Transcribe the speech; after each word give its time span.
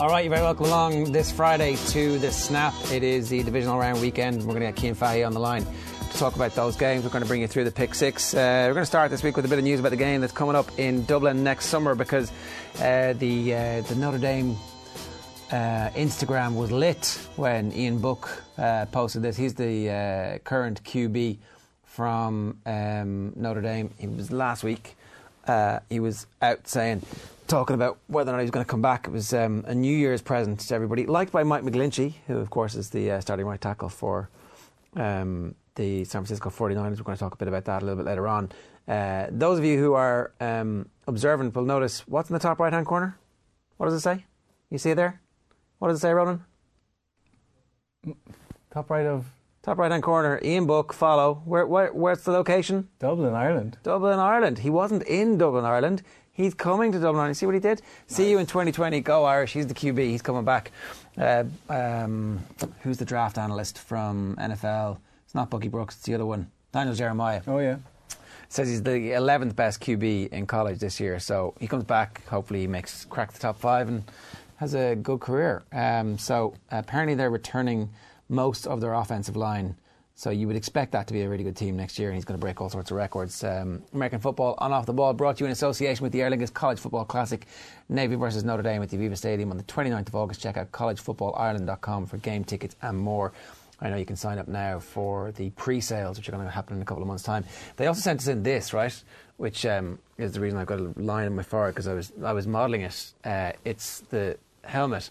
All 0.00 0.08
right, 0.08 0.24
you're 0.24 0.30
very 0.30 0.40
welcome 0.40 0.64
along 0.64 1.12
this 1.12 1.30
Friday 1.30 1.76
to 1.88 2.18
the 2.18 2.32
Snap. 2.32 2.72
It 2.90 3.02
is 3.02 3.28
the 3.28 3.42
divisional 3.42 3.78
round 3.78 4.00
weekend. 4.00 4.38
We're 4.38 4.54
going 4.54 4.60
to 4.60 4.72
get 4.72 4.78
Cian 4.78 4.94
Fahey 4.94 5.24
on 5.24 5.34
the 5.34 5.40
line 5.40 5.62
to 5.62 6.16
talk 6.16 6.36
about 6.36 6.54
those 6.54 6.74
games. 6.74 7.04
We're 7.04 7.10
going 7.10 7.20
to 7.20 7.28
bring 7.28 7.42
you 7.42 7.46
through 7.46 7.64
the 7.64 7.70
pick 7.70 7.94
six. 7.94 8.32
Uh, 8.32 8.64
we're 8.66 8.72
going 8.72 8.82
to 8.82 8.86
start 8.86 9.10
this 9.10 9.22
week 9.22 9.36
with 9.36 9.44
a 9.44 9.48
bit 9.48 9.58
of 9.58 9.64
news 9.64 9.78
about 9.78 9.90
the 9.90 9.98
game 9.98 10.22
that's 10.22 10.32
coming 10.32 10.56
up 10.56 10.78
in 10.78 11.04
Dublin 11.04 11.44
next 11.44 11.66
summer 11.66 11.94
because 11.94 12.32
uh, 12.80 13.12
the 13.12 13.54
uh, 13.54 13.80
the 13.82 13.94
Notre 13.96 14.16
Dame 14.16 14.56
uh, 15.52 15.90
Instagram 15.90 16.54
was 16.54 16.72
lit 16.72 17.20
when 17.36 17.70
Ian 17.74 17.98
Book 17.98 18.42
uh, 18.56 18.86
posted 18.86 19.20
this. 19.20 19.36
He's 19.36 19.52
the 19.52 19.90
uh, 19.90 20.38
current 20.38 20.82
QB 20.82 21.36
from 21.84 22.56
um, 22.64 23.34
Notre 23.36 23.60
Dame. 23.60 23.92
It 23.98 24.10
was 24.10 24.32
last 24.32 24.64
week. 24.64 24.96
Uh, 25.46 25.80
he 25.90 26.00
was 26.00 26.26
out 26.40 26.66
saying, 26.68 27.02
talking 27.50 27.74
about 27.74 27.98
whether 28.06 28.30
or 28.30 28.34
not 28.34 28.38
he 28.38 28.44
was 28.44 28.52
going 28.52 28.64
to 28.64 28.70
come 28.70 28.80
back. 28.80 29.08
It 29.08 29.10
was 29.10 29.34
um, 29.34 29.64
a 29.66 29.74
New 29.74 29.94
Year's 29.94 30.22
present 30.22 30.60
to 30.60 30.74
everybody, 30.74 31.04
liked 31.06 31.32
by 31.32 31.42
Mike 31.42 31.64
McGlinchey, 31.64 32.14
who, 32.28 32.38
of 32.38 32.48
course, 32.48 32.76
is 32.76 32.90
the 32.90 33.10
uh, 33.10 33.20
starting 33.20 33.44
right 33.44 33.60
tackle 33.60 33.88
for 33.88 34.30
um, 34.94 35.56
the 35.74 36.04
San 36.04 36.24
Francisco 36.24 36.48
49ers. 36.48 36.98
We're 36.98 37.02
going 37.02 37.16
to 37.16 37.20
talk 37.20 37.34
a 37.34 37.36
bit 37.36 37.48
about 37.48 37.64
that 37.64 37.82
a 37.82 37.84
little 37.84 37.96
bit 37.96 38.06
later 38.06 38.28
on. 38.28 38.50
Uh, 38.86 39.26
those 39.30 39.58
of 39.58 39.64
you 39.64 39.78
who 39.78 39.94
are 39.94 40.32
um, 40.40 40.88
observant 41.08 41.54
will 41.54 41.64
notice 41.64 42.06
what's 42.06 42.30
in 42.30 42.34
the 42.34 42.40
top 42.40 42.60
right 42.60 42.72
hand 42.72 42.86
corner? 42.86 43.18
What 43.76 43.86
does 43.86 43.94
it 43.94 44.00
say? 44.00 44.24
You 44.70 44.78
see 44.78 44.90
it 44.90 44.94
there? 44.94 45.20
What 45.80 45.88
does 45.88 45.98
it 45.98 46.02
say, 46.02 46.12
Ronan? 46.12 46.44
Top 48.70 48.90
right 48.90 49.06
of 49.06 49.26
Top 49.62 49.76
right 49.76 49.90
hand 49.90 50.02
corner, 50.02 50.40
Ian 50.42 50.66
Book, 50.66 50.94
follow. 50.94 51.42
Where, 51.44 51.66
where, 51.66 51.92
where's 51.92 52.22
the 52.22 52.30
location? 52.30 52.88
Dublin, 52.98 53.34
Ireland. 53.34 53.76
Dublin, 53.82 54.18
Ireland. 54.18 54.60
He 54.60 54.70
wasn't 54.70 55.02
in 55.02 55.36
Dublin, 55.36 55.66
Ireland. 55.66 56.02
He's 56.32 56.54
coming 56.54 56.92
to 56.92 56.98
Dublin, 56.98 57.20
Ireland. 57.20 57.36
See 57.36 57.46
what 57.46 57.54
he 57.54 57.60
did? 57.60 57.82
See 58.06 58.30
you 58.30 58.38
in 58.38 58.46
2020. 58.46 59.00
Go 59.00 59.24
Irish. 59.24 59.52
He's 59.52 59.66
the 59.66 59.74
QB. 59.74 59.98
He's 59.98 60.22
coming 60.22 60.44
back. 60.44 60.70
Uh, 61.18 61.44
um, 61.68 62.40
who's 62.82 62.98
the 62.98 63.04
draft 63.04 63.36
analyst 63.36 63.78
from 63.78 64.36
NFL? 64.36 64.98
It's 65.24 65.34
not 65.34 65.50
Bucky 65.50 65.68
Brooks. 65.68 65.96
It's 65.96 66.04
the 66.06 66.14
other 66.14 66.26
one. 66.26 66.50
Daniel 66.72 66.94
Jeremiah. 66.94 67.42
Oh 67.46 67.58
yeah. 67.58 67.76
Says 68.48 68.68
he's 68.68 68.82
the 68.82 68.90
11th 68.90 69.54
best 69.54 69.80
QB 69.80 70.32
in 70.32 70.46
college 70.46 70.78
this 70.78 70.98
year. 70.98 71.20
So 71.20 71.54
he 71.60 71.66
comes 71.66 71.84
back. 71.84 72.26
Hopefully 72.26 72.60
he 72.60 72.66
makes 72.66 73.04
crack 73.04 73.32
the 73.32 73.38
top 73.38 73.58
five 73.58 73.88
and 73.88 74.02
has 74.56 74.74
a 74.74 74.96
good 74.96 75.20
career. 75.20 75.62
Um, 75.72 76.18
so 76.18 76.54
apparently 76.70 77.14
they're 77.14 77.30
returning 77.30 77.90
most 78.28 78.66
of 78.66 78.80
their 78.80 78.94
offensive 78.94 79.36
line. 79.36 79.76
So 80.20 80.28
you 80.28 80.46
would 80.48 80.56
expect 80.56 80.92
that 80.92 81.06
to 81.06 81.14
be 81.14 81.22
a 81.22 81.30
really 81.30 81.44
good 81.44 81.56
team 81.56 81.78
next 81.78 81.98
year, 81.98 82.10
and 82.10 82.14
he's 82.14 82.26
going 82.26 82.38
to 82.38 82.40
break 82.40 82.60
all 82.60 82.68
sorts 82.68 82.90
of 82.90 82.98
records. 82.98 83.42
Um, 83.42 83.82
American 83.94 84.20
football 84.20 84.54
on 84.58 84.70
off 84.70 84.84
the 84.84 84.92
ball 84.92 85.14
brought 85.14 85.38
to 85.38 85.44
you 85.44 85.46
in 85.46 85.52
association 85.52 86.02
with 86.02 86.12
the 86.12 86.20
Aer 86.20 86.30
Lingus 86.30 86.52
College 86.52 86.78
Football 86.78 87.06
Classic, 87.06 87.46
Navy 87.88 88.16
versus 88.16 88.44
Notre 88.44 88.62
Dame 88.62 88.82
at 88.82 88.90
the 88.90 88.98
Aviva 88.98 89.16
Stadium 89.16 89.50
on 89.50 89.56
the 89.56 89.62
29th 89.62 90.08
of 90.08 90.14
August. 90.14 90.42
Check 90.42 90.58
out 90.58 90.70
collegefootballireland.com 90.72 92.04
for 92.04 92.18
game 92.18 92.44
tickets 92.44 92.76
and 92.82 92.98
more. 92.98 93.32
I 93.80 93.88
know 93.88 93.96
you 93.96 94.04
can 94.04 94.16
sign 94.16 94.38
up 94.38 94.46
now 94.46 94.78
for 94.78 95.32
the 95.32 95.48
pre-sales, 95.52 96.18
which 96.18 96.28
are 96.28 96.32
going 96.32 96.44
to 96.44 96.50
happen 96.50 96.76
in 96.76 96.82
a 96.82 96.84
couple 96.84 97.02
of 97.02 97.08
months' 97.08 97.24
time. 97.24 97.46
They 97.78 97.86
also 97.86 98.02
sent 98.02 98.20
us 98.20 98.26
in 98.26 98.42
this, 98.42 98.74
right, 98.74 99.02
which 99.38 99.64
um, 99.64 99.98
is 100.18 100.32
the 100.32 100.40
reason 100.40 100.58
I've 100.58 100.66
got 100.66 100.80
a 100.80 100.92
line 100.96 101.28
in 101.28 101.34
my 101.34 101.42
forehead 101.42 101.72
because 101.74 101.88
I 101.88 101.94
was 101.94 102.12
I 102.22 102.34
was 102.34 102.46
modelling 102.46 102.82
it. 102.82 103.12
Uh, 103.24 103.52
it's 103.64 104.00
the 104.10 104.36
helmet. 104.64 105.08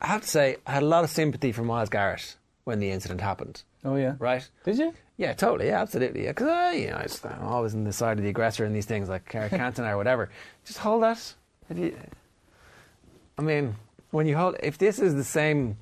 I 0.00 0.06
have 0.06 0.22
to 0.22 0.28
say, 0.28 0.58
I 0.68 0.70
had 0.70 0.84
a 0.84 0.86
lot 0.86 1.02
of 1.02 1.10
sympathy 1.10 1.50
for 1.50 1.64
Myles 1.64 1.88
Garrett 1.88 2.36
when 2.62 2.78
the 2.78 2.88
incident 2.88 3.20
happened. 3.20 3.64
Oh 3.84 3.96
yeah. 3.96 4.14
Right? 4.18 4.48
Did 4.64 4.78
you? 4.78 4.94
Yeah, 5.16 5.32
totally. 5.34 5.68
Yeah, 5.68 5.80
absolutely. 5.82 6.24
Yeah, 6.24 6.30
Because 6.30 6.48
I, 6.48 6.72
you 6.72 6.90
know, 6.90 6.96
I 6.96 7.02
just, 7.02 7.24
I'm 7.26 7.42
always 7.42 7.74
on 7.74 7.84
the 7.84 7.92
side 7.92 8.18
of 8.18 8.24
the 8.24 8.30
aggressor 8.30 8.64
in 8.64 8.72
these 8.72 8.86
things, 8.86 9.08
like 9.08 9.32
Eric 9.34 9.52
Cantona 9.52 9.90
or 9.92 9.96
whatever. 9.96 10.30
Just 10.64 10.78
hold 10.78 11.02
that. 11.02 11.34
If 11.70 11.78
you, 11.78 11.96
I 13.38 13.42
mean, 13.42 13.76
when 14.10 14.26
you 14.26 14.36
hold, 14.36 14.56
if 14.62 14.78
this 14.78 14.98
is 14.98 15.14
the 15.14 15.24
same 15.24 15.76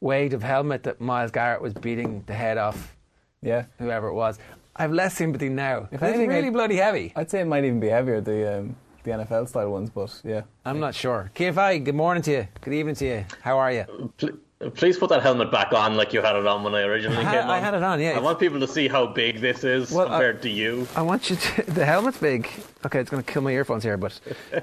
weight 0.00 0.32
of 0.34 0.42
helmet 0.42 0.82
that 0.84 1.00
Myles 1.00 1.30
Garrett 1.30 1.62
was 1.62 1.72
beating 1.74 2.22
the 2.26 2.34
head 2.34 2.58
off 2.58 2.94
Yeah. 3.42 3.64
whoever 3.78 4.08
it 4.08 4.14
was, 4.14 4.38
I 4.74 4.82
have 4.82 4.92
less 4.92 5.14
sympathy 5.14 5.48
now. 5.48 5.88
If 5.90 5.94
If 5.94 5.94
it's 5.94 6.02
anything, 6.02 6.28
really 6.28 6.42
I'd- 6.48 6.50
bloody 6.50 6.76
heavy. 6.76 7.12
I'd 7.16 7.30
say 7.30 7.40
it 7.40 7.46
might 7.46 7.64
even 7.64 7.80
be 7.80 7.88
heavier 7.88 8.20
the 8.20 8.58
um, 8.58 8.76
the 9.04 9.12
NFL 9.12 9.48
style 9.48 9.70
ones, 9.70 9.88
but 9.88 10.20
yeah. 10.24 10.42
I'm 10.64 10.80
not 10.80 10.94
sure. 10.94 11.30
Cian 11.36 11.54
Fahey, 11.54 11.78
good 11.78 11.94
morning 11.94 12.22
to 12.24 12.30
you. 12.32 12.48
Good 12.60 12.74
evening 12.74 12.96
to 12.96 13.06
you. 13.06 13.24
How 13.40 13.56
are 13.58 13.70
you? 13.72 14.12
Pl- 14.58 14.70
Please 14.70 14.96
put 14.96 15.10
that 15.10 15.22
helmet 15.22 15.50
back 15.50 15.72
on 15.72 15.96
like 15.96 16.12
you 16.12 16.22
had 16.22 16.34
it 16.36 16.46
on 16.46 16.62
when 16.62 16.74
I 16.74 16.82
originally 16.82 17.18
I 17.18 17.22
had- 17.22 17.32
came 17.40 17.42
on. 17.44 17.50
I 17.50 17.58
had 17.58 17.74
it 17.74 17.82
on, 17.82 18.00
yeah. 18.00 18.12
I 18.16 18.20
want 18.20 18.38
people 18.40 18.58
to 18.60 18.66
see 18.68 18.88
how 18.88 19.06
big 19.06 19.40
this 19.40 19.64
is 19.64 19.90
Well, 19.92 20.06
I- 20.06 20.10
compared 20.10 20.42
to 20.42 20.48
you. 20.48 20.88
I 20.96 21.02
want 21.02 21.28
you 21.30 21.36
to. 21.36 21.62
The 21.76 21.84
helmet's 21.84 22.18
big. 22.18 22.48
Okay, 22.84 23.00
it's 23.00 23.10
going 23.10 23.22
to 23.22 23.32
kill 23.32 23.42
my 23.42 23.50
earphones 23.52 23.82
here, 23.84 23.96
but 23.98 24.18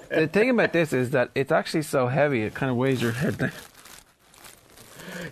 the 0.10 0.28
thing 0.34 0.50
about 0.50 0.74
this 0.74 0.94
is 0.94 1.12
that 1.12 1.30
it's 1.36 1.52
actually 1.52 1.84
so 1.84 2.08
heavy 2.08 2.42
it 2.44 2.54
kind 2.56 2.72
of 2.72 2.78
weighs 2.78 3.02
your 3.02 3.12
head 3.12 3.38
down. 3.38 3.52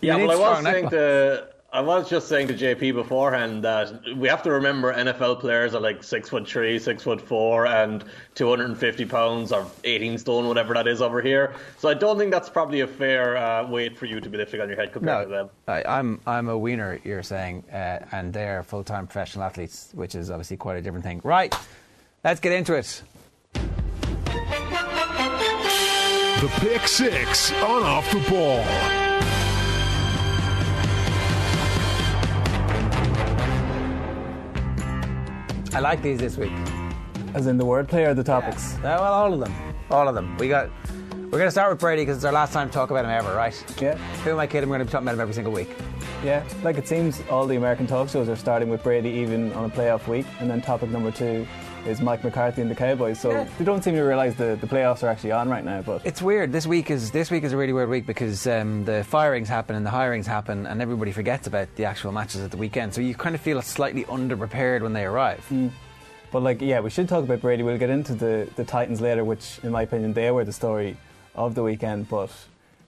Yeah, 0.02 0.18
need 0.18 0.28
but 0.28 0.36
I 0.36 0.40
was 0.40 0.64
saying 0.64 0.90
to 0.90 1.48
I 1.74 1.80
was 1.80 2.10
just 2.10 2.28
saying 2.28 2.50
to 2.50 2.54
JP 2.54 2.96
beforehand 2.96 3.64
that 3.64 3.94
we 4.18 4.28
have 4.28 4.44
to 4.44 4.52
remember 4.52 4.94
NFL 4.94 5.40
players 5.40 5.74
are 5.74 5.80
like 5.80 6.04
six 6.04 6.28
foot 6.28 6.46
three, 6.46 6.78
six 6.80 7.04
foot 7.04 7.22
four, 7.22 7.66
and 7.66 8.04
two 8.36 8.50
hundred 8.50 8.66
and 8.66 8.78
fifty 8.78 9.06
pounds 9.06 9.54
or 9.54 9.66
eighteen 9.86 10.18
stone, 10.18 10.50
whatever 10.50 10.74
that 10.74 10.86
is 10.86 11.02
over 11.02 11.22
here. 11.22 11.56
So 11.78 11.88
I 11.88 11.94
don't 11.94 12.18
think 12.18 12.32
that's 12.32 12.50
probably 12.50 12.82
a 12.82 12.88
fair 12.88 13.38
uh, 13.38 13.66
weight 13.66 13.98
for 13.98 14.06
you 14.06 14.20
to 14.20 14.30
be 14.30 14.38
lifting 14.38 14.60
on 14.60 14.68
your 14.68 14.78
head 14.78 14.92
compared 14.92 15.30
to 15.30 15.34
them. 15.34 15.50
I, 15.70 15.82
I'm 15.88 16.20
I'm 16.28 16.50
a 16.50 16.58
wiener. 16.58 17.00
You're 17.06 17.24
saying, 17.24 17.64
uh, 17.72 18.00
and 18.12 18.34
they're 18.34 18.64
full 18.64 18.84
time 18.84 19.08
professional 19.08 19.46
athletes, 19.46 19.92
which 19.94 20.14
is 20.14 20.30
obviously 20.30 20.58
quite 20.58 20.76
a 20.76 20.82
different 20.82 21.06
thing. 21.06 21.22
Right, 21.24 21.56
let's 22.26 22.42
get 22.42 22.52
into 22.52 22.74
it. 22.74 23.02
The 26.42 26.52
Pick 26.60 26.86
Six 26.86 27.54
on 27.54 27.84
Off 27.84 28.12
the 28.12 28.20
Ball. 28.30 29.01
I 35.74 35.80
like 35.80 36.02
these 36.02 36.20
this 36.20 36.38
week. 36.38 36.52
As 37.34 37.48
in 37.48 37.58
the 37.58 37.66
wordplay 37.66 38.06
or 38.06 38.14
the 38.14 38.24
topics? 38.24 38.76
Uh, 38.76 38.80
well, 38.84 39.14
all 39.14 39.34
of 39.34 39.40
them, 39.40 39.54
all 39.90 40.08
of 40.08 40.16
them. 40.16 40.38
We 40.38 40.50
got. 40.50 40.70
We're 41.14 41.38
going 41.38 41.48
to 41.48 41.52
start 41.52 41.72
with 41.72 41.80
Brady 41.80 42.02
because 42.02 42.18
it's 42.18 42.26
our 42.26 42.34
last 42.34 42.52
time 42.52 42.68
to 42.68 42.74
talk 42.74 42.92
about 42.92 43.06
him 43.06 43.12
ever, 43.12 43.34
right? 43.34 43.56
Yeah. 43.82 43.96
Who 44.26 44.32
am 44.32 44.40
I 44.40 44.48
kidding? 44.48 44.70
We're 44.70 44.76
going 44.76 44.86
to 44.86 44.90
be 44.90 44.92
talking 44.92 45.06
about 45.08 45.14
him 45.14 45.22
every 45.22 45.34
single 45.34 45.54
week. 45.54 45.70
Yeah. 46.26 46.44
Like 46.62 46.78
it 46.78 46.90
seems 46.90 47.22
all 47.30 47.48
the 47.48 47.56
American 47.56 47.88
talk 47.88 48.10
shows 48.10 48.28
are 48.28 48.36
starting 48.36 48.68
with 48.68 48.84
Brady 48.84 49.10
even 49.12 49.54
on 49.54 49.64
a 49.64 49.70
playoff 49.70 50.08
week, 50.08 50.26
and 50.42 50.50
then 50.50 50.62
topic 50.62 50.90
number 50.90 51.10
two 51.10 51.48
is 51.86 52.02
Mike 52.02 52.24
McCarthy 52.24 52.62
and 52.62 52.70
the 52.70 52.76
Cowboys. 52.76 53.20
So 53.20 53.32
Yeah. 53.32 53.48
they 53.58 53.66
don't 53.66 53.84
seem 53.84 53.96
to 53.96 54.02
realise 54.02 54.36
the, 54.36 54.58
the 54.60 54.68
playoffs 54.68 55.04
are 55.04 55.08
actually 55.08 55.32
on 55.32 55.50
right 55.50 55.64
now. 55.64 55.82
But 55.82 56.06
It's 56.06 56.22
weird. 56.22 56.52
This 56.52 56.68
week 56.68 56.92
is 56.92 57.12
this 57.12 57.32
week 57.32 57.44
is 57.44 57.54
a 57.54 57.58
really 57.58 57.74
weird 57.74 57.90
week 57.90 58.06
because 58.06 58.46
um, 58.48 58.86
the 58.86 59.04
firings 59.04 59.50
happen 59.50 59.76
and 59.76 59.86
the 59.86 59.90
hirings 59.90 60.26
happen, 60.26 60.66
and 60.68 60.82
everybody 60.82 61.12
forgets 61.12 61.48
about 61.48 61.74
the 61.76 61.86
actual 61.86 62.12
matches 62.12 62.42
at 62.42 62.52
the 62.52 62.58
weekend. 62.58 62.94
So 62.94 63.02
you 63.02 63.16
kind 63.16 63.36
of 63.36 63.42
feel 63.42 63.62
slightly 63.62 64.04
underprepared 64.06 64.82
when 64.82 64.94
they 64.94 65.06
arrive. 65.06 65.46
But 66.32 66.44
like, 66.44 66.62
yeah, 66.62 66.80
we 66.80 66.90
should 66.90 67.10
talk 67.10 67.24
about 67.24 67.42
Brady. 67.42 67.64
We'll 67.64 67.78
get 67.78 67.90
into 67.90 68.14
the, 68.14 68.48
the 68.56 68.64
Titans 68.64 69.02
later, 69.02 69.24
which, 69.26 69.60
in 69.64 69.72
my 69.72 69.82
opinion, 69.82 70.14
they 70.14 70.32
were 70.32 70.46
the 70.46 70.54
story 70.54 70.96
of 71.36 71.56
the 71.56 71.64
weekend. 71.64 72.08
But 72.08 72.32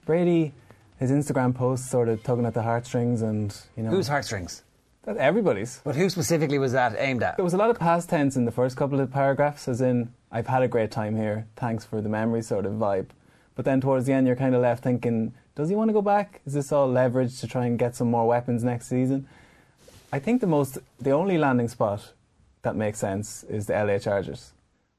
Brady, 0.05 0.53
his 0.99 1.11
Instagram 1.11 1.53
posts 1.53 1.89
sort 1.89 2.07
of 2.09 2.23
tugging 2.23 2.45
at 2.45 2.53
the 2.53 2.61
heartstrings, 2.61 3.21
and 3.21 3.53
you 3.75 3.83
know, 3.83 3.89
Whose 3.89 4.07
heartstrings? 4.07 4.63
That 5.03 5.17
everybody's. 5.17 5.81
But 5.83 5.95
who 5.95 6.09
specifically 6.09 6.59
was 6.59 6.71
that 6.73 6.95
aimed 6.97 7.23
at? 7.23 7.37
There 7.37 7.43
was 7.43 7.53
a 7.53 7.57
lot 7.57 7.69
of 7.69 7.79
past 7.79 8.09
tense 8.09 8.35
in 8.35 8.45
the 8.45 8.51
first 8.51 8.75
couple 8.75 8.99
of 8.99 9.11
paragraphs, 9.11 9.67
as 9.67 9.81
in, 9.81 10.13
"I've 10.31 10.47
had 10.47 10.63
a 10.63 10.67
great 10.67 10.91
time 10.91 11.15
here. 11.15 11.47
Thanks 11.55 11.85
for 11.85 12.01
the 12.01 12.09
memory," 12.09 12.41
sort 12.41 12.65
of 12.65 12.73
vibe. 12.73 13.07
But 13.55 13.65
then 13.65 13.81
towards 13.81 14.05
the 14.05 14.13
end, 14.13 14.25
you're 14.27 14.35
kind 14.35 14.55
of 14.55 14.61
left 14.61 14.83
thinking, 14.83 15.33
does 15.55 15.69
he 15.69 15.75
want 15.75 15.89
to 15.89 15.93
go 15.93 16.01
back? 16.01 16.41
Is 16.45 16.53
this 16.53 16.71
all 16.71 16.87
leverage 16.87 17.39
to 17.41 17.47
try 17.47 17.65
and 17.67 17.77
get 17.77 17.95
some 17.95 18.09
more 18.09 18.27
weapons 18.27 18.63
next 18.63 18.87
season? 18.87 19.27
I 20.11 20.19
think 20.19 20.41
the 20.41 20.47
most, 20.47 20.79
the 20.99 21.11
only 21.11 21.37
landing 21.37 21.67
spot 21.67 22.13
that 22.63 22.75
makes 22.75 22.97
sense 22.97 23.43
is 23.43 23.67
the 23.67 23.73
LA 23.73 23.99
Chargers, 23.99 24.53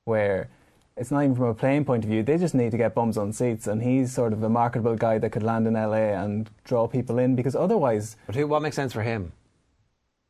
where 0.04 0.48
it's 0.96 1.10
not 1.10 1.24
even 1.24 1.34
from 1.34 1.46
a 1.46 1.54
playing 1.54 1.84
point 1.84 2.04
of 2.04 2.10
view. 2.10 2.22
They 2.22 2.38
just 2.38 2.54
need 2.54 2.70
to 2.70 2.76
get 2.76 2.94
bums 2.94 3.18
on 3.18 3.32
seats, 3.32 3.66
and 3.66 3.82
he's 3.82 4.12
sort 4.12 4.32
of 4.32 4.42
a 4.44 4.48
marketable 4.48 4.94
guy 4.94 5.18
that 5.18 5.30
could 5.30 5.42
land 5.42 5.66
in 5.66 5.74
LA 5.74 6.14
and 6.14 6.48
draw 6.62 6.86
people 6.86 7.18
in. 7.18 7.34
Because 7.34 7.56
otherwise, 7.56 8.16
But 8.26 8.36
who? 8.36 8.46
What 8.46 8.62
makes 8.62 8.76
sense 8.76 8.92
for 8.92 9.02
him? 9.02 9.32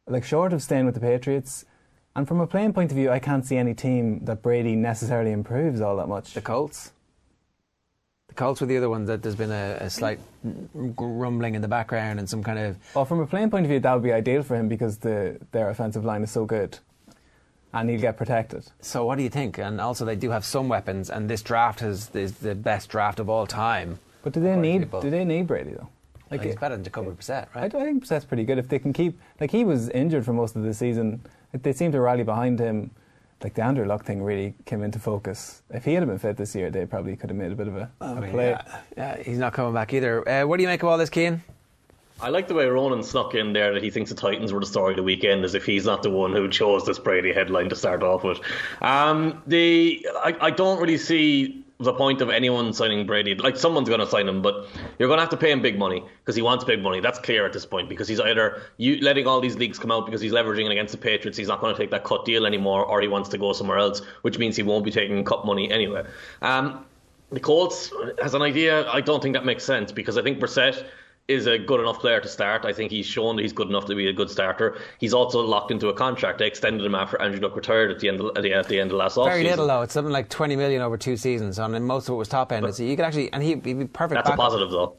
Like 0.06 0.24
short 0.24 0.52
of 0.52 0.62
staying 0.62 0.86
with 0.86 0.94
the 0.94 1.00
Patriots, 1.00 1.64
and 2.16 2.28
from 2.28 2.40
a 2.40 2.46
playing 2.46 2.72
point 2.72 2.90
of 2.90 2.96
view, 2.96 3.10
I 3.10 3.18
can't 3.18 3.44
see 3.44 3.56
any 3.56 3.74
team 3.74 4.24
that 4.24 4.42
Brady 4.42 4.76
necessarily 4.76 5.32
improves 5.32 5.80
all 5.80 5.96
that 5.96 6.08
much. 6.08 6.34
The 6.34 6.40
Colts. 6.40 6.92
The 8.28 8.34
Colts 8.34 8.60
were 8.60 8.66
the 8.66 8.76
other 8.76 8.88
ones 8.88 9.08
that 9.08 9.22
there's 9.22 9.34
been 9.34 9.50
a, 9.50 9.78
a 9.80 9.90
slight 9.90 10.18
rumbling 10.74 11.54
in 11.54 11.62
the 11.62 11.68
background 11.68 12.18
and 12.18 12.28
some 12.28 12.42
kind 12.42 12.58
of 12.58 12.76
Well, 12.94 13.04
from 13.04 13.20
a 13.20 13.26
playing 13.26 13.50
point 13.50 13.64
of 13.64 13.70
view, 13.70 13.80
that 13.80 13.92
would 13.94 14.02
be 14.02 14.12
ideal 14.12 14.42
for 14.42 14.56
him 14.56 14.68
because 14.68 14.98
the 14.98 15.38
their 15.52 15.70
offensive 15.70 16.04
line 16.04 16.22
is 16.22 16.30
so 16.30 16.44
good, 16.44 16.78
and 17.72 17.90
he'll 17.90 18.00
get 18.00 18.16
protected. 18.16 18.64
So 18.80 19.04
what 19.04 19.18
do 19.18 19.24
you 19.24 19.30
think? 19.30 19.58
And 19.58 19.80
also, 19.80 20.04
they 20.04 20.16
do 20.16 20.30
have 20.30 20.44
some 20.44 20.68
weapons, 20.68 21.10
and 21.10 21.28
this 21.28 21.42
draft 21.42 21.82
is, 21.82 22.10
is 22.14 22.34
the 22.34 22.54
best 22.54 22.88
draft 22.90 23.18
of 23.18 23.28
all 23.28 23.46
time. 23.46 23.98
But 24.22 24.32
do 24.32 24.40
they 24.40 24.56
need 24.56 24.82
people. 24.82 25.00
do 25.00 25.10
they 25.10 25.24
need 25.24 25.46
Brady 25.46 25.70
though? 25.72 25.88
Like 26.38 26.46
he's 26.46 26.56
better 26.56 26.76
than 26.76 26.84
Jacoby 26.84 27.10
Brissett, 27.10 27.46
I, 27.54 27.60
right? 27.62 27.70
do- 27.70 27.78
I 27.78 27.84
think 27.84 28.06
that's 28.06 28.24
pretty 28.24 28.44
good 28.44 28.58
if 28.58 28.68
they 28.68 28.78
can 28.78 28.92
keep 28.92 29.18
like 29.40 29.50
he 29.50 29.64
was 29.64 29.88
injured 29.90 30.24
for 30.24 30.32
most 30.32 30.56
of 30.56 30.62
the 30.62 30.74
season. 30.74 31.20
If 31.52 31.62
they 31.62 31.72
seem 31.72 31.92
to 31.92 32.00
rally 32.00 32.24
behind 32.24 32.58
him, 32.58 32.90
like 33.42 33.54
the 33.54 33.62
Andrew 33.62 33.84
Luck 33.86 34.04
thing 34.04 34.22
really 34.22 34.54
came 34.64 34.82
into 34.82 34.98
focus. 34.98 35.62
If 35.70 35.84
he 35.84 35.94
had 35.94 36.06
been 36.06 36.18
fit 36.18 36.36
this 36.36 36.54
year, 36.54 36.70
they 36.70 36.86
probably 36.86 37.14
could 37.16 37.30
have 37.30 37.36
made 37.36 37.52
a 37.52 37.54
bit 37.54 37.68
of 37.68 37.76
a, 37.76 37.90
a 38.00 38.22
play. 38.30 38.50
Yeah, 38.50 38.80
yeah, 38.96 39.22
he's 39.22 39.38
not 39.38 39.52
coming 39.52 39.74
back 39.74 39.92
either. 39.92 40.26
Uh, 40.28 40.46
what 40.46 40.56
do 40.56 40.62
you 40.62 40.68
make 40.68 40.82
of 40.82 40.88
all 40.88 40.98
this, 40.98 41.10
Cian? 41.10 41.42
I 42.20 42.28
like 42.28 42.46
the 42.48 42.54
way 42.54 42.66
Ronan 42.66 43.02
snuck 43.02 43.34
in 43.34 43.52
there 43.52 43.74
that 43.74 43.82
he 43.82 43.90
thinks 43.90 44.08
the 44.08 44.16
Titans 44.16 44.52
were 44.52 44.60
the 44.60 44.66
story 44.66 44.92
of 44.92 44.96
the 44.96 45.02
weekend, 45.02 45.44
as 45.44 45.54
if 45.54 45.64
he's 45.66 45.84
not 45.84 46.02
the 46.02 46.10
one 46.10 46.32
who 46.32 46.48
chose 46.48 46.86
this 46.86 46.98
Brady 46.98 47.32
headline 47.32 47.68
to 47.70 47.76
start 47.76 48.02
off 48.02 48.22
with. 48.22 48.38
Um, 48.80 49.42
the 49.46 50.06
I, 50.22 50.36
I 50.40 50.50
don't 50.50 50.80
really 50.80 50.96
see 50.96 51.63
the 51.84 51.92
point 51.92 52.20
of 52.20 52.30
anyone 52.30 52.72
signing 52.72 53.06
Brady. 53.06 53.34
Like 53.34 53.56
someone's 53.56 53.88
going 53.88 54.00
to 54.00 54.06
sign 54.06 54.28
him, 54.28 54.42
but 54.42 54.66
you're 54.98 55.08
going 55.08 55.18
to 55.18 55.22
have 55.22 55.30
to 55.30 55.36
pay 55.36 55.50
him 55.50 55.62
big 55.62 55.78
money 55.78 56.02
because 56.18 56.36
he 56.36 56.42
wants 56.42 56.64
big 56.64 56.82
money. 56.82 57.00
That's 57.00 57.18
clear 57.18 57.46
at 57.46 57.52
this 57.52 57.66
point 57.66 57.88
because 57.88 58.08
he's 58.08 58.20
either 58.20 58.62
you 58.76 58.98
letting 59.00 59.26
all 59.26 59.40
these 59.40 59.56
leaks 59.56 59.78
come 59.78 59.90
out 59.90 60.06
because 60.06 60.20
he's 60.20 60.32
leveraging 60.32 60.66
it 60.66 60.72
against 60.72 60.92
the 60.92 60.98
Patriots. 60.98 61.38
He's 61.38 61.48
not 61.48 61.60
going 61.60 61.74
to 61.74 61.80
take 61.80 61.90
that 61.90 62.04
cut 62.04 62.24
deal 62.24 62.46
anymore, 62.46 62.84
or 62.84 63.00
he 63.00 63.08
wants 63.08 63.28
to 63.30 63.38
go 63.38 63.52
somewhere 63.52 63.78
else, 63.78 64.00
which 64.22 64.38
means 64.38 64.56
he 64.56 64.62
won't 64.62 64.84
be 64.84 64.90
taking 64.90 65.24
cut 65.24 65.46
money 65.46 65.70
anyway. 65.70 66.04
Um, 66.42 66.84
the 67.30 67.40
Colts 67.40 67.92
has 68.22 68.34
an 68.34 68.42
idea. 68.42 68.88
I 68.90 69.00
don't 69.00 69.22
think 69.22 69.34
that 69.34 69.44
makes 69.44 69.64
sense 69.64 69.92
because 69.92 70.16
I 70.16 70.22
think 70.22 70.38
Brissett 70.38 70.86
is 71.26 71.46
a 71.46 71.58
good 71.58 71.80
enough 71.80 72.00
player 72.00 72.20
to 72.20 72.28
start. 72.28 72.64
I 72.64 72.72
think 72.72 72.90
he's 72.90 73.06
shown 73.06 73.36
that 73.36 73.42
he's 73.42 73.52
good 73.52 73.68
enough 73.68 73.86
to 73.86 73.94
be 73.94 74.08
a 74.08 74.12
good 74.12 74.28
starter. 74.28 74.78
He's 74.98 75.14
also 75.14 75.40
locked 75.40 75.70
into 75.70 75.88
a 75.88 75.94
contract. 75.94 76.38
They 76.38 76.46
extended 76.46 76.84
him 76.84 76.94
after 76.94 77.20
Andrew 77.20 77.40
Luck 77.40 77.56
retired 77.56 77.90
at 77.90 78.00
the 78.00 78.08
end 78.08 78.20
of, 78.20 78.36
at 78.36 78.42
the, 78.42 78.52
at 78.52 78.68
the 78.68 78.78
end 78.78 78.90
of 78.90 78.98
last 78.98 79.16
offseason. 79.16 79.30
Very 79.30 79.44
little 79.44 79.66
though. 79.66 79.82
It's 79.82 79.94
something 79.94 80.12
like 80.12 80.28
twenty 80.28 80.56
million 80.56 80.82
over 80.82 80.98
two 80.98 81.16
seasons, 81.16 81.58
and 81.58 81.84
most 81.86 82.08
of 82.08 82.14
it 82.14 82.16
was 82.16 82.28
top 82.28 82.52
end. 82.52 82.74
So 82.74 82.82
you 82.82 82.96
could 82.96 83.06
actually, 83.06 83.32
and 83.32 83.42
he'd 83.42 83.62
be 83.62 83.74
perfect. 83.86 84.22
That's 84.22 84.34
a 84.34 84.36
positive 84.36 84.70
though. 84.70 84.96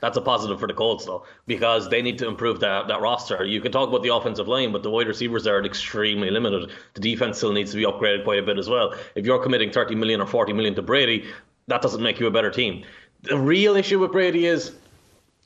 That's 0.00 0.16
a 0.16 0.22
positive 0.22 0.58
for 0.58 0.66
the 0.66 0.72
Colts 0.74 1.04
though, 1.04 1.24
because 1.46 1.90
they 1.90 2.00
need 2.02 2.18
to 2.18 2.26
improve 2.26 2.60
that, 2.60 2.88
that 2.88 3.00
roster. 3.00 3.44
You 3.44 3.60
can 3.60 3.70
talk 3.70 3.88
about 3.88 4.02
the 4.02 4.14
offensive 4.14 4.48
line, 4.48 4.72
but 4.72 4.82
the 4.82 4.90
wide 4.90 5.06
receivers 5.06 5.46
are 5.46 5.62
extremely 5.64 6.30
limited. 6.30 6.70
The 6.94 7.00
defense 7.00 7.36
still 7.36 7.52
needs 7.52 7.70
to 7.72 7.76
be 7.76 7.84
upgraded 7.84 8.24
quite 8.24 8.38
a 8.38 8.42
bit 8.42 8.58
as 8.58 8.68
well. 8.68 8.94
If 9.14 9.26
you're 9.26 9.42
committing 9.42 9.70
30 9.70 9.94
million 9.96 10.22
or 10.22 10.26
40 10.26 10.54
million 10.54 10.74
to 10.76 10.82
Brady, 10.82 11.26
that 11.66 11.82
doesn't 11.82 12.02
make 12.02 12.18
you 12.18 12.26
a 12.26 12.30
better 12.30 12.50
team. 12.50 12.84
The 13.22 13.38
real 13.38 13.76
issue 13.76 13.98
with 13.98 14.12
Brady 14.12 14.46
is 14.46 14.72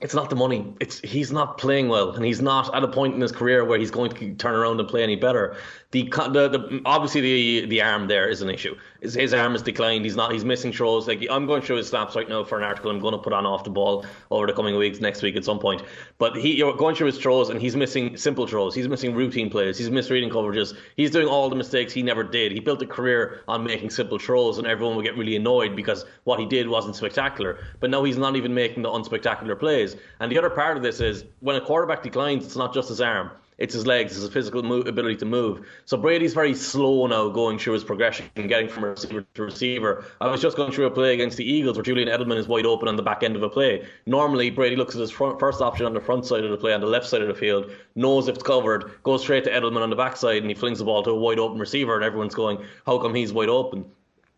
it's 0.01 0.15
not 0.15 0.29
the 0.29 0.37
money. 0.37 0.75
It's 0.81 0.99
he's 1.01 1.33
not 1.33 1.57
playing 1.57 1.89
well, 1.89 2.11
and 2.11 2.25
he's 2.25 2.43
not 2.43 2.75
at 2.75 2.83
a 2.83 2.89
point 2.89 3.15
in 3.15 3.21
his 3.21 3.33
career 3.33 3.65
where 3.65 3.79
he's 3.79 3.91
going 3.91 4.11
to 4.13 4.35
turn 4.35 4.55
around 4.55 4.81
and 4.81 4.89
play 4.89 5.03
any 5.03 5.17
better. 5.17 5.57
The, 5.93 6.03
the, 6.03 6.49
the 6.49 6.83
obviously 6.85 7.21
the 7.21 7.67
the 7.67 7.83
arm 7.83 8.09
there 8.09 8.29
is 8.29 8.43
an 8.43 8.51
issue. 8.51 8.77
His, 9.05 9.13
his 9.13 9.35
arm 9.35 9.53
has 9.53 9.61
declined. 9.61 10.07
He's 10.07 10.17
not. 10.17 10.33
He's 10.33 10.47
missing 10.47 10.73
throws. 10.73 11.07
Like 11.07 11.27
I'm 11.31 11.47
going 11.47 11.61
through 11.61 11.77
his 11.77 11.89
snaps 11.89 12.17
right 12.17 12.27
now 12.27 12.43
for 12.43 12.57
an 12.57 12.65
article 12.65 12.91
I'm 12.91 13.01
going 13.01 13.13
to 13.13 13.19
put 13.19 13.35
on 13.35 13.45
off 13.45 13.63
the 13.63 13.71
ball 13.71 14.07
over 14.31 14.47
the 14.47 14.55
coming 14.55 14.77
weeks, 14.77 14.99
next 14.99 15.21
week 15.21 15.37
at 15.37 15.45
some 15.45 15.59
point. 15.59 15.83
But 16.17 16.37
he 16.37 16.57
you're 16.57 16.75
going 16.75 16.97
through 16.97 17.09
his 17.09 17.19
throws, 17.19 17.51
and 17.51 17.61
he's 17.61 17.77
missing 17.77 18.17
simple 18.17 18.47
throws. 18.47 18.75
He's 18.75 18.89
missing 18.89 19.15
routine 19.15 19.51
plays. 19.51 19.77
He's 19.77 19.91
misreading 19.91 20.31
coverages. 20.31 20.75
He's 20.97 21.11
doing 21.11 21.29
all 21.29 21.51
the 21.51 21.57
mistakes 21.57 21.93
he 21.93 22.03
never 22.03 22.25
did. 22.25 22.51
He 22.53 22.61
built 22.61 22.81
a 22.81 22.87
career 22.87 23.43
on 23.47 23.63
making 23.63 23.91
simple 23.91 24.19
throws, 24.19 24.57
and 24.57 24.67
everyone 24.67 24.97
would 24.97 25.05
get 25.05 25.19
really 25.19 25.37
annoyed 25.37 25.77
because 25.77 26.07
what 26.25 26.41
he 26.41 26.47
did 26.47 26.67
wasn't 26.67 26.97
spectacular. 26.97 27.59
But 27.81 27.91
now 27.91 28.05
he's 28.05 28.17
not 28.17 28.37
even 28.37 28.55
making 28.55 28.85
the 28.85 28.91
unspectacular 28.91 29.59
plays. 29.59 29.97
And 30.21 30.33
the 30.33 30.39
other 30.39 30.51
part 30.51 30.79
of 30.79 30.83
this 30.83 31.01
is 31.01 31.25
when 31.41 31.57
a 31.57 31.61
quarterback 31.61 32.03
declines, 32.03 32.47
it's 32.47 32.57
not 32.57 32.73
just 32.73 32.89
his 32.89 33.03
arm. 33.03 33.31
It's 33.59 33.75
his 33.75 33.87
legs, 33.87 34.13
it's 34.13 34.23
his 34.23 34.33
physical 34.33 34.63
mo- 34.63 34.81
ability 34.81 35.17
to 35.17 35.25
move. 35.25 35.67
So 35.85 35.97
Brady's 35.97 36.35
very 36.35 36.55
slow 36.55 37.07
now 37.07 37.29
going 37.29 37.59
through 37.59 37.75
his 37.75 37.85
progression 37.85 38.29
and 38.37 38.49
getting 38.49 38.69
from 38.69 38.85
receiver 38.85 39.25
to 39.35 39.43
receiver. 39.43 40.05
I 40.21 40.29
was 40.29 40.43
just 40.43 40.57
going 40.57 40.73
through 40.73 40.87
a 40.87 40.91
play 40.91 41.15
against 41.15 41.37
the 41.37 41.45
Eagles 41.45 41.77
where 41.77 41.85
Julian 41.85 42.09
Edelman 42.09 42.37
is 42.37 42.49
wide 42.49 42.67
open 42.67 42.89
on 42.89 42.97
the 42.97 43.03
back 43.03 43.23
end 43.23 43.37
of 43.37 43.43
a 43.43 43.49
play. 43.49 43.87
Normally, 44.07 44.51
Brady 44.51 44.77
looks 44.77 44.95
at 44.95 45.01
his 45.01 45.11
front, 45.11 45.39
first 45.39 45.61
option 45.61 45.87
on 45.87 45.95
the 45.95 46.01
front 46.01 46.27
side 46.27 46.45
of 46.45 46.51
the 46.51 46.57
play, 46.57 46.73
on 46.73 46.81
the 46.81 46.87
left 46.87 47.07
side 47.07 47.23
of 47.23 47.29
the 47.29 47.35
field, 47.35 47.71
knows 47.95 48.29
if 48.29 48.35
it's 48.35 48.43
covered, 48.43 48.91
goes 49.03 49.23
straight 49.23 49.45
to 49.45 49.51
Edelman 49.51 49.83
on 49.83 49.91
the 49.91 49.97
back 49.97 50.17
side, 50.17 50.39
and 50.39 50.51
he 50.51 50.55
flings 50.55 50.79
the 50.79 50.85
ball 50.85 51.03
to 51.05 51.11
a 51.11 51.15
wide 51.15 51.39
open 51.39 51.59
receiver, 51.59 51.95
and 51.95 52.05
everyone's 52.05 52.35
going, 52.35 52.59
How 52.87 52.99
come 52.99 53.15
he's 53.15 53.33
wide 53.33 53.49
open? 53.49 53.85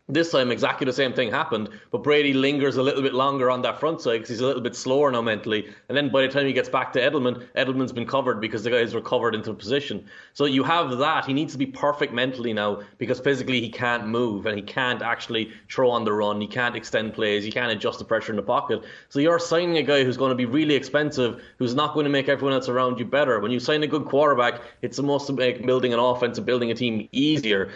This 0.09 0.31
time, 0.31 0.51
exactly 0.51 0.85
the 0.85 0.93
same 0.93 1.11
thing 1.11 1.29
happened, 1.29 1.67
but 1.91 2.01
Brady 2.01 2.31
lingers 2.31 2.77
a 2.77 2.81
little 2.81 3.01
bit 3.01 3.13
longer 3.13 3.51
on 3.51 3.61
that 3.63 3.77
front 3.77 3.99
side 3.99 4.13
because 4.13 4.29
he's 4.29 4.39
a 4.39 4.45
little 4.45 4.61
bit 4.61 4.73
slower 4.73 5.11
now 5.11 5.21
mentally. 5.21 5.67
And 5.89 5.97
then 5.97 6.07
by 6.07 6.21
the 6.21 6.29
time 6.29 6.45
he 6.45 6.53
gets 6.53 6.69
back 6.69 6.93
to 6.93 7.01
Edelman, 7.01 7.45
Edelman's 7.57 7.91
been 7.91 8.07
covered 8.07 8.39
because 8.39 8.63
the 8.63 8.69
guy's 8.69 8.95
recovered 8.95 9.35
into 9.35 9.53
position. 9.53 10.05
So 10.33 10.45
you 10.45 10.63
have 10.63 10.97
that. 10.99 11.25
He 11.25 11.33
needs 11.33 11.51
to 11.51 11.57
be 11.57 11.65
perfect 11.65 12.13
mentally 12.13 12.53
now 12.53 12.83
because 12.99 13.19
physically 13.19 13.59
he 13.59 13.69
can't 13.69 14.07
move 14.07 14.45
and 14.45 14.55
he 14.55 14.61
can't 14.61 15.01
actually 15.01 15.51
throw 15.69 15.89
on 15.89 16.05
the 16.05 16.13
run. 16.13 16.39
He 16.39 16.47
can't 16.47 16.77
extend 16.77 17.13
plays. 17.13 17.43
He 17.43 17.51
can't 17.51 17.73
adjust 17.73 17.99
the 17.99 18.05
pressure 18.05 18.31
in 18.31 18.37
the 18.37 18.43
pocket. 18.43 18.83
So 19.09 19.19
you're 19.19 19.39
signing 19.39 19.75
a 19.75 19.83
guy 19.83 20.05
who's 20.05 20.15
going 20.15 20.29
to 20.29 20.35
be 20.35 20.45
really 20.45 20.75
expensive, 20.75 21.41
who's 21.57 21.75
not 21.75 21.93
going 21.93 22.05
to 22.05 22.09
make 22.09 22.29
everyone 22.29 22.53
else 22.53 22.69
around 22.69 22.97
you 22.97 23.03
better. 23.03 23.41
When 23.41 23.51
you 23.51 23.59
sign 23.59 23.83
a 23.83 23.87
good 23.87 24.05
quarterback, 24.05 24.61
it's 24.81 24.95
supposed 24.95 25.27
to 25.27 25.33
make 25.33 25.65
building 25.65 25.93
an 25.93 25.99
offense 25.99 26.37
and 26.37 26.47
building 26.47 26.71
a 26.71 26.75
team 26.75 27.09
easier. 27.11 27.71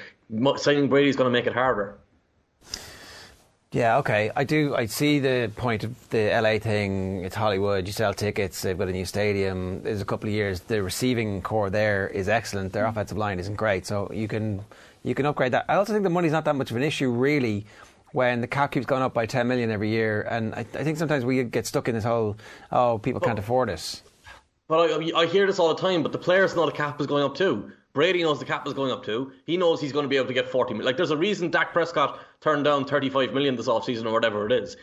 Signing 0.55 0.87
Brady 0.87 1.09
is 1.09 1.17
going 1.17 1.27
to 1.27 1.37
make 1.37 1.45
it 1.45 1.53
harder. 1.53 1.97
Yeah, 3.73 3.99
okay. 3.99 4.31
I 4.35 4.43
do. 4.43 4.75
I 4.75 4.85
see 4.85 5.19
the 5.19 5.49
point 5.55 5.85
of 5.85 6.09
the 6.09 6.29
LA 6.29 6.59
thing. 6.59 7.23
It's 7.23 7.35
Hollywood. 7.35 7.87
You 7.87 7.93
sell 7.93 8.13
tickets. 8.13 8.61
They've 8.61 8.77
got 8.77 8.89
a 8.89 8.91
new 8.91 9.05
stadium. 9.05 9.81
There's 9.81 10.01
a 10.01 10.05
couple 10.05 10.27
of 10.27 10.33
years. 10.33 10.59
The 10.59 10.83
receiving 10.83 11.41
corps 11.41 11.69
there 11.69 12.09
is 12.09 12.27
excellent. 12.27 12.73
Their 12.73 12.83
mm. 12.83 12.89
offensive 12.89 13.17
line 13.17 13.39
isn't 13.39 13.55
great, 13.55 13.85
so 13.85 14.11
you 14.11 14.27
can 14.27 14.61
you 15.03 15.15
can 15.15 15.25
upgrade 15.25 15.53
that. 15.53 15.65
I 15.69 15.75
also 15.75 15.93
think 15.93 16.03
the 16.03 16.09
money's 16.09 16.33
not 16.33 16.43
that 16.45 16.57
much 16.57 16.69
of 16.69 16.75
an 16.75 16.83
issue, 16.83 17.09
really, 17.11 17.65
when 18.11 18.41
the 18.41 18.47
cap 18.47 18.73
keeps 18.73 18.85
going 18.85 19.03
up 19.03 19.13
by 19.13 19.25
10 19.25 19.47
million 19.47 19.71
every 19.71 19.89
year. 19.89 20.23
And 20.29 20.53
I, 20.53 20.59
I 20.59 20.83
think 20.83 20.97
sometimes 20.97 21.23
we 21.23 21.41
get 21.45 21.65
stuck 21.65 21.87
in 21.87 21.95
this 21.95 22.03
whole 22.03 22.35
oh 22.73 22.97
people 22.97 23.21
can't 23.21 23.39
afford 23.39 23.69
it. 23.69 24.01
But 24.67 24.91
I, 24.91 25.21
I 25.21 25.25
hear 25.27 25.47
this 25.47 25.59
all 25.59 25.73
the 25.73 25.81
time. 25.81 26.03
But 26.03 26.11
the 26.11 26.17
players 26.17 26.57
know 26.57 26.65
the 26.65 26.73
cap 26.73 26.99
is 26.99 27.07
going 27.07 27.23
up 27.23 27.35
too. 27.35 27.71
Brady 27.93 28.23
knows 28.23 28.39
the 28.39 28.45
cap 28.45 28.65
is 28.67 28.73
going 28.73 28.91
up 28.91 29.03
too. 29.03 29.31
He 29.45 29.57
knows 29.57 29.81
he's 29.81 29.91
going 29.91 30.03
to 30.03 30.09
be 30.09 30.17
able 30.17 30.27
to 30.27 30.33
get 30.33 30.47
40 30.47 30.73
million. 30.73 30.85
Like, 30.85 30.97
there's 30.97 31.11
a 31.11 31.17
reason 31.17 31.49
Dak 31.49 31.73
Prescott 31.73 32.19
turned 32.39 32.63
down 32.63 32.85
35 32.85 33.33
million 33.33 33.55
this 33.55 33.67
offseason 33.67 34.05
or 34.05 34.13
whatever 34.13 34.45
it 34.45 34.51
is. 34.51 34.77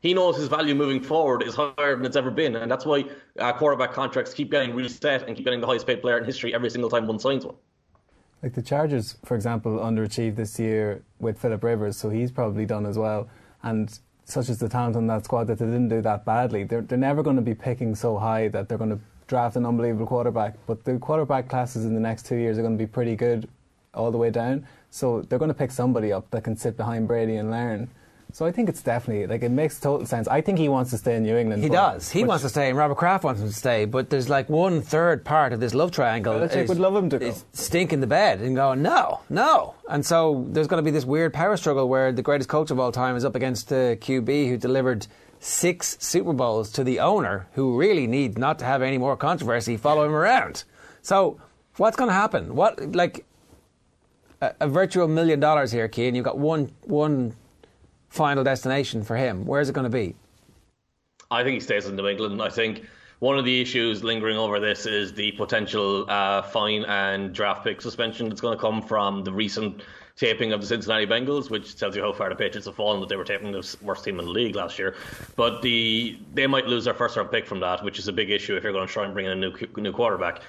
He 0.00 0.14
knows 0.14 0.36
his 0.36 0.48
value 0.48 0.74
moving 0.74 1.02
forward 1.02 1.42
is 1.42 1.56
higher 1.56 1.96
than 1.96 2.06
it's 2.06 2.16
ever 2.16 2.30
been. 2.30 2.56
And 2.56 2.70
that's 2.70 2.86
why 2.86 3.04
uh, 3.38 3.52
quarterback 3.52 3.92
contracts 3.92 4.32
keep 4.32 4.50
getting 4.50 4.74
reset 4.74 5.26
and 5.26 5.36
keep 5.36 5.44
getting 5.44 5.60
the 5.60 5.66
highest 5.66 5.86
paid 5.86 6.00
player 6.00 6.18
in 6.18 6.24
history 6.24 6.54
every 6.54 6.70
single 6.70 6.88
time 6.88 7.06
one 7.06 7.18
signs 7.18 7.44
one. 7.44 7.56
Like 8.42 8.54
the 8.54 8.62
Chargers, 8.62 9.16
for 9.24 9.34
example, 9.34 9.78
underachieved 9.78 10.36
this 10.36 10.58
year 10.60 11.02
with 11.18 11.40
Philip 11.40 11.64
Rivers, 11.64 11.96
so 11.96 12.08
he's 12.08 12.30
probably 12.30 12.64
done 12.64 12.86
as 12.86 12.96
well. 12.96 13.28
And 13.64 13.98
such 14.24 14.48
as 14.48 14.58
the 14.58 14.68
talent 14.68 14.94
on 14.94 15.08
that 15.08 15.24
squad 15.24 15.48
that 15.48 15.58
they 15.58 15.64
didn't 15.64 15.88
do 15.88 16.00
that 16.02 16.24
badly, 16.24 16.62
they're, 16.62 16.82
they're 16.82 16.96
never 16.96 17.24
going 17.24 17.34
to 17.34 17.42
be 17.42 17.54
picking 17.54 17.96
so 17.96 18.16
high 18.16 18.46
that 18.48 18.68
they're 18.68 18.78
going 18.78 18.90
to 18.90 19.00
draft 19.28 19.54
an 19.56 19.64
unbelievable 19.64 20.06
quarterback, 20.06 20.54
but 20.66 20.84
the 20.84 20.98
quarterback 20.98 21.48
classes 21.48 21.84
in 21.84 21.94
the 21.94 22.00
next 22.00 22.26
two 22.26 22.36
years 22.36 22.58
are 22.58 22.62
going 22.62 22.76
to 22.76 22.82
be 22.82 22.88
pretty 22.88 23.14
good 23.14 23.48
all 23.94 24.10
the 24.10 24.18
way 24.18 24.30
down. 24.30 24.66
So 24.90 25.22
they're 25.22 25.38
going 25.38 25.50
to 25.50 25.54
pick 25.54 25.70
somebody 25.70 26.12
up 26.12 26.30
that 26.32 26.42
can 26.42 26.56
sit 26.56 26.76
behind 26.76 27.06
Brady 27.06 27.36
and 27.36 27.50
learn. 27.50 27.88
So 28.30 28.44
I 28.44 28.52
think 28.52 28.68
it's 28.68 28.82
definitely 28.82 29.26
like 29.26 29.42
it 29.42 29.48
makes 29.50 29.80
total 29.80 30.06
sense. 30.06 30.28
I 30.28 30.42
think 30.42 30.58
he 30.58 30.68
wants 30.68 30.90
to 30.90 30.98
stay 30.98 31.16
in 31.16 31.22
New 31.22 31.34
England. 31.36 31.62
He 31.62 31.70
does. 31.70 32.10
He 32.10 32.20
which- 32.22 32.28
wants 32.28 32.42
to 32.44 32.50
stay, 32.50 32.68
and 32.68 32.76
Robert 32.76 32.96
Kraft 32.96 33.24
wants 33.24 33.40
him 33.40 33.48
to 33.48 33.54
stay. 33.54 33.86
But 33.86 34.10
there's 34.10 34.28
like 34.28 34.50
one 34.50 34.82
third 34.82 35.24
part 35.24 35.54
of 35.54 35.60
this 35.60 35.74
love 35.74 35.92
triangle. 35.92 36.34
Belichick 36.34 36.64
is- 36.64 36.68
would 36.68 36.78
love 36.78 36.94
him 36.94 37.08
to 37.10 37.18
go. 37.18 37.34
stinking 37.54 38.00
the 38.00 38.06
bed 38.06 38.40
and 38.42 38.54
going 38.54 38.82
no, 38.82 39.20
no. 39.30 39.74
And 39.88 40.04
so 40.04 40.44
there's 40.50 40.66
going 40.66 40.82
to 40.82 40.84
be 40.84 40.90
this 40.90 41.06
weird 41.06 41.32
power 41.32 41.56
struggle 41.56 41.88
where 41.88 42.12
the 42.12 42.20
greatest 42.22 42.50
coach 42.50 42.70
of 42.70 42.78
all 42.78 42.92
time 42.92 43.16
is 43.16 43.24
up 43.24 43.34
against 43.34 43.70
the 43.70 43.96
QB 43.98 44.48
who 44.50 44.56
delivered 44.58 45.06
six 45.40 45.96
Super 46.00 46.32
Bowls 46.32 46.70
to 46.72 46.84
the 46.84 46.98
owner, 47.00 47.46
who 47.52 47.78
really 47.78 48.06
needs 48.06 48.36
not 48.36 48.58
to 48.58 48.64
have 48.64 48.82
any 48.82 48.98
more 48.98 49.16
controversy 49.16 49.76
follow 49.76 50.04
him 50.04 50.14
around. 50.14 50.64
So 51.02 51.40
what's 51.76 51.96
going 51.96 52.08
to 52.08 52.14
happen? 52.14 52.54
What 52.54 52.94
like 52.94 53.24
a, 54.40 54.54
a 54.60 54.68
virtual 54.68 55.08
million 55.08 55.40
dollars 55.40 55.72
here, 55.72 55.88
Cian? 55.92 56.14
You've 56.14 56.24
got 56.24 56.38
one 56.38 56.70
one 56.84 57.34
final 58.08 58.44
destination 58.44 59.02
for 59.04 59.16
him. 59.16 59.46
Where's 59.46 59.68
it 59.68 59.72
going 59.72 59.84
to 59.84 59.90
be? 59.90 60.16
I 61.30 61.42
think 61.42 61.54
he 61.54 61.60
stays 61.60 61.86
in 61.86 61.96
New 61.96 62.06
England. 62.06 62.40
I 62.40 62.48
think 62.48 62.84
one 63.18 63.38
of 63.38 63.44
the 63.44 63.60
issues 63.60 64.04
lingering 64.04 64.38
over 64.38 64.60
this 64.60 64.86
is 64.86 65.12
the 65.12 65.32
potential 65.32 66.08
uh, 66.08 66.42
fine 66.42 66.84
and 66.84 67.34
draft 67.34 67.64
pick 67.64 67.80
suspension 67.80 68.28
that's 68.28 68.40
going 68.40 68.56
to 68.56 68.60
come 68.60 68.80
from 68.80 69.24
the 69.24 69.32
recent 69.32 69.82
taping 70.18 70.52
of 70.52 70.60
the 70.60 70.66
Cincinnati 70.66 71.06
Bengals, 71.06 71.48
which 71.48 71.76
tells 71.76 71.94
you 71.96 72.02
how 72.02 72.12
far 72.12 72.28
the 72.28 72.34
Patriots 72.34 72.66
have 72.66 72.74
fallen 72.74 73.00
that 73.00 73.08
they 73.08 73.16
were 73.16 73.24
taping 73.24 73.52
the 73.52 73.76
worst 73.82 74.04
team 74.04 74.18
in 74.18 74.26
the 74.26 74.30
league 74.30 74.56
last 74.56 74.78
year. 74.78 74.96
But 75.36 75.62
the 75.62 76.18
they 76.34 76.46
might 76.46 76.66
lose 76.66 76.84
their 76.84 76.94
first 76.94 77.16
round 77.16 77.30
pick 77.30 77.46
from 77.46 77.60
that, 77.60 77.82
which 77.84 77.98
is 77.98 78.08
a 78.08 78.12
big 78.12 78.30
issue 78.30 78.56
if 78.56 78.64
you're 78.64 78.72
going 78.72 78.86
to 78.86 78.92
try 78.92 79.04
and 79.04 79.14
bring 79.14 79.26
in 79.26 79.32
a 79.32 79.36
new 79.36 79.54
new 79.76 79.92
quarterback. 79.92 80.42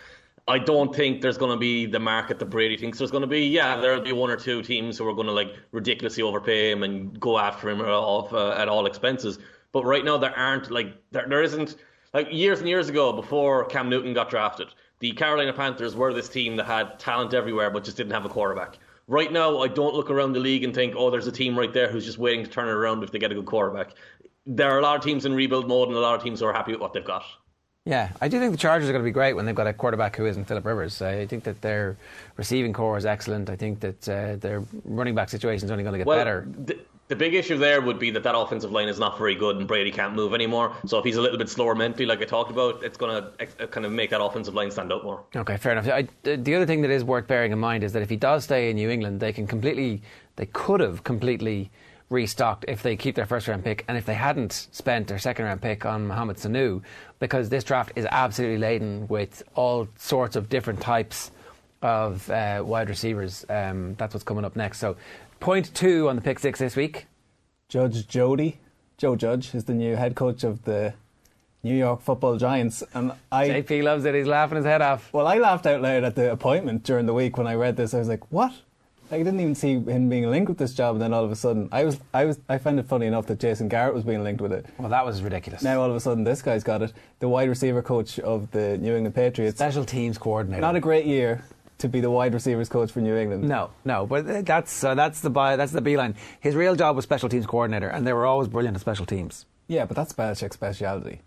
I 0.48 0.58
don't 0.58 0.96
think 0.96 1.22
there's 1.22 1.38
going 1.38 1.52
to 1.52 1.60
be 1.60 1.86
the 1.86 2.00
market 2.00 2.40
that 2.40 2.46
Brady 2.46 2.76
thinks 2.76 2.98
there's 2.98 3.12
going 3.12 3.22
to 3.22 3.28
be. 3.28 3.46
Yeah, 3.46 3.80
there'll 3.80 4.02
be 4.02 4.14
one 4.14 4.32
or 4.32 4.36
two 4.36 4.64
teams 4.64 4.98
who 4.98 5.08
are 5.08 5.14
going 5.14 5.28
to 5.28 5.34
like 5.34 5.54
ridiculously 5.72 6.24
overpay 6.24 6.72
him 6.72 6.82
and 6.82 7.20
go 7.20 7.38
after 7.38 7.70
him 7.70 7.82
off 7.82 8.34
uh, 8.34 8.56
at 8.58 8.68
all 8.68 8.88
expenses. 8.88 9.38
But 9.72 9.86
right 9.86 10.04
now 10.04 10.18
there 10.18 10.36
aren't 10.36 10.72
like 10.72 10.96
there, 11.12 11.28
there 11.30 11.44
isn't 11.44 11.76
like 12.16 12.28
years 12.32 12.60
and 12.60 12.68
years 12.68 12.90
ago 12.90 13.14
before 13.14 13.66
Cam 13.66 13.90
Newton 13.90 14.16
got 14.16 14.32
drafted. 14.32 14.70
The 14.98 15.12
Carolina 15.12 15.54
Panthers 15.54 15.96
were 15.96 16.14
this 16.14 16.28
team 16.28 16.56
that 16.56 16.66
had 16.66 16.98
talent 17.00 17.36
everywhere 17.36 17.70
but 17.70 17.84
just 17.84 17.96
didn't 17.96 18.14
have 18.14 18.26
a 18.26 18.30
quarterback. 18.30 18.80
Right 19.10 19.32
now, 19.32 19.58
I 19.62 19.68
don't 19.68 19.96
look 19.96 20.12
around 20.12 20.34
the 20.34 20.40
league 20.40 20.64
and 20.64 20.72
think, 20.72 20.94
oh, 20.96 21.10
there's 21.10 21.26
a 21.26 21.32
team 21.32 21.58
right 21.58 21.74
there 21.74 21.90
who's 21.90 22.06
just 22.06 22.20
waiting 22.20 22.46
to 22.46 22.50
turn 22.50 22.68
it 22.68 22.72
around 22.72 23.04
if 23.04 23.12
they 23.12 23.18
get 23.18 23.32
a 23.32 23.36
good 23.36 23.48
quarterback. 23.48 23.96
There 24.46 24.70
are 24.70 24.78
a 24.78 24.84
lot 24.84 24.98
of 24.98 25.04
teams 25.04 25.26
in 25.26 25.34
rebuild 25.34 25.68
mode 25.68 25.88
and 25.88 25.98
a 25.98 26.00
lot 26.00 26.14
of 26.14 26.22
teams 26.22 26.42
who 26.42 26.46
are 26.46 26.54
happy 26.54 26.74
with 26.74 26.82
what 26.82 26.94
they've 26.94 27.04
got. 27.04 27.24
Yeah, 27.86 28.12
I 28.22 28.28
do 28.28 28.40
think 28.40 28.52
the 28.52 28.58
Chargers 28.58 28.88
are 28.88 28.92
going 28.92 29.04
to 29.04 29.08
be 29.08 29.12
great 29.12 29.34
when 29.34 29.48
they've 29.48 29.56
got 29.56 29.66
a 29.66 29.74
quarterback 29.74 30.16
who 30.16 30.28
isn't 30.28 30.46
Philip 30.46 30.64
Rivers. 30.64 31.02
I 31.02 31.26
think 31.26 31.44
that 31.46 31.60
their 31.64 31.98
receiving 32.38 32.72
corps 32.72 33.00
is 33.00 33.06
excellent. 33.08 33.50
I 33.50 33.56
think 33.56 33.80
that 33.80 34.08
uh, 34.08 34.36
their 34.36 34.64
running 34.86 35.16
back 35.16 35.30
situation 35.30 35.66
is 35.66 35.72
only 35.72 35.84
going 35.84 35.94
to 35.94 35.98
get 35.98 36.06
well, 36.06 36.18
better. 36.18 36.48
The, 36.66 36.78
the 37.10 37.16
big 37.16 37.34
issue 37.34 37.58
there 37.58 37.82
would 37.82 37.98
be 37.98 38.12
that 38.12 38.22
that 38.24 38.38
offensive 38.38 38.72
line 38.72 38.88
is 38.88 39.00
not 39.00 39.18
very 39.18 39.34
good 39.34 39.58
and 39.58 39.68
Brady 39.68 39.92
can't 39.92 40.14
move 40.14 40.34
anymore. 40.34 40.76
So 40.86 41.00
if 41.00 41.04
he's 41.04 41.18
a 41.18 41.22
little 41.22 41.40
bit 41.40 41.50
slower 41.50 41.74
mentally, 41.74 42.06
like 42.06 42.22
I 42.22 42.26
talked 42.26 42.52
about, 42.52 42.84
it's 42.84 42.98
going 42.98 43.24
to 43.24 43.68
kind 43.68 43.86
of 43.86 43.92
make 43.92 44.12
that 44.12 44.22
offensive 44.22 44.54
line 44.54 44.70
stand 44.70 44.94
out 44.94 45.04
more. 45.04 45.24
Okay, 45.36 45.58
fair 45.58 45.72
enough. 45.72 45.88
I, 45.88 46.08
the 46.24 46.56
other 46.56 46.68
thing 46.68 46.82
that 46.84 46.92
is 46.92 47.04
worth 47.04 47.28
bearing 47.28 47.52
in 47.52 47.58
mind 47.58 47.84
is 47.84 47.94
that 47.94 48.04
if 48.04 48.12
he 48.12 48.16
does 48.16 48.44
stay 48.44 48.70
in 48.70 48.76
New 48.76 48.92
England, 48.92 49.20
they 49.20 49.34
can 49.34 49.48
completely, 49.48 50.04
they 50.36 50.46
could 50.46 50.82
have 50.82 51.04
completely 51.04 51.72
restocked 52.12 52.66
if 52.68 52.84
they 52.84 52.96
keep 52.96 53.16
their 53.16 53.26
first 53.26 53.48
round 53.48 53.64
pick 53.64 53.86
and 53.88 53.98
if 53.98 54.06
they 54.06 54.14
hadn't 54.14 54.68
spent 54.72 55.08
their 55.08 55.20
second 55.20 55.46
round 55.46 55.62
pick 55.64 55.86
on 55.86 56.06
Mohamed 56.08 56.38
Sanu 56.38 56.82
because 57.18 57.50
this 57.50 57.64
draft 57.64 57.92
is 57.96 58.06
absolutely 58.12 58.60
laden 58.60 59.08
with 59.08 59.42
all 59.56 59.88
sorts 59.96 60.36
of 60.36 60.48
different 60.48 60.80
types 60.80 61.32
of 61.82 62.30
uh, 62.30 62.62
wide 62.66 62.90
receivers. 62.90 63.46
Um, 63.50 63.96
that's 63.96 64.14
what's 64.14 64.24
coming 64.24 64.46
up 64.46 64.56
next. 64.56 64.80
So, 64.80 64.96
point 65.40 65.74
two 65.74 66.10
on 66.10 66.16
the 66.16 66.22
pick 66.22 66.40
six 66.40 66.60
this 66.60 66.76
week. 66.76 67.08
Judge 67.68 68.08
Jody, 68.08 68.60
Joe 68.98 69.16
Judge, 69.16 69.54
is 69.54 69.66
the 69.66 69.74
new 69.74 69.96
head 69.96 70.16
coach 70.16 70.44
of 70.44 70.64
the 70.64 70.94
New 71.62 71.76
York 71.76 72.02
Football 72.02 72.38
Giants, 72.38 72.84
and 72.94 73.12
I. 73.32 73.50
JP 73.50 73.84
loves 73.84 74.06
it. 74.06 74.16
He's 74.16 74.28
laughing 74.28 74.56
his 74.56 74.66
head 74.66 74.82
off. 74.82 75.12
Well, 75.14 75.28
I 75.28 75.38
laughed 75.40 75.66
out 75.66 75.82
loud 75.82 76.04
at 76.04 76.16
the 76.16 76.32
appointment 76.32 76.84
during 76.84 77.06
the 77.06 77.14
week 77.14 77.38
when 77.38 77.48
I 77.48 77.56
read 77.56 77.76
this. 77.76 77.94
I 77.94 78.00
was 78.00 78.08
like, 78.08 78.32
"What? 78.32 78.54
I 79.12 79.18
didn't 79.18 79.40
even 79.40 79.56
see 79.56 79.74
him 79.80 80.08
being 80.08 80.30
linked 80.30 80.50
with 80.50 80.60
this 80.60 80.74
job, 80.74 80.96
and 80.96 81.02
then 81.02 81.14
all 81.14 81.24
of 81.24 81.32
a 81.32 81.36
sudden, 81.36 81.68
I 81.72 81.84
was, 81.84 82.00
I 82.14 82.26
was, 82.26 82.40
I 82.48 82.60
found 82.60 82.80
it 82.80 82.86
funny 82.86 83.08
enough 83.08 83.26
that 83.26 83.40
Jason 83.40 83.68
Garrett 83.68 83.96
was 83.96 84.04
being 84.04 84.24
linked 84.24 84.40
with 84.40 84.54
it. 84.54 84.68
Well, 84.78 84.90
that 84.90 85.04
was 85.04 85.24
ridiculous. 85.24 85.64
Now 85.64 85.82
all 85.82 85.90
of 85.90 85.96
a 85.96 86.00
sudden, 86.00 86.24
this 86.24 86.44
guy's 86.44 86.64
got 86.64 86.84
it. 86.84 86.94
The 87.18 87.28
wide 87.28 87.50
receiver 87.50 87.82
coach 87.82 88.20
of 88.20 88.52
the 88.52 88.78
New 88.78 88.96
England 88.96 89.16
Patriots. 89.16 89.58
Special 89.58 89.84
teams 89.84 90.20
coordinator. 90.20 90.62
Not 90.62 90.76
a 90.76 90.80
great 90.80 91.06
year 91.06 91.44
to 91.80 91.90
be 91.90 92.00
the 92.00 92.12
wide 92.12 92.34
receivers 92.34 92.70
coach 92.70 92.92
for 92.92 93.02
New 93.02 93.16
England. 93.16 93.44
No, 93.44 93.72
no, 93.84 94.06
but 94.06 94.46
that's 94.46 94.84
uh, 94.84 94.94
that's 94.96 95.22
the 95.22 95.30
that's 95.30 95.72
the 95.72 95.82
beeline. 95.82 96.16
His 96.40 96.56
real 96.56 96.76
job 96.76 96.96
was 96.96 97.04
special 97.04 97.28
teams 97.30 97.46
coordinator, 97.46 97.88
and 97.88 98.06
they 98.06 98.14
were 98.14 98.26
always 98.26 98.48
brilliant 98.48 98.76
at 98.76 98.82
special 98.82 99.06
teams. 99.06 99.46
Yeah, 99.68 99.86
but 99.86 99.96
that's 99.96 100.14
Belichick's 100.14 100.56
speciality. 100.56 101.22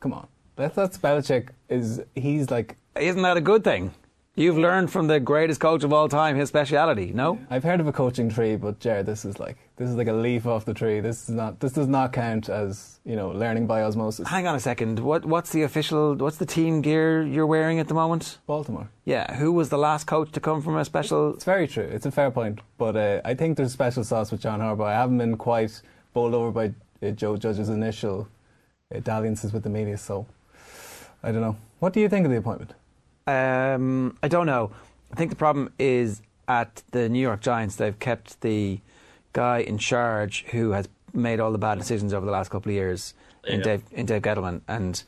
Come 0.00 0.12
on, 0.12 0.26
that's 0.56 0.76
that's 0.76 0.98
Belichick. 0.98 1.48
Is 1.68 2.02
he's 2.14 2.50
like? 2.50 2.76
Isn't 2.94 3.22
that 3.22 3.36
a 3.36 3.40
good 3.40 3.64
thing? 3.64 3.92
You've 4.34 4.56
learned 4.56 4.90
from 4.90 5.08
the 5.08 5.20
greatest 5.20 5.60
coach 5.60 5.84
of 5.84 5.92
all 5.92 6.08
time 6.08 6.36
his 6.36 6.48
speciality, 6.48 7.12
no? 7.12 7.38
I've 7.50 7.64
heard 7.64 7.80
of 7.80 7.86
a 7.86 7.92
coaching 7.92 8.30
tree, 8.30 8.56
but 8.56 8.78
Jared, 8.80 9.04
this 9.04 9.26
is 9.26 9.38
like 9.38 9.58
this 9.76 9.90
is 9.90 9.94
like 9.94 10.08
a 10.08 10.12
leaf 10.14 10.46
off 10.46 10.64
the 10.64 10.72
tree. 10.72 11.00
This 11.00 11.28
is 11.28 11.34
not 11.34 11.60
this 11.60 11.72
does 11.72 11.86
not 11.86 12.14
count 12.14 12.48
as 12.48 12.98
you 13.04 13.14
know 13.14 13.28
learning 13.28 13.66
by 13.66 13.82
osmosis. 13.82 14.26
Hang 14.26 14.46
on 14.46 14.54
a 14.54 14.60
second. 14.60 15.00
What 15.00 15.26
what's 15.26 15.52
the 15.52 15.64
official? 15.64 16.14
What's 16.14 16.38
the 16.38 16.46
team 16.46 16.80
gear 16.80 17.22
you're 17.22 17.46
wearing 17.46 17.78
at 17.78 17.88
the 17.88 17.94
moment? 17.94 18.38
Baltimore. 18.46 18.88
Yeah. 19.04 19.34
Who 19.34 19.52
was 19.52 19.68
the 19.68 19.76
last 19.76 20.06
coach 20.06 20.32
to 20.32 20.40
come 20.40 20.62
from 20.62 20.78
a 20.78 20.84
special? 20.86 21.34
It's 21.34 21.44
very 21.44 21.68
true. 21.68 21.84
It's 21.84 22.06
a 22.06 22.10
fair 22.10 22.30
point, 22.30 22.60
but 22.78 22.96
uh, 22.96 23.20
I 23.26 23.34
think 23.34 23.58
there's 23.58 23.72
special 23.72 24.02
sauce 24.02 24.32
with 24.32 24.40
John 24.40 24.60
Harbaugh. 24.60 24.86
I 24.86 24.94
haven't 24.94 25.18
been 25.18 25.36
quite 25.36 25.82
bowled 26.14 26.32
over 26.32 26.50
by 26.50 26.72
uh, 27.06 27.10
Joe 27.10 27.36
Judge's 27.36 27.68
initial 27.68 28.28
uh, 28.94 29.00
dalliances 29.00 29.52
with 29.52 29.62
the 29.62 29.68
media, 29.68 29.98
so 29.98 30.24
I 31.22 31.32
don't 31.32 31.42
know. 31.42 31.58
What 31.80 31.92
do 31.92 32.00
you 32.00 32.08
think 32.08 32.24
of 32.24 32.32
the 32.32 32.38
appointment? 32.38 32.72
Um, 33.26 34.16
I 34.22 34.28
don't 34.28 34.46
know. 34.46 34.70
I 35.12 35.16
think 35.16 35.30
the 35.30 35.36
problem 35.36 35.72
is 35.78 36.22
at 36.48 36.82
the 36.90 37.08
New 37.08 37.20
York 37.20 37.40
Giants. 37.40 37.76
They've 37.76 37.98
kept 37.98 38.40
the 38.40 38.80
guy 39.32 39.58
in 39.58 39.78
charge 39.78 40.44
who 40.50 40.72
has 40.72 40.88
made 41.14 41.40
all 41.40 41.52
the 41.52 41.58
bad 41.58 41.78
decisions 41.78 42.12
over 42.14 42.24
the 42.26 42.32
last 42.32 42.50
couple 42.50 42.70
of 42.70 42.74
years 42.74 43.14
in 43.46 43.58
Yeah. 43.58 43.64
Dave 43.64 43.82
in 43.92 44.06
Dave 44.06 44.22
Gettleman 44.22 44.60
and. 44.68 45.02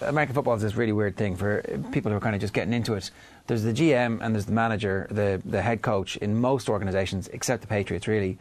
American 0.00 0.32
football 0.32 0.54
is 0.54 0.62
this 0.62 0.76
really 0.76 0.92
weird 0.92 1.16
thing 1.16 1.34
for 1.34 1.60
people 1.90 2.12
who 2.12 2.16
are 2.16 2.20
kind 2.20 2.36
of 2.36 2.40
just 2.40 2.54
getting 2.54 2.72
into 2.72 2.94
it. 2.94 3.10
There's 3.48 3.64
the 3.64 3.72
GM 3.72 4.20
and 4.22 4.32
there's 4.32 4.46
the 4.46 4.52
manager, 4.52 5.08
the 5.10 5.42
the 5.44 5.60
head 5.60 5.82
coach 5.82 6.16
in 6.18 6.40
most 6.40 6.68
organisations, 6.68 7.26
except 7.32 7.62
the 7.62 7.66
Patriots, 7.66 8.06
really. 8.06 8.38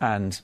And 0.00 0.40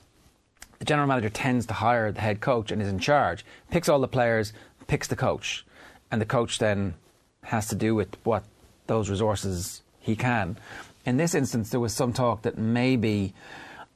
the 0.79 0.83
general 0.83 1.07
manager 1.07 1.29
tends 1.29 1.65
to 1.67 1.73
hire 1.75 2.11
the 2.11 2.19
head 2.19 2.41
coach 2.41 2.69
and 2.69 2.81
is 2.81 2.89
in 2.89 2.99
charge, 2.99 3.45
picks 3.69 3.87
all 3.87 3.99
the 4.01 4.09
players, 4.09 4.51
picks 4.87 5.07
the 5.07 5.15
coach, 5.15 5.65
and 6.11 6.19
the 6.19 6.25
coach 6.25 6.59
then 6.59 6.95
has 7.43 7.67
to 7.67 7.75
do 7.75 7.95
with 7.95 8.15
what 8.23 8.43
those 8.87 9.09
resources 9.09 9.81
he 9.99 10.15
can. 10.15 10.57
In 11.05 11.17
this 11.17 11.33
instance, 11.33 11.69
there 11.69 11.79
was 11.79 11.93
some 11.93 12.13
talk 12.13 12.43
that 12.43 12.57
maybe 12.57 13.33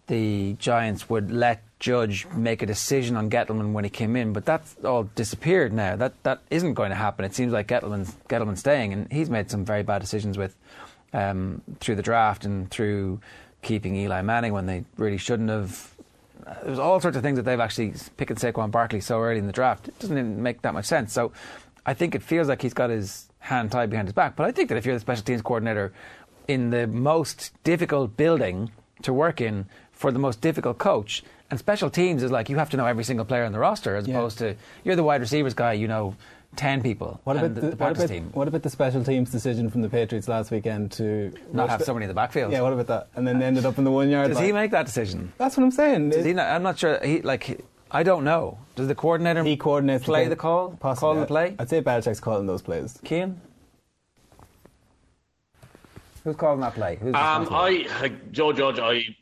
the 0.08 0.54
Giants 0.60 1.10
would 1.10 1.32
let 1.32 1.62
Judge 1.80 2.26
make 2.36 2.62
a 2.62 2.66
decision 2.66 3.16
on 3.16 3.30
Gettleman 3.30 3.74
when 3.74 3.84
he 3.84 3.90
came 3.90 4.16
in, 4.16 4.34
but 4.34 4.46
that's 4.46 4.76
all 4.84 5.04
disappeared 5.16 5.74
now. 5.74 5.96
That 5.96 6.14
that 6.24 6.42
isn't 6.50 6.74
going 6.74 6.90
to 6.90 6.96
happen. 6.96 7.26
It 7.26 7.36
seems 7.36 7.54
like 7.54 7.68
Gettleman's 7.68 8.16
Gettleman's 8.30 8.60
staying, 8.60 8.94
and 8.94 9.12
he's 9.12 9.30
made 9.30 9.52
some 9.52 9.66
very 9.66 9.84
bad 9.84 10.00
decisions 10.02 10.38
with 10.38 10.56
um, 11.14 11.62
through 11.80 11.96
the 11.96 12.02
draft 12.02 12.46
and 12.46 12.70
through 12.70 13.20
keeping 13.62 13.96
Eli 13.96 14.22
Manning 14.22 14.54
when 14.54 14.66
they 14.68 14.86
really 14.98 15.18
shouldn't 15.18 15.50
have. 15.50 15.92
There's 16.64 16.80
all 16.80 17.00
sorts 17.00 17.18
of 17.18 17.24
things 17.24 17.38
that 17.38 17.44
they've 17.44 17.60
actually 17.60 17.94
picking 18.18 18.38
Saquon 18.38 18.70
Barkley 18.70 19.02
so 19.02 19.20
early 19.20 19.40
in 19.40 19.48
the 19.48 19.54
draft. 19.54 19.88
It 19.88 19.98
doesn't 20.00 20.18
even 20.18 20.44
make 20.44 20.62
that 20.62 20.74
much 20.74 20.86
sense. 20.86 21.12
So 21.12 21.32
I 21.86 21.94
think 21.94 22.16
it 22.16 22.24
feels 22.24 22.48
like 22.48 22.62
he's 22.62 22.74
got 22.74 22.90
his 22.90 23.28
hand 23.40 23.72
tied 23.72 23.90
behind 23.90 24.08
his 24.08 24.14
back. 24.14 24.36
But 24.36 24.48
I 24.48 24.52
think 24.52 24.70
that 24.70 24.78
if 24.78 24.86
you're 24.86 24.96
the 24.96 25.00
special 25.02 25.24
teams 25.24 25.42
coordinator 25.42 25.94
in 26.48 26.70
the 26.72 26.88
most 26.88 27.52
difficult 27.64 28.18
building 28.18 28.72
to 29.04 29.14
work 29.14 29.42
in 29.42 29.66
for 29.92 30.12
the 30.12 30.20
most 30.20 30.42
difficult 30.42 30.78
coach, 30.78 31.24
and 31.52 31.60
special 31.60 31.90
teams 31.90 32.24
is 32.24 32.32
like 32.32 32.50
you 32.50 32.58
have 32.58 32.70
to 32.72 32.78
know 32.78 32.86
every 32.88 33.04
single 33.04 33.26
player 33.26 33.46
on 33.46 33.52
the 33.52 33.60
roster 33.60 33.96
as 33.96 34.08
Yeah. 34.08 34.18
opposed 34.18 34.40
to 34.40 34.56
you're 34.84 34.96
the 34.96 35.04
wide 35.04 35.22
receivers 35.22 35.54
guy, 35.54 35.74
you 35.74 35.88
know. 35.88 36.16
Ten 36.56 36.82
people. 36.82 37.20
What 37.26 37.36
about 37.36 37.54
the, 37.56 37.62
the, 37.62 37.76
what 37.76 37.92
about, 37.98 38.08
team? 38.08 38.30
what 38.34 38.48
about 38.48 38.64
the 38.64 38.70
special 38.70 39.04
teams 39.04 39.30
decision 39.30 39.70
from 39.70 39.82
the 39.82 39.90
Patriots 39.90 40.30
last 40.30 40.52
weekend 40.52 40.94
to 40.94 41.34
Not 41.52 41.68
have 41.70 41.80
the- 41.80 41.86
somebody 41.86 42.06
in 42.06 42.08
the 42.08 42.14
backfield. 42.14 42.54
Yeah, 42.54 42.62
what 42.62 42.72
about 42.72 42.88
that? 42.88 43.08
And 43.18 43.28
then 43.28 43.40
they 43.40 43.46
ended 43.46 43.66
up 43.66 43.78
in 43.78 43.84
the 43.84 43.92
one 43.92 44.10
yard 44.10 44.30
Does 44.30 44.38
line. 44.38 44.46
he 44.46 44.52
make 44.54 44.72
that 44.72 44.86
decision? 44.86 45.34
That's 45.38 45.58
what 45.58 45.64
I'm 45.66 45.72
saying. 45.72 46.12
Does 46.12 46.24
he 46.24 46.32
not, 46.32 46.48
I'm 46.48 46.64
not 46.64 46.80
sure. 46.80 46.98
He 47.04 47.22
like 47.24 47.60
I 47.96 48.04
don't 48.04 48.26
know. 48.26 48.58
Does 48.76 48.90
the 48.90 48.96
coordinator 48.96 49.42
he 49.46 49.56
coordinates 49.56 50.04
play 50.04 50.24
game. 50.24 50.30
the 50.30 50.36
call, 50.36 50.76
Possibly. 50.82 51.00
call 51.14 51.16
the 51.22 51.26
play? 51.26 51.56
I'd 51.58 51.70
say 51.70 51.82
Belichick's 51.82 52.20
calling 52.20 52.46
those 52.46 52.62
plays. 52.62 53.00
Cian? 53.06 53.40
Who's 56.26 56.36
calling 56.36 56.60
that 56.60 56.74
play? 56.74 56.98
Who's 56.98 57.16
Um, 57.16 57.44
responsible? 57.44 57.56
I 57.56 58.02
like, 58.02 58.32
Joe 58.34 58.52
Judge. 58.52 58.80
I 58.80 59.16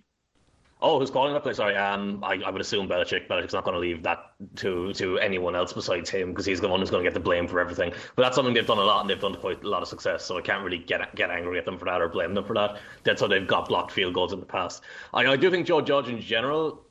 oh, 0.82 0.98
who's 1.00 1.12
calling 1.12 1.34
that 1.34 1.44
play? 1.44 1.54
Sorry. 1.54 1.76
Um, 1.76 2.24
I, 2.24 2.42
I 2.44 2.50
would 2.50 2.62
assume 2.62 2.90
Belichick. 2.90 3.28
Belichick's 3.28 3.54
not 3.54 3.64
going 3.64 3.76
to 3.76 3.80
leave 3.80 4.02
that 4.02 4.32
to 4.56 4.92
to 4.94 5.20
anyone 5.20 5.56
else 5.56 5.72
besides 5.72 6.10
him 6.10 6.32
because 6.32 6.48
he's 6.48 6.60
the 6.60 6.68
one 6.68 6.80
who's 6.80 6.90
going 6.90 7.04
to 7.04 7.08
get 7.08 7.14
the 7.14 7.20
blame 7.20 7.48
for 7.48 7.60
everything. 7.60 7.94
But 8.16 8.24
that's 8.24 8.36
something 8.36 8.56
they've 8.56 8.66
done 8.66 8.80
a 8.80 8.84
lot 8.84 9.02
and 9.02 9.10
they've 9.10 9.20
done 9.22 9.36
quite 9.36 9.64
a 9.64 9.68
lot 9.70 9.84
of 9.84 9.88
success. 9.88 10.26
So 10.26 10.36
I 10.40 10.42
can't 10.42 10.64
really 10.64 10.80
get 10.80 11.14
get 11.14 11.30
angry 11.30 11.60
at 11.60 11.66
them 11.66 11.78
for 11.78 11.86
that 11.86 12.02
or 12.02 12.10
blame 12.10 12.34
them 12.34 12.44
for 12.44 12.56
that. 12.56 12.78
That's 13.04 13.22
how 13.22 13.28
they've 13.28 13.46
got 13.46 13.68
blocked 13.68 13.92
field 13.92 14.16
goals 14.16 14.34
in 14.34 14.40
the 14.40 14.48
past. 14.48 14.82
I, 15.14 15.28
I 15.28 15.36
do 15.36 15.52
think 15.52 15.68
Joe 15.68 15.82
Judge 15.82 16.08
in 16.10 16.20
general, 16.20 16.82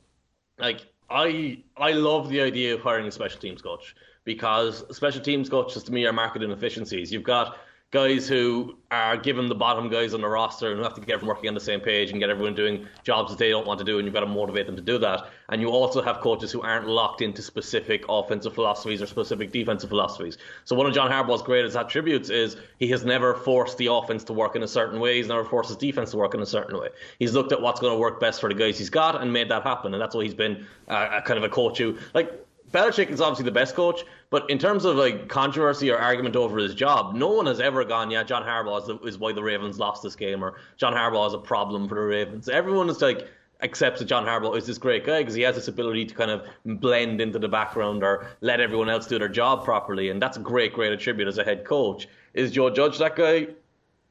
like 0.57 0.92
I 1.09 1.59
I 1.77 1.91
love 1.91 2.29
the 2.29 2.41
idea 2.41 2.73
of 2.73 2.81
hiring 2.81 3.07
a 3.07 3.11
special 3.11 3.39
teams 3.39 3.61
coach 3.61 3.95
because 4.23 4.83
special 4.95 5.21
teams 5.21 5.49
coaches 5.49 5.83
to 5.83 5.91
me 5.91 6.05
are 6.05 6.13
market 6.13 6.43
inefficiencies. 6.43 7.11
You've 7.11 7.23
got 7.23 7.57
guys 7.93 8.27
who 8.27 8.75
are 8.89 9.15
given 9.15 9.47
the 9.47 9.53
bottom 9.53 9.87
guys 9.87 10.15
on 10.15 10.21
the 10.21 10.27
roster 10.27 10.71
and 10.71 10.81
have 10.81 10.95
to 10.95 11.01
get 11.01 11.13
everyone 11.13 11.35
working 11.35 11.47
on 11.47 11.53
the 11.53 11.59
same 11.59 11.79
page 11.79 12.09
and 12.09 12.19
get 12.19 12.27
everyone 12.27 12.55
doing 12.55 12.87
jobs 13.03 13.29
that 13.29 13.37
they 13.37 13.51
don't 13.51 13.67
want 13.67 13.77
to 13.77 13.85
do 13.85 13.99
and 13.99 14.05
you've 14.07 14.15
got 14.15 14.21
to 14.21 14.25
motivate 14.25 14.65
them 14.65 14.75
to 14.75 14.81
do 14.81 14.97
that. 14.97 15.27
And 15.49 15.61
you 15.61 15.69
also 15.69 16.01
have 16.01 16.19
coaches 16.19 16.51
who 16.51 16.61
aren't 16.61 16.87
locked 16.87 17.21
into 17.21 17.43
specific 17.43 18.03
offensive 18.09 18.55
philosophies 18.55 18.99
or 18.99 19.05
specific 19.05 19.51
defensive 19.51 19.91
philosophies. 19.91 20.39
So 20.65 20.75
one 20.75 20.87
of 20.87 20.93
John 20.95 21.11
Harbaugh's 21.11 21.43
greatest 21.43 21.77
attributes 21.77 22.31
is 22.31 22.57
he 22.79 22.87
has 22.87 23.05
never 23.05 23.35
forced 23.35 23.77
the 23.77 23.91
offense 23.91 24.23
to 24.23 24.33
work 24.33 24.55
in 24.55 24.63
a 24.63 24.67
certain 24.67 24.99
way. 24.99 25.17
He's 25.17 25.27
never 25.27 25.45
forced 25.45 25.69
his 25.69 25.77
defense 25.77 26.09
to 26.11 26.17
work 26.17 26.33
in 26.33 26.41
a 26.41 26.47
certain 26.47 26.79
way. 26.79 26.87
He's 27.19 27.33
looked 27.33 27.51
at 27.51 27.61
what's 27.61 27.79
going 27.79 27.93
to 27.93 27.99
work 27.99 28.19
best 28.19 28.41
for 28.41 28.49
the 28.49 28.55
guys 28.55 28.79
he's 28.79 28.89
got 28.89 29.21
and 29.21 29.31
made 29.31 29.49
that 29.49 29.61
happen. 29.61 29.93
And 29.93 30.01
that's 30.01 30.15
why 30.15 30.23
he's 30.23 30.33
been 30.33 30.65
uh, 30.87 31.21
kind 31.21 31.37
of 31.37 31.43
a 31.43 31.49
coach 31.49 31.77
who, 31.77 31.99
like, 32.15 32.43
Belichick 32.73 33.09
is 33.11 33.21
obviously 33.21 33.45
the 33.45 33.51
best 33.51 33.75
coach, 33.75 34.03
but 34.31 34.49
in 34.49 34.57
terms 34.57 34.83
of 34.83 34.95
like 34.95 35.29
controversy 35.29 35.91
or 35.91 35.97
argument 35.97 36.35
over 36.35 36.57
his 36.57 36.73
job, 36.73 37.15
no 37.15 37.27
one 37.29 37.45
has 37.45 37.59
ever 37.59 37.85
gone, 37.85 38.09
yeah, 38.09 38.23
John 38.23 38.43
Harbaugh 38.43 38.81
is, 38.81 38.87
the, 38.87 38.97
is 39.07 39.17
why 39.19 39.31
the 39.31 39.43
Ravens 39.43 39.77
lost 39.77 40.01
this 40.01 40.15
game, 40.15 40.43
or 40.43 40.55
John 40.77 40.91
Harbaugh 40.91 41.27
is 41.27 41.33
a 41.35 41.37
problem 41.37 41.87
for 41.87 41.95
the 41.95 42.01
Ravens. 42.01 42.49
Everyone 42.49 42.89
is 42.89 42.99
like 42.99 43.27
accepts 43.61 43.99
that 43.99 44.05
John 44.05 44.25
Harbaugh 44.25 44.57
is 44.57 44.65
this 44.65 44.79
great 44.79 45.05
guy 45.05 45.19
because 45.21 45.35
he 45.35 45.43
has 45.43 45.55
this 45.55 45.67
ability 45.67 46.05
to 46.05 46.15
kind 46.15 46.31
of 46.31 46.47
blend 46.65 47.21
into 47.21 47.37
the 47.37 47.47
background 47.47 48.03
or 48.03 48.25
let 48.41 48.59
everyone 48.59 48.89
else 48.89 49.05
do 49.05 49.19
their 49.19 49.29
job 49.29 49.63
properly, 49.63 50.09
and 50.09 50.19
that's 50.19 50.37
a 50.37 50.41
great, 50.41 50.73
great 50.73 50.91
attribute 50.91 51.27
as 51.27 51.37
a 51.37 51.43
head 51.43 51.65
coach. 51.65 52.07
Is 52.33 52.51
Joe 52.51 52.71
Judge 52.71 52.97
that 52.97 53.15
guy? 53.15 53.47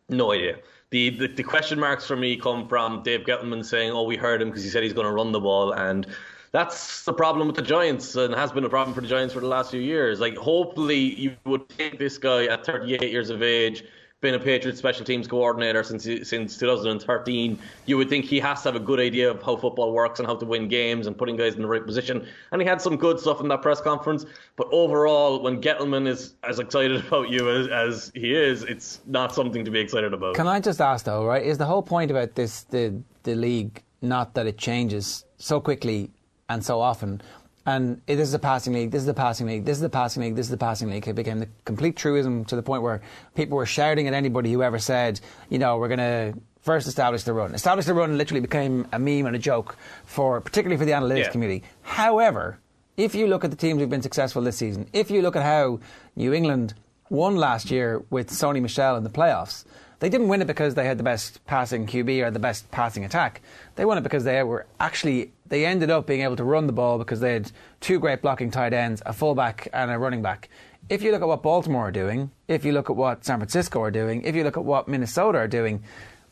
No 0.09 0.33
idea. 0.33 0.59
The, 0.91 1.11
the 1.11 1.27
the 1.27 1.43
question 1.43 1.81
marks 1.81 2.07
for 2.07 2.17
me 2.17 2.37
come 2.37 2.69
from 2.69 3.03
Dave 3.03 3.23
Gettleman 3.23 3.65
saying, 3.65 3.93
"Oh, 3.93 4.03
we 4.03 4.17
heard 4.17 4.43
him 4.43 4.51
because 4.51 4.63
he 4.63 4.69
said 4.69 4.83
he's 4.83 4.93
going 4.93 5.07
to 5.07 5.13
run 5.13 5.33
the 5.33 5.41
ball," 5.41 5.73
and 5.73 6.07
that's 6.53 7.05
the 7.05 7.15
problem 7.15 7.47
with 7.47 7.57
the 7.57 7.63
Giants, 7.63 8.15
and 8.15 8.35
has 8.35 8.53
been 8.53 8.65
a 8.65 8.69
problem 8.69 8.95
for 8.95 9.01
the 9.01 9.09
Giants 9.09 9.33
for 9.33 9.41
the 9.41 9.47
last 9.47 9.71
few 9.71 9.81
years. 9.81 10.21
Like, 10.21 10.37
hopefully, 10.37 10.99
you 10.99 11.35
would 11.47 11.67
take 11.71 11.99
this 11.99 12.19
guy 12.19 12.45
at 12.45 12.67
38 12.67 13.11
years 13.11 13.31
of 13.31 13.43
age, 13.43 13.85
been 14.21 14.35
a 14.35 14.39
Patriots 14.39 14.79
special 14.79 15.05
teams 15.05 15.27
coordinator 15.27 15.83
since 15.83 16.05
since 16.29 16.57
2013. 16.57 17.59
You 17.87 17.97
would 17.97 18.09
think 18.09 18.25
he 18.25 18.39
has 18.39 18.63
to 18.63 18.69
have 18.69 18.77
a 18.77 18.85
good 18.85 19.01
idea 19.01 19.31
of 19.31 19.43
how 19.43 19.57
football 19.57 19.93
works 19.93 20.21
and 20.21 20.29
how 20.29 20.37
to 20.37 20.45
win 20.47 20.69
games 20.69 21.07
and 21.07 21.19
putting 21.19 21.37
guys 21.37 21.57
in 21.57 21.63
the 21.63 21.67
right 21.67 21.85
position. 21.85 22.25
And 22.53 22.63
he 22.63 22.69
had 22.69 22.81
some 22.81 22.97
good 22.97 23.19
stuff 23.19 23.41
in 23.41 23.49
that 23.49 23.63
press 23.63 23.81
conference. 23.81 24.25
But 24.57 24.69
overall, 24.71 25.43
when 25.43 25.61
Gettleman 25.61 26.07
is 26.07 26.35
as 26.45 26.61
excited 26.61 27.05
about 27.07 27.31
you 27.31 27.51
as, 27.51 27.67
as 27.69 28.13
he 28.15 28.33
is, 28.33 28.63
it's 28.63 29.01
not 29.07 29.35
something 29.35 29.65
to 29.65 29.71
be 29.71 29.81
excited 29.81 30.15
about. 30.15 30.37
Can 30.37 30.47
I 30.47 30.61
just 30.61 30.81
ask 30.81 31.05
though, 31.05 31.27
right? 31.27 31.45
Is 31.45 31.59
the 31.59 31.67
whole 31.67 31.83
point 31.83 32.11
about 32.11 32.37
this 32.37 32.63
the 32.65 33.03
the 33.25 33.35
league 33.35 33.83
not 34.03 34.35
that 34.35 34.47
it 34.47 34.59
changes 34.59 35.25
so 35.39 35.61
quickly 35.61 36.11
and 36.49 36.65
so 36.65 36.81
often? 36.81 37.23
and 37.65 38.01
this 38.07 38.29
is 38.29 38.35
a 38.35 38.39
passing 38.39 38.73
league, 38.73 38.91
this 38.91 39.03
is 39.03 39.09
a 39.09 39.15
passing 39.15 39.47
league, 39.47 39.65
this 39.65 39.77
is 39.77 39.83
a 39.83 39.89
passing 39.89 40.23
league, 40.23 40.35
this 40.35 40.47
is 40.47 40.53
a 40.53 40.57
passing 40.57 40.91
league. 40.91 41.07
It 41.07 41.15
became 41.15 41.39
the 41.39 41.49
complete 41.65 41.97
truism 41.97 42.45
to 42.47 42.57
the 42.57 42.63
point 42.63 42.83
where 42.83 43.01
people 43.35 43.57
were 43.57 43.67
shouting 43.67 44.09
at 44.09 44.15
anybody 44.15 44.53
who 44.53 44.63
ever 44.63 44.79
said, 44.79 45.21
you 45.49 45.59
know, 45.59 45.79
we're 45.79 45.89
going 45.89 45.99
to 45.99 46.35
first 46.61 46.89
establish 46.89 47.23
the 47.23 47.33
run. 47.33 47.55
Establish 47.55 47.87
the 47.87 47.95
run 47.95 48.19
literally 48.19 48.41
became 48.41 48.87
a 48.93 48.99
meme 48.99 49.27
and 49.27 49.37
a 49.37 49.39
joke 49.39 49.77
for, 50.05 50.41
particularly 50.41 50.79
for 50.79 50.85
the 50.85 50.93
analytics 50.93 51.25
yeah. 51.25 51.31
community. 51.31 51.63
However, 51.83 52.59
if 52.97 53.15
you 53.15 53.27
look 53.27 53.45
at 53.45 53.51
the 53.51 53.57
teams 53.57 53.81
who've 53.81 53.91
been 53.91 54.03
successful 54.03 54.43
this 54.43 54.57
season, 54.57 54.89
if 54.93 55.11
you 55.11 55.23
look 55.23 55.37
at 55.37 55.43
how 55.43 55.81
New 56.17 56.33
England 56.33 56.75
won 57.11 57.37
last 57.37 57.71
year 57.71 58.03
with 58.11 58.31
Sony 58.31 58.61
Michel 58.61 58.97
in 58.97 59.05
the 59.05 59.11
playoffs, 59.11 59.65
they 60.03 60.09
didn't 60.09 60.27
win 60.27 60.43
it 60.43 60.49
because 60.49 60.75
they 60.75 60.85
had 60.85 60.99
the 60.99 61.05
best 61.05 61.47
passing 61.47 61.87
QB 61.87 62.27
or 62.27 62.33
the 62.33 62.41
best 62.41 62.69
passing 62.73 63.05
attack. 63.05 63.41
They 63.77 63.85
won 63.85 63.99
it 63.99 64.01
because 64.01 64.25
they 64.25 64.43
were 64.43 64.67
actually 64.81 65.31
they 65.47 65.65
ended 65.65 65.91
up 65.91 66.09
being 66.09 66.23
able 66.23 66.35
to 66.35 66.43
run 66.43 66.67
the 66.67 66.73
ball 66.73 66.99
because 66.99 67.21
they 67.21 67.35
had 67.35 67.53
two 67.81 68.01
great 68.01 68.21
blocking 68.21 68.51
tight 68.51 68.73
ends, 68.73 69.01
a 69.07 69.13
fullback 69.13 69.69
and 69.73 69.93
a 69.93 69.99
running 70.01 70.21
back. 70.21 70.49
If 70.89 71.05
you 71.05 71.13
look 71.13 71.23
at 71.23 71.29
what 71.29 71.45
Baltimore 71.45 71.87
are 71.87 71.93
doing, 71.93 72.33
if 72.49 72.65
you 72.65 72.73
look 72.73 72.91
at 72.91 72.97
what 72.97 73.25
San 73.25 73.39
Francisco 73.39 73.81
are 73.81 73.93
doing, 73.93 74.25
if 74.25 74.35
you 74.35 74.43
look 74.43 74.57
at 74.57 74.65
what 74.65 74.89
Minnesota 74.89 75.39
are 75.39 75.47
doing, 75.47 75.85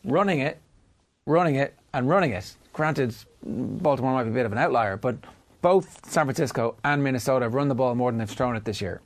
running 0.03 0.41
it, 0.41 0.59
running 1.25 1.55
it, 1.55 1.73
and 1.93 2.09
running 2.09 2.31
it. 2.31 2.53
Granted, 2.73 3.15
Baltimore 3.41 4.11
might 4.15 4.25
be 4.25 4.31
a 4.31 4.33
bit 4.33 4.45
of 4.45 4.51
an 4.51 4.57
outlier, 4.57 4.97
but 4.97 5.15
both 5.61 6.05
San 6.11 6.25
Francisco 6.25 6.75
and 6.83 7.01
Minnesota 7.01 7.45
have 7.45 7.53
run 7.53 7.69
the 7.69 7.75
ball 7.75 7.95
more 7.95 8.11
than 8.11 8.19
they've 8.19 8.29
thrown 8.29 8.57
it 8.57 8.65
this 8.65 8.81
year. 8.81 8.99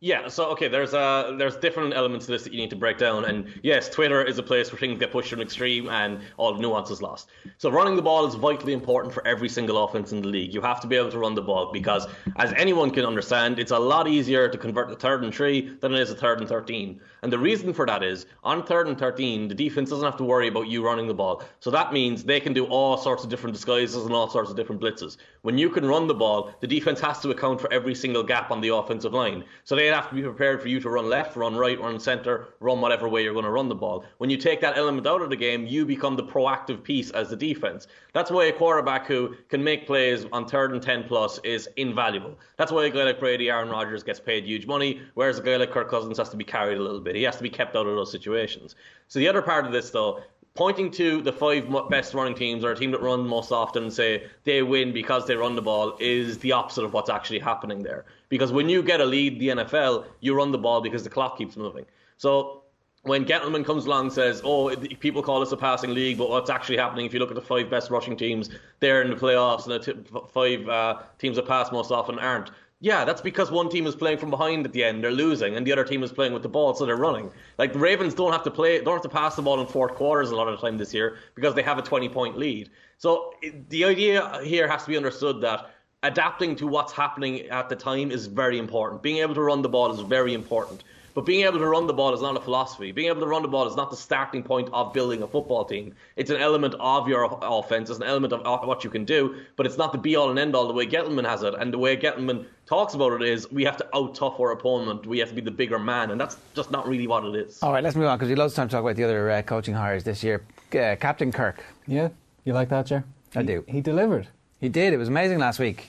Yeah, 0.00 0.28
so 0.28 0.50
okay, 0.50 0.68
there's 0.68 0.92
uh 0.92 1.36
there's 1.38 1.56
different 1.56 1.94
elements 1.94 2.26
to 2.26 2.32
this 2.32 2.44
that 2.44 2.52
you 2.52 2.60
need 2.60 2.68
to 2.68 2.76
break 2.76 2.98
down, 2.98 3.24
and 3.24 3.48
yes, 3.62 3.88
Twitter 3.88 4.22
is 4.22 4.36
a 4.36 4.42
place 4.42 4.70
where 4.70 4.78
things 4.78 4.98
get 5.00 5.10
pushed 5.10 5.30
to 5.30 5.36
an 5.36 5.40
extreme 5.40 5.88
and 5.88 6.20
all 6.36 6.52
nuance 6.58 6.90
is 6.90 7.00
lost. 7.00 7.30
So 7.56 7.70
running 7.70 7.96
the 7.96 8.02
ball 8.02 8.26
is 8.26 8.34
vitally 8.34 8.74
important 8.74 9.14
for 9.14 9.26
every 9.26 9.48
single 9.48 9.82
offense 9.82 10.12
in 10.12 10.20
the 10.20 10.28
league. 10.28 10.52
You 10.52 10.60
have 10.60 10.80
to 10.80 10.86
be 10.86 10.96
able 10.96 11.10
to 11.12 11.18
run 11.18 11.34
the 11.34 11.40
ball 11.40 11.72
because, 11.72 12.06
as 12.36 12.52
anyone 12.58 12.90
can 12.90 13.06
understand, 13.06 13.58
it's 13.58 13.70
a 13.70 13.78
lot 13.78 14.06
easier 14.06 14.50
to 14.50 14.58
convert 14.58 14.92
a 14.92 14.96
third 14.96 15.24
and 15.24 15.34
three 15.34 15.74
than 15.80 15.94
it 15.94 16.00
is 16.00 16.10
a 16.10 16.14
third 16.14 16.40
and 16.40 16.48
thirteen. 16.48 17.00
And 17.22 17.32
the 17.32 17.38
reason 17.38 17.72
for 17.72 17.86
that 17.86 18.02
is 18.02 18.26
on 18.44 18.66
third 18.66 18.88
and 18.88 18.98
thirteen, 18.98 19.48
the 19.48 19.54
defense 19.54 19.88
doesn't 19.88 20.04
have 20.04 20.18
to 20.18 20.24
worry 20.24 20.48
about 20.48 20.68
you 20.68 20.84
running 20.84 21.06
the 21.06 21.14
ball. 21.14 21.42
So 21.60 21.70
that 21.70 21.94
means 21.94 22.22
they 22.22 22.38
can 22.38 22.52
do 22.52 22.66
all 22.66 22.98
sorts 22.98 23.24
of 23.24 23.30
different 23.30 23.54
disguises 23.54 24.04
and 24.04 24.12
all 24.12 24.28
sorts 24.28 24.50
of 24.50 24.56
different 24.56 24.82
blitzes. 24.82 25.16
When 25.40 25.56
you 25.56 25.70
can 25.70 25.86
run 25.86 26.06
the 26.06 26.14
ball, 26.14 26.52
the 26.60 26.66
defense 26.66 27.00
has 27.00 27.20
to 27.20 27.30
account 27.30 27.62
for 27.62 27.72
every 27.72 27.94
single 27.94 28.22
gap 28.22 28.50
on 28.50 28.60
the 28.60 28.74
offensive 28.74 29.14
line. 29.14 29.42
So 29.64 29.74
they 29.74 29.85
have 29.94 30.08
to 30.08 30.14
be 30.14 30.22
prepared 30.22 30.60
for 30.60 30.68
you 30.68 30.80
to 30.80 30.88
run 30.88 31.08
left, 31.08 31.36
run 31.36 31.56
right, 31.56 31.80
run 31.80 31.98
center, 31.98 32.48
run 32.60 32.80
whatever 32.80 33.08
way 33.08 33.22
you're 33.22 33.32
going 33.32 33.44
to 33.44 33.50
run 33.50 33.68
the 33.68 33.74
ball. 33.74 34.04
When 34.18 34.30
you 34.30 34.36
take 34.36 34.60
that 34.60 34.76
element 34.76 35.06
out 35.06 35.22
of 35.22 35.30
the 35.30 35.36
game, 35.36 35.66
you 35.66 35.84
become 35.84 36.16
the 36.16 36.24
proactive 36.24 36.82
piece 36.82 37.10
as 37.10 37.30
the 37.30 37.36
defense. 37.36 37.86
That's 38.12 38.30
why 38.30 38.46
a 38.46 38.52
quarterback 38.52 39.06
who 39.06 39.34
can 39.48 39.62
make 39.62 39.86
plays 39.86 40.26
on 40.32 40.46
third 40.46 40.72
and 40.72 40.82
10 40.82 41.04
plus 41.04 41.38
is 41.44 41.68
invaluable. 41.76 42.38
That's 42.56 42.72
why 42.72 42.86
a 42.86 42.90
guy 42.90 43.04
like 43.04 43.20
Brady, 43.20 43.50
Aaron 43.50 43.68
Rodgers 43.68 44.02
gets 44.02 44.20
paid 44.20 44.44
huge 44.44 44.66
money, 44.66 45.00
whereas 45.14 45.38
a 45.38 45.42
guy 45.42 45.56
like 45.56 45.70
Kirk 45.70 45.90
Cousins 45.90 46.18
has 46.18 46.28
to 46.30 46.36
be 46.36 46.44
carried 46.44 46.78
a 46.78 46.82
little 46.82 47.00
bit. 47.00 47.16
He 47.16 47.22
has 47.24 47.36
to 47.36 47.42
be 47.42 47.50
kept 47.50 47.76
out 47.76 47.86
of 47.86 47.96
those 47.96 48.10
situations. 48.10 48.74
So 49.08 49.18
the 49.18 49.28
other 49.28 49.42
part 49.42 49.66
of 49.66 49.72
this, 49.72 49.90
though, 49.90 50.20
pointing 50.56 50.90
to 50.90 51.20
the 51.22 51.32
five 51.32 51.68
best 51.90 52.14
running 52.14 52.34
teams 52.34 52.64
or 52.64 52.72
a 52.72 52.76
team 52.76 52.90
that 52.90 53.02
run 53.02 53.26
most 53.26 53.52
often 53.52 53.84
and 53.84 53.92
say 53.92 54.26
they 54.44 54.62
win 54.62 54.92
because 54.92 55.26
they 55.26 55.36
run 55.36 55.54
the 55.54 55.62
ball 55.62 55.96
is 56.00 56.38
the 56.38 56.52
opposite 56.52 56.84
of 56.84 56.92
what's 56.92 57.10
actually 57.10 57.38
happening 57.38 57.82
there. 57.82 58.06
Because 58.28 58.50
when 58.52 58.68
you 58.68 58.82
get 58.82 59.00
a 59.00 59.04
lead, 59.04 59.38
the 59.38 59.48
NFL, 59.48 60.06
you 60.20 60.34
run 60.34 60.50
the 60.52 60.58
ball 60.58 60.80
because 60.80 61.04
the 61.04 61.10
clock 61.10 61.38
keeps 61.38 61.56
moving. 61.56 61.84
So 62.16 62.62
when 63.02 63.24
Gettleman 63.24 63.64
comes 63.64 63.86
along 63.86 64.06
and 64.06 64.12
says, 64.12 64.42
"Oh, 64.44 64.74
people 64.98 65.22
call 65.22 65.40
this 65.40 65.52
a 65.52 65.56
passing 65.56 65.94
league," 65.94 66.18
but 66.18 66.28
what's 66.28 66.50
actually 66.50 66.76
happening? 66.76 67.06
If 67.06 67.14
you 67.14 67.20
look 67.20 67.30
at 67.30 67.36
the 67.36 67.40
five 67.40 67.70
best 67.70 67.90
rushing 67.90 68.16
teams, 68.16 68.50
they're 68.80 69.02
in 69.02 69.10
the 69.10 69.16
playoffs, 69.16 69.66
and 69.66 69.74
the 69.74 69.92
t- 69.92 70.00
five 70.32 70.68
uh, 70.68 71.02
teams 71.18 71.36
that 71.36 71.46
pass 71.46 71.70
most 71.70 71.92
often 71.92 72.18
aren't. 72.18 72.50
Yeah, 72.80 73.06
that's 73.06 73.22
because 73.22 73.50
one 73.50 73.70
team 73.70 73.86
is 73.86 73.96
playing 73.96 74.18
from 74.18 74.28
behind 74.28 74.66
at 74.66 74.72
the 74.72 74.84
end, 74.84 75.02
they're 75.02 75.10
losing, 75.10 75.56
and 75.56 75.66
the 75.66 75.72
other 75.72 75.84
team 75.84 76.02
is 76.02 76.12
playing 76.12 76.34
with 76.34 76.42
the 76.42 76.48
ball, 76.50 76.74
so 76.74 76.84
they're 76.84 76.96
running. 76.96 77.30
Like 77.56 77.72
the 77.72 77.78
Ravens 77.78 78.12
don't 78.12 78.32
have 78.32 78.42
to 78.42 78.50
play, 78.50 78.82
don't 78.82 78.92
have 78.94 79.02
to 79.02 79.08
pass 79.08 79.34
the 79.34 79.40
ball 79.42 79.58
in 79.60 79.66
fourth 79.66 79.94
quarters 79.94 80.30
a 80.30 80.36
lot 80.36 80.46
of 80.46 80.60
the 80.60 80.66
time 80.66 80.76
this 80.76 80.92
year 80.92 81.16
because 81.34 81.54
they 81.54 81.62
have 81.62 81.78
a 81.78 81.82
20 81.82 82.10
point 82.10 82.36
lead. 82.36 82.68
So 82.98 83.32
the 83.70 83.84
idea 83.84 84.40
here 84.44 84.68
has 84.68 84.82
to 84.82 84.90
be 84.90 84.96
understood 84.96 85.40
that 85.40 85.70
adapting 86.02 86.54
to 86.56 86.66
what's 86.66 86.92
happening 86.92 87.40
at 87.48 87.70
the 87.70 87.76
time 87.76 88.10
is 88.10 88.26
very 88.26 88.58
important. 88.58 89.02
Being 89.02 89.18
able 89.18 89.34
to 89.34 89.42
run 89.42 89.62
the 89.62 89.70
ball 89.70 89.90
is 89.92 90.00
very 90.00 90.34
important. 90.34 90.84
But 91.16 91.24
being 91.24 91.46
able 91.46 91.58
to 91.60 91.66
run 91.66 91.86
the 91.86 91.94
ball 91.94 92.12
is 92.12 92.20
not 92.20 92.36
a 92.36 92.40
philosophy. 92.40 92.92
Being 92.92 93.08
able 93.08 93.22
to 93.22 93.26
run 93.26 93.40
the 93.40 93.48
ball 93.48 93.66
is 93.66 93.74
not 93.74 93.88
the 93.88 93.96
starting 93.96 94.42
point 94.42 94.68
of 94.74 94.92
building 94.92 95.22
a 95.22 95.26
football 95.26 95.64
team. 95.64 95.94
It's 96.16 96.28
an 96.28 96.36
element 96.36 96.74
of 96.78 97.08
your 97.08 97.38
offense. 97.40 97.88
It's 97.88 98.00
an 98.00 98.06
element 98.06 98.34
of 98.34 98.66
what 98.68 98.84
you 98.84 98.90
can 98.90 99.06
do, 99.06 99.34
but 99.56 99.64
it's 99.64 99.78
not 99.78 99.92
the 99.92 99.98
be 99.98 100.14
all 100.14 100.28
and 100.28 100.38
end 100.38 100.54
all 100.54 100.68
the 100.68 100.74
way 100.74 100.86
Gettleman 100.86 101.26
has 101.26 101.42
it. 101.42 101.54
And 101.58 101.72
the 101.72 101.78
way 101.78 101.96
Gettleman 101.96 102.44
talks 102.66 102.92
about 102.92 103.14
it 103.14 103.26
is 103.26 103.50
we 103.50 103.64
have 103.64 103.78
to 103.78 103.96
out 103.96 104.14
tough 104.14 104.38
our 104.38 104.52
opponent. 104.52 105.06
We 105.06 105.18
have 105.20 105.30
to 105.30 105.34
be 105.34 105.40
the 105.40 105.50
bigger 105.50 105.78
man, 105.78 106.10
and 106.10 106.20
that's 106.20 106.36
just 106.54 106.70
not 106.70 106.86
really 106.86 107.06
what 107.06 107.24
it 107.24 107.34
is. 107.34 107.62
All 107.62 107.72
right, 107.72 107.82
let's 107.82 107.96
move 107.96 108.08
on 108.08 108.18
because 108.18 108.28
we 108.28 108.34
loads 108.34 108.52
of 108.52 108.56
time 108.56 108.68
to 108.68 108.72
talk 108.72 108.82
about 108.82 108.96
the 108.96 109.04
other 109.04 109.30
uh, 109.30 109.40
coaching 109.40 109.72
hires 109.72 110.04
this 110.04 110.22
year. 110.22 110.44
Uh, 110.74 110.96
Captain 111.00 111.32
Kirk. 111.32 111.64
Yeah, 111.86 112.10
you 112.44 112.52
like 112.52 112.68
that, 112.68 112.84
Jer? 112.84 113.04
I 113.34 113.42
do. 113.42 113.64
He 113.66 113.80
delivered. 113.80 114.28
He 114.60 114.68
did. 114.68 114.92
It 114.92 114.98
was 114.98 115.08
amazing 115.08 115.38
last 115.38 115.58
week. 115.60 115.88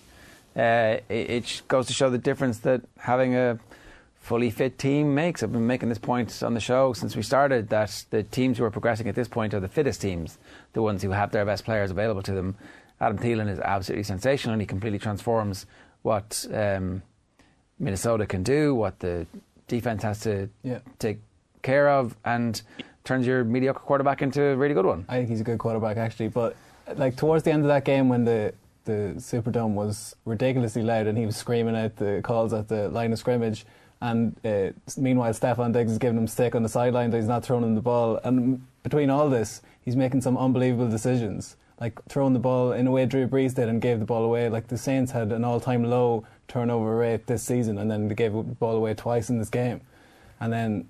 Uh, 0.56 1.00
it, 1.10 1.30
it 1.30 1.62
goes 1.68 1.86
to 1.88 1.94
show 1.94 2.10
the 2.10 2.18
difference 2.18 2.60
that 2.60 2.82
having 2.98 3.36
a 3.36 3.60
fully 4.28 4.50
fit 4.50 4.78
team 4.78 5.16
makes. 5.16 5.42
I've 5.42 5.54
been 5.54 5.66
making 5.66 5.88
this 5.88 5.98
point 5.98 6.44
on 6.44 6.54
the 6.54 6.60
show 6.60 6.92
since 6.92 7.16
we 7.16 7.22
started 7.22 7.70
that 7.70 8.04
the 8.10 8.24
teams 8.24 8.58
who 8.58 8.66
are 8.66 8.70
progressing 8.70 9.08
at 9.08 9.16
this 9.16 9.30
point 9.30 9.54
are 9.54 9.62
the 9.62 9.70
fittest 9.70 10.02
teams, 10.02 10.38
the 10.74 10.82
ones 10.82 11.02
who 11.02 11.12
have 11.12 11.32
their 11.32 11.46
best 11.46 11.64
players 11.64 11.92
available 11.92 12.22
to 12.24 12.34
them. 12.34 12.58
Adam 13.00 13.18
Thielen 13.18 13.50
is 13.50 13.58
absolutely 13.60 14.04
sensational 14.04 14.52
and 14.52 14.62
he 14.62 14.66
completely 14.66 15.00
transforms 15.00 15.66
what 16.02 16.46
um, 16.54 17.02
Minnesota 17.80 18.26
can 18.26 18.44
do, 18.44 18.76
what 18.76 19.00
the 19.00 19.26
defense 19.70 20.04
has 20.04 20.20
to 20.22 20.50
yeah. 20.62 20.80
take 21.00 21.20
care 21.62 21.90
of, 21.90 22.18
and 22.26 22.62
turns 23.06 23.26
your 23.26 23.46
mediocre 23.46 23.80
quarterback 23.80 24.22
into 24.22 24.44
a 24.44 24.58
really 24.58 24.74
good 24.74 24.86
one. 24.86 25.06
I 25.08 25.16
think 25.16 25.30
he's 25.30 25.40
a 25.40 25.46
good 25.46 25.60
quarterback 25.60 25.96
actually, 25.96 26.28
but 26.28 26.58
like 26.98 27.16
towards 27.16 27.44
the 27.44 27.52
end 27.52 27.62
of 27.62 27.70
that 27.70 27.86
game 27.86 28.10
when 28.10 28.26
the 28.26 28.54
the 28.84 29.14
Superdome 29.18 29.74
was 29.74 30.16
ridiculously 30.26 30.82
loud 30.82 31.08
and 31.08 31.18
he 31.18 31.26
was 31.26 31.36
screaming 31.36 31.78
out 31.78 31.96
the 31.98 32.22
calls 32.24 32.54
at 32.54 32.68
the 32.68 32.90
line 32.90 33.14
of 33.14 33.20
scrimmage 33.20 33.66
and 34.02 34.36
uh, 34.46 34.70
meanwhile, 34.98 35.34
Stefon 35.34 35.74
Diggs 35.74 35.92
is 35.92 35.98
giving 35.98 36.18
him 36.18 36.28
stick 36.28 36.56
on 36.56 36.64
the 36.64 36.70
sideline, 36.70 37.10
that 37.12 37.18
he's 37.18 37.28
not 37.28 37.44
throwing 37.44 37.64
him 37.64 37.76
the 37.76 37.82
ball. 37.82 38.20
And 38.24 38.66
between 38.84 39.10
all 39.10 39.30
this, 39.30 39.62
he's 39.84 39.96
making 39.96 40.22
some 40.22 40.38
unbelievable 40.38 40.90
decisions, 40.90 41.56
like 41.82 42.00
throwing 42.08 42.34
the 42.34 42.40
ball 42.40 42.72
in 42.72 42.88
a 42.88 42.92
way 42.92 43.06
Drew 43.06 43.28
Brees 43.28 43.56
did 43.56 43.70
and 43.70 43.82
gave 43.82 44.00
the 44.00 44.06
ball 44.06 44.24
away. 44.24 44.50
Like 44.50 44.68
the 44.68 44.78
Saints 44.78 45.12
had 45.12 45.32
an 45.32 45.44
all-time 45.44 45.84
low 45.84 46.26
turnover 46.48 46.96
rate 46.98 47.28
this 47.28 47.44
season, 47.44 47.78
and 47.78 47.90
then 47.90 48.08
they 48.08 48.16
gave 48.16 48.34
the 48.34 48.44
ball 48.44 48.76
away 48.76 48.94
twice 48.94 49.30
in 49.30 49.40
this 49.40 49.50
game. 49.50 49.82
And 50.40 50.54
then 50.54 50.90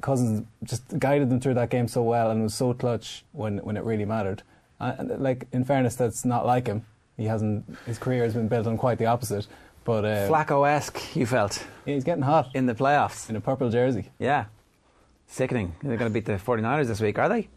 Cousins 0.00 0.46
just 0.64 0.98
guided 0.98 1.30
them 1.30 1.40
through 1.40 1.54
that 1.54 1.70
game 1.70 1.88
so 1.88 2.02
well 2.02 2.30
and 2.30 2.42
was 2.42 2.54
so 2.54 2.74
clutch 2.74 3.24
when 3.32 3.58
when 3.58 3.76
it 3.76 3.84
really 3.84 4.04
mattered. 4.04 4.42
And 4.80 5.20
like 5.20 5.46
in 5.52 5.64
fairness, 5.64 5.96
that's 5.96 6.24
not 6.24 6.46
like 6.46 6.66
him. 6.66 6.84
He 7.16 7.24
hasn't. 7.26 7.64
His 7.86 7.98
career 7.98 8.24
has 8.24 8.34
been 8.34 8.48
built 8.48 8.66
on 8.66 8.76
quite 8.76 8.98
the 8.98 9.06
opposite. 9.06 9.46
But 9.88 10.04
uh, 10.04 10.28
Flacco-esque, 10.28 11.16
you 11.16 11.24
felt. 11.24 11.66
Yeah, 11.86 11.94
he's 11.94 12.04
getting 12.04 12.22
hot 12.22 12.50
in 12.52 12.66
the 12.66 12.74
playoffs 12.74 13.30
in 13.30 13.36
a 13.36 13.40
purple 13.40 13.70
jersey. 13.70 14.10
Yeah, 14.18 14.44
sickening. 15.26 15.76
They're 15.82 15.96
going 15.96 16.10
to 16.10 16.12
beat 16.12 16.26
the 16.26 16.34
49ers 16.34 16.88
this 16.88 17.00
week, 17.00 17.18
are 17.18 17.30
they? 17.30 17.48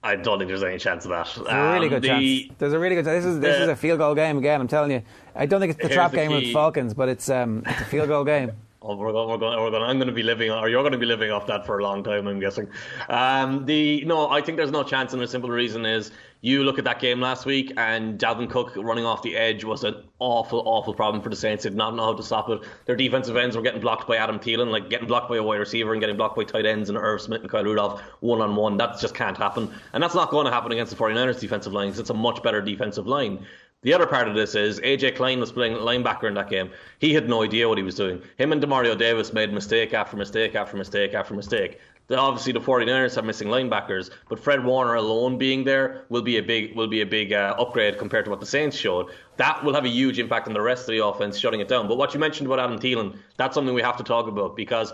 I 0.00 0.14
don't 0.14 0.38
think 0.38 0.46
there's 0.46 0.62
any 0.62 0.78
chance 0.78 1.04
of 1.06 1.10
that. 1.10 1.26
There's 1.34 1.48
a 1.48 1.72
really 1.72 1.86
um, 1.86 1.90
good 1.90 2.02
the, 2.02 2.06
chance. 2.06 2.56
There's 2.58 2.72
a 2.72 2.78
really 2.78 2.94
good. 2.94 3.04
This 3.04 3.24
is 3.24 3.40
this 3.40 3.60
is 3.60 3.66
a 3.66 3.74
field 3.74 3.98
goal 3.98 4.14
game 4.14 4.38
again. 4.38 4.60
I'm 4.60 4.68
telling 4.68 4.92
you. 4.92 5.02
I 5.34 5.46
don't 5.46 5.58
think 5.58 5.72
it's 5.72 5.82
the 5.82 5.88
trap 5.92 6.12
the 6.12 6.18
game 6.18 6.30
key. 6.30 6.36
with 6.36 6.52
Falcons, 6.52 6.94
but 6.94 7.08
it's 7.08 7.28
um 7.28 7.64
it's 7.66 7.80
a 7.80 7.84
field 7.86 8.06
goal 8.06 8.22
game. 8.22 8.52
Oh, 8.80 8.94
we're 8.94 9.10
going, 9.10 9.28
we're 9.28 9.38
going, 9.38 9.58
we're 9.58 9.70
going, 9.72 9.82
I'm 9.82 9.96
going 9.96 10.06
to 10.06 10.14
be 10.14 10.22
living, 10.22 10.52
or 10.52 10.68
you're 10.68 10.82
going 10.82 10.92
to 10.92 10.98
be 10.98 11.06
living 11.06 11.32
off 11.32 11.48
that 11.48 11.66
for 11.66 11.80
a 11.80 11.82
long 11.82 12.04
time, 12.04 12.28
I'm 12.28 12.38
guessing. 12.38 12.68
Um, 13.08 13.66
the 13.66 14.04
no, 14.04 14.30
I 14.30 14.40
think 14.40 14.56
there's 14.56 14.70
no 14.70 14.84
chance, 14.84 15.12
and 15.12 15.20
the 15.20 15.26
simple 15.26 15.50
reason 15.50 15.84
is 15.84 16.12
you 16.42 16.62
look 16.62 16.78
at 16.78 16.84
that 16.84 17.00
game 17.00 17.20
last 17.20 17.44
week, 17.44 17.72
and 17.76 18.20
Dalvin 18.20 18.48
Cook 18.48 18.76
running 18.76 19.04
off 19.04 19.22
the 19.22 19.36
edge 19.36 19.64
was 19.64 19.82
an 19.82 20.04
awful, 20.20 20.62
awful 20.64 20.94
problem 20.94 21.20
for 21.24 21.28
the 21.28 21.34
Saints. 21.34 21.64
They 21.64 21.70
did 21.70 21.76
not 21.76 21.96
know 21.96 22.04
how 22.04 22.14
to 22.14 22.22
stop 22.22 22.48
it. 22.50 22.60
Their 22.86 22.94
defensive 22.94 23.36
ends 23.36 23.56
were 23.56 23.62
getting 23.62 23.80
blocked 23.80 24.06
by 24.06 24.16
Adam 24.16 24.38
Thielen, 24.38 24.70
like 24.70 24.88
getting 24.88 25.08
blocked 25.08 25.28
by 25.28 25.38
a 25.38 25.42
wide 25.42 25.56
receiver 25.58 25.90
and 25.92 26.00
getting 26.00 26.16
blocked 26.16 26.36
by 26.36 26.44
tight 26.44 26.64
ends 26.64 26.88
and 26.88 26.96
Irv 26.96 27.20
Smith 27.20 27.40
and 27.40 27.50
Kyle 27.50 27.64
Rudolph 27.64 28.00
one 28.20 28.40
on 28.40 28.54
one. 28.54 28.76
That 28.76 29.00
just 29.00 29.14
can't 29.16 29.36
happen, 29.36 29.74
and 29.92 30.00
that's 30.00 30.14
not 30.14 30.30
going 30.30 30.46
to 30.46 30.52
happen 30.52 30.70
against 30.70 30.96
the 30.96 31.02
49ers 31.02 31.40
defensive 31.40 31.72
line 31.72 31.88
because 31.88 31.98
it's 31.98 32.10
a 32.10 32.14
much 32.14 32.44
better 32.44 32.62
defensive 32.62 33.08
line. 33.08 33.44
The 33.82 33.94
other 33.94 34.06
part 34.06 34.26
of 34.26 34.34
this 34.34 34.56
is 34.56 34.80
AJ 34.80 35.14
Klein 35.14 35.38
was 35.38 35.52
playing 35.52 35.74
linebacker 35.74 36.24
in 36.24 36.34
that 36.34 36.50
game. 36.50 36.72
He 36.98 37.14
had 37.14 37.28
no 37.28 37.44
idea 37.44 37.68
what 37.68 37.78
he 37.78 37.84
was 37.84 37.94
doing. 37.94 38.20
Him 38.36 38.50
and 38.50 38.60
Demario 38.60 38.98
Davis 38.98 39.32
made 39.32 39.52
mistake 39.52 39.94
after 39.94 40.16
mistake 40.16 40.56
after 40.56 40.76
mistake 40.76 41.14
after 41.14 41.32
mistake. 41.32 41.78
Obviously, 42.10 42.52
the 42.52 42.60
49ers 42.60 43.14
have 43.14 43.24
missing 43.24 43.46
linebackers, 43.46 44.10
but 44.28 44.40
Fred 44.40 44.64
Warner 44.64 44.94
alone 44.94 45.38
being 45.38 45.62
there 45.62 46.06
will 46.08 46.22
be 46.22 46.38
a 46.38 46.42
big 46.42 46.74
will 46.74 46.88
be 46.88 47.02
a 47.02 47.06
big 47.06 47.32
uh, 47.32 47.54
upgrade 47.56 47.98
compared 47.98 48.24
to 48.24 48.32
what 48.32 48.40
the 48.40 48.46
Saints 48.46 48.76
showed. 48.76 49.12
That 49.36 49.62
will 49.62 49.74
have 49.74 49.84
a 49.84 49.90
huge 49.90 50.18
impact 50.18 50.48
on 50.48 50.54
the 50.54 50.60
rest 50.60 50.88
of 50.88 50.94
the 50.94 51.04
offense, 51.04 51.38
shutting 51.38 51.60
it 51.60 51.68
down. 51.68 51.86
But 51.86 51.98
what 51.98 52.14
you 52.14 52.18
mentioned 52.18 52.48
about 52.48 52.58
Adam 52.58 52.80
Thielen, 52.80 53.16
that's 53.36 53.54
something 53.54 53.74
we 53.74 53.82
have 53.82 53.98
to 53.98 54.02
talk 54.02 54.26
about 54.26 54.56
because 54.56 54.92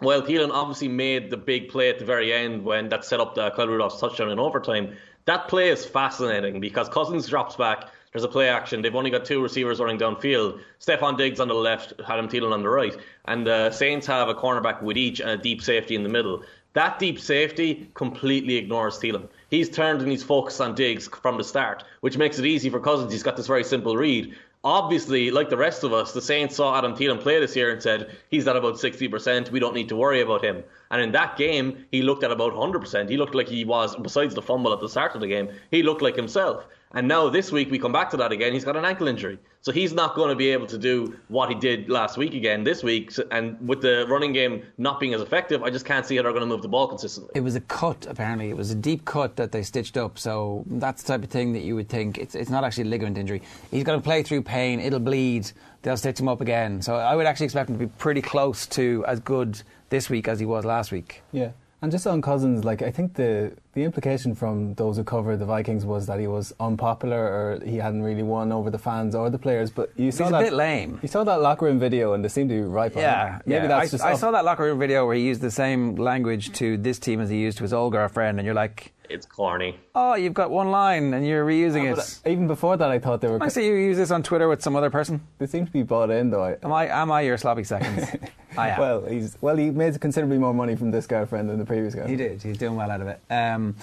while 0.00 0.20
Thielen 0.20 0.50
obviously 0.50 0.88
made 0.88 1.30
the 1.30 1.36
big 1.36 1.68
play 1.68 1.88
at 1.88 1.98
the 1.98 2.04
very 2.04 2.32
end 2.32 2.64
when 2.64 2.88
that 2.90 3.04
set 3.04 3.20
up 3.20 3.34
the 3.34 3.50
Kyle 3.52 3.68
Rudolph's 3.68 4.00
touchdown 4.00 4.30
in 4.30 4.38
overtime, 4.38 4.94
that 5.26 5.48
play 5.48 5.70
is 5.70 5.84
fascinating 5.84 6.60
because 6.60 6.88
Cousins 6.88 7.28
drops 7.28 7.56
back. 7.56 7.88
There's 8.12 8.24
a 8.24 8.28
play 8.28 8.48
action. 8.48 8.82
They've 8.82 8.94
only 8.94 9.10
got 9.10 9.24
two 9.24 9.42
receivers 9.42 9.80
running 9.80 9.98
downfield. 9.98 10.60
Stefon 10.80 11.16
Diggs 11.16 11.40
on 11.40 11.48
the 11.48 11.54
left, 11.54 11.94
Adam 12.06 12.28
Thielen 12.28 12.52
on 12.52 12.62
the 12.62 12.68
right. 12.68 12.96
And 13.24 13.46
the 13.46 13.70
Saints 13.70 14.06
have 14.06 14.28
a 14.28 14.34
cornerback 14.34 14.82
with 14.82 14.96
each 14.96 15.20
and 15.20 15.30
a 15.30 15.36
deep 15.36 15.62
safety 15.62 15.96
in 15.96 16.02
the 16.02 16.08
middle. 16.08 16.44
That 16.74 16.98
deep 16.98 17.18
safety 17.20 17.90
completely 17.94 18.56
ignores 18.56 18.98
Thielen. 18.98 19.28
He's 19.50 19.68
turned 19.68 20.02
and 20.02 20.10
he's 20.10 20.22
focused 20.22 20.60
on 20.60 20.74
Diggs 20.74 21.08
from 21.08 21.38
the 21.38 21.44
start, 21.44 21.84
which 22.00 22.18
makes 22.18 22.38
it 22.38 22.46
easy 22.46 22.70
for 22.70 22.80
Cousins. 22.80 23.12
He's 23.12 23.22
got 23.22 23.36
this 23.36 23.46
very 23.46 23.64
simple 23.64 23.96
read 23.96 24.34
obviously, 24.64 25.30
like 25.30 25.50
the 25.50 25.56
rest 25.56 25.84
of 25.84 25.92
us, 25.92 26.12
the 26.12 26.22
Saints 26.22 26.56
saw 26.56 26.76
Adam 26.76 26.94
Thielen 26.94 27.20
play 27.20 27.38
this 27.38 27.54
year 27.54 27.70
and 27.70 27.82
said, 27.82 28.16
he's 28.30 28.48
at 28.48 28.56
about 28.56 28.74
60%, 28.74 29.50
we 29.50 29.60
don't 29.60 29.74
need 29.74 29.90
to 29.90 29.96
worry 29.96 30.22
about 30.22 30.42
him. 30.42 30.64
And 30.90 31.02
in 31.02 31.12
that 31.12 31.36
game, 31.36 31.84
he 31.90 32.02
looked 32.02 32.24
at 32.24 32.32
about 32.32 32.54
100%. 32.54 33.08
He 33.08 33.16
looked 33.16 33.34
like 33.34 33.48
he 33.48 33.64
was, 33.64 33.94
besides 33.96 34.34
the 34.34 34.42
fumble 34.42 34.72
at 34.72 34.80
the 34.80 34.88
start 34.88 35.14
of 35.14 35.20
the 35.20 35.26
game, 35.26 35.50
he 35.70 35.82
looked 35.82 36.02
like 36.02 36.16
himself. 36.16 36.66
And 36.94 37.08
now 37.08 37.28
this 37.28 37.50
week 37.50 37.70
we 37.70 37.78
come 37.78 37.92
back 37.92 38.10
to 38.10 38.16
that 38.18 38.30
again. 38.30 38.52
He's 38.52 38.64
got 38.64 38.76
an 38.76 38.84
ankle 38.84 39.08
injury, 39.08 39.38
so 39.62 39.72
he's 39.72 39.92
not 39.92 40.14
going 40.14 40.28
to 40.28 40.36
be 40.36 40.50
able 40.50 40.68
to 40.68 40.78
do 40.78 41.18
what 41.28 41.48
he 41.48 41.56
did 41.56 41.90
last 41.90 42.16
week 42.16 42.34
again 42.34 42.62
this 42.62 42.84
week. 42.84 43.12
And 43.32 43.58
with 43.66 43.82
the 43.82 44.06
running 44.08 44.32
game 44.32 44.62
not 44.78 45.00
being 45.00 45.12
as 45.12 45.20
effective, 45.20 45.62
I 45.64 45.70
just 45.70 45.84
can't 45.84 46.06
see 46.06 46.16
how 46.16 46.22
they're 46.22 46.32
going 46.32 46.42
to 46.42 46.46
move 46.46 46.62
the 46.62 46.68
ball 46.68 46.86
consistently. 46.86 47.32
It 47.34 47.40
was 47.40 47.56
a 47.56 47.60
cut, 47.60 48.06
apparently. 48.06 48.48
It 48.48 48.56
was 48.56 48.70
a 48.70 48.76
deep 48.76 49.04
cut 49.04 49.36
that 49.36 49.50
they 49.50 49.62
stitched 49.62 49.96
up. 49.96 50.18
So 50.18 50.64
that's 50.66 51.02
the 51.02 51.08
type 51.08 51.24
of 51.24 51.30
thing 51.30 51.52
that 51.54 51.62
you 51.62 51.74
would 51.74 51.88
think 51.88 52.18
it's 52.18 52.36
it's 52.36 52.50
not 52.50 52.62
actually 52.62 52.84
a 52.84 52.90
ligament 52.90 53.18
injury. 53.18 53.42
He's 53.72 53.82
going 53.82 53.98
to 53.98 54.04
play 54.04 54.22
through 54.22 54.42
pain. 54.42 54.78
It'll 54.78 55.00
bleed. 55.00 55.50
They'll 55.82 55.96
stitch 55.96 56.20
him 56.20 56.28
up 56.28 56.40
again. 56.40 56.80
So 56.80 56.94
I 56.94 57.16
would 57.16 57.26
actually 57.26 57.44
expect 57.44 57.68
him 57.70 57.78
to 57.78 57.86
be 57.86 57.92
pretty 57.98 58.22
close 58.22 58.66
to 58.68 59.04
as 59.06 59.18
good 59.20 59.60
this 59.90 60.08
week 60.08 60.28
as 60.28 60.38
he 60.38 60.46
was 60.46 60.64
last 60.64 60.92
week. 60.92 61.22
Yeah. 61.32 61.50
And 61.84 61.92
just 61.92 62.06
on 62.06 62.22
Cousins, 62.22 62.64
like 62.64 62.80
I 62.80 62.90
think 62.90 63.12
the 63.12 63.52
the 63.74 63.82
implication 63.82 64.34
from 64.34 64.72
those 64.72 64.96
who 64.96 65.04
covered 65.04 65.36
the 65.38 65.44
Vikings 65.44 65.84
was 65.84 66.06
that 66.06 66.18
he 66.18 66.26
was 66.26 66.54
unpopular 66.58 67.18
or 67.18 67.60
he 67.62 67.76
hadn't 67.76 68.02
really 68.02 68.22
won 68.22 68.52
over 68.52 68.70
the 68.70 68.78
fans 68.78 69.14
or 69.14 69.28
the 69.28 69.38
players. 69.38 69.70
But 69.70 69.92
you 69.94 70.10
saw 70.10 70.24
He's 70.24 70.30
that 70.32 70.40
a 70.40 70.44
bit 70.44 70.52
lame. 70.54 70.98
You 71.02 71.08
saw 71.08 71.24
that 71.24 71.42
locker 71.42 71.66
room 71.66 71.78
video, 71.78 72.14
and 72.14 72.24
they 72.24 72.30
seemed 72.30 72.48
to 72.48 72.54
be 72.54 72.62
right. 72.62 72.90
Yeah, 72.96 73.34
him. 73.34 73.42
maybe 73.44 73.62
yeah. 73.64 73.66
that's 73.66 73.88
I, 73.88 73.90
just. 73.90 74.02
I 74.02 74.12
up- 74.14 74.18
saw 74.18 74.30
that 74.30 74.46
locker 74.46 74.62
room 74.62 74.78
video 74.78 75.04
where 75.04 75.14
he 75.14 75.26
used 75.26 75.42
the 75.42 75.50
same 75.50 75.96
language 75.96 76.52
to 76.52 76.78
this 76.78 76.98
team 76.98 77.20
as 77.20 77.28
he 77.28 77.36
used 77.36 77.58
to 77.58 77.64
his 77.64 77.74
old 77.74 77.92
girlfriend, 77.92 78.38
and 78.38 78.46
you're 78.46 78.54
like, 78.54 78.94
It's 79.10 79.26
corny. 79.26 79.78
oh, 79.94 80.14
you've 80.14 80.32
got 80.32 80.50
one 80.50 80.70
line 80.70 81.12
and 81.12 81.26
you're 81.26 81.44
reusing 81.44 81.92
uh, 81.92 81.96
But 81.96 82.20
it. 82.24 82.32
even 82.32 82.46
before 82.46 82.78
that, 82.78 82.90
I 82.90 82.98
thought 82.98 83.20
they 83.20 83.28
were. 83.28 83.42
I 83.42 83.48
see 83.48 83.66
you 83.66 83.74
use 83.74 83.98
this 83.98 84.10
on 84.10 84.22
Twitter 84.22 84.48
with 84.48 84.62
some 84.62 84.74
other 84.74 84.88
person. 84.88 85.20
They 85.36 85.46
seem 85.46 85.66
to 85.66 85.72
be 85.72 85.82
bought 85.82 86.08
in, 86.08 86.30
though. 86.30 86.56
Am 86.62 86.72
I? 86.72 86.88
Am 86.88 87.12
I 87.12 87.20
your 87.20 87.36
sloppy 87.36 87.64
seconds? 87.64 88.08
I 88.56 88.70
am. 88.70 88.80
Well, 88.80 89.04
he's 89.06 89.36
well. 89.40 89.56
He 89.56 89.70
made 89.70 90.00
considerably 90.00 90.38
more 90.38 90.54
money 90.54 90.76
from 90.76 90.90
this 90.90 91.06
girlfriend 91.06 91.48
than 91.50 91.58
the 91.58 91.64
previous 91.64 91.94
guy. 91.94 92.06
He 92.06 92.16
did. 92.16 92.42
He's 92.42 92.58
doing 92.58 92.76
well 92.76 92.90
out 92.90 93.00
of 93.00 93.08
it. 93.08 93.20
Um, 93.30 93.76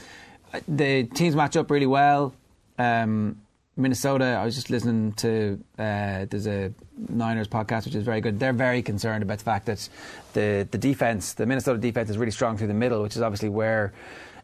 the 0.68 1.04
teams 1.04 1.36
match 1.36 1.56
up 1.56 1.70
really 1.72 1.86
well. 1.86 2.34
Um, 2.78 3.42
Minnesota. 3.78 4.26
I 4.26 4.46
was 4.46 4.56
just 4.56 4.70
listening 4.70 5.14
to. 5.14 5.60
Uh, 5.78 6.26
there's 6.30 6.48
a 6.48 6.74
Niners 7.10 7.48
podcast 7.48 7.86
which 7.86 7.96
is 7.96 8.04
very 8.04 8.22
good. 8.22 8.40
They're 8.40 8.54
very 8.54 8.82
concerned 8.82 9.24
about 9.24 9.40
the 9.40 9.44
fact 9.44 9.66
that 9.68 9.88
the 10.34 10.68
the 10.70 10.78
defense, 10.78 11.34
the 11.34 11.46
Minnesota 11.46 11.80
defense, 11.80 12.10
is 12.10 12.18
really 12.18 12.32
strong 12.32 12.58
through 12.58 12.68
the 12.68 12.74
middle, 12.74 13.02
which 13.02 13.16
is 13.16 13.22
obviously 13.22 13.50
where. 13.50 13.94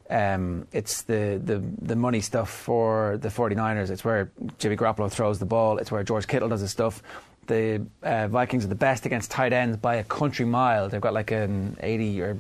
Um, 0.10 0.68
it's 0.72 1.02
the, 1.02 1.38
the, 1.44 1.62
the 1.82 1.98
money 1.98 2.22
stuff 2.22 2.50
for 2.50 3.18
the 3.18 3.28
49ers. 3.28 3.90
It's 3.90 4.06
where 4.06 4.32
Jimmy 4.58 4.78
Garoppolo 4.78 5.12
throws 5.12 5.38
the 5.38 5.46
ball. 5.46 5.80
It's 5.80 5.92
where 5.92 6.02
George 6.02 6.28
Kittle 6.28 6.48
does 6.48 6.62
his 6.62 6.72
stuff. 6.72 7.04
The 7.48 7.86
uh, 8.04 8.28
Vikings 8.28 8.66
are 8.66 8.68
the 8.70 8.76
best 8.76 9.06
against 9.06 9.32
tight 9.32 9.54
ends 9.54 9.78
by 9.78 9.96
a 9.96 10.04
country 10.04 10.46
mile. 10.46 10.90
They've 10.90 11.02
got 11.02 11.14
like 11.14 11.32
an 11.32 11.78
80 11.82 12.22
or 12.22 12.38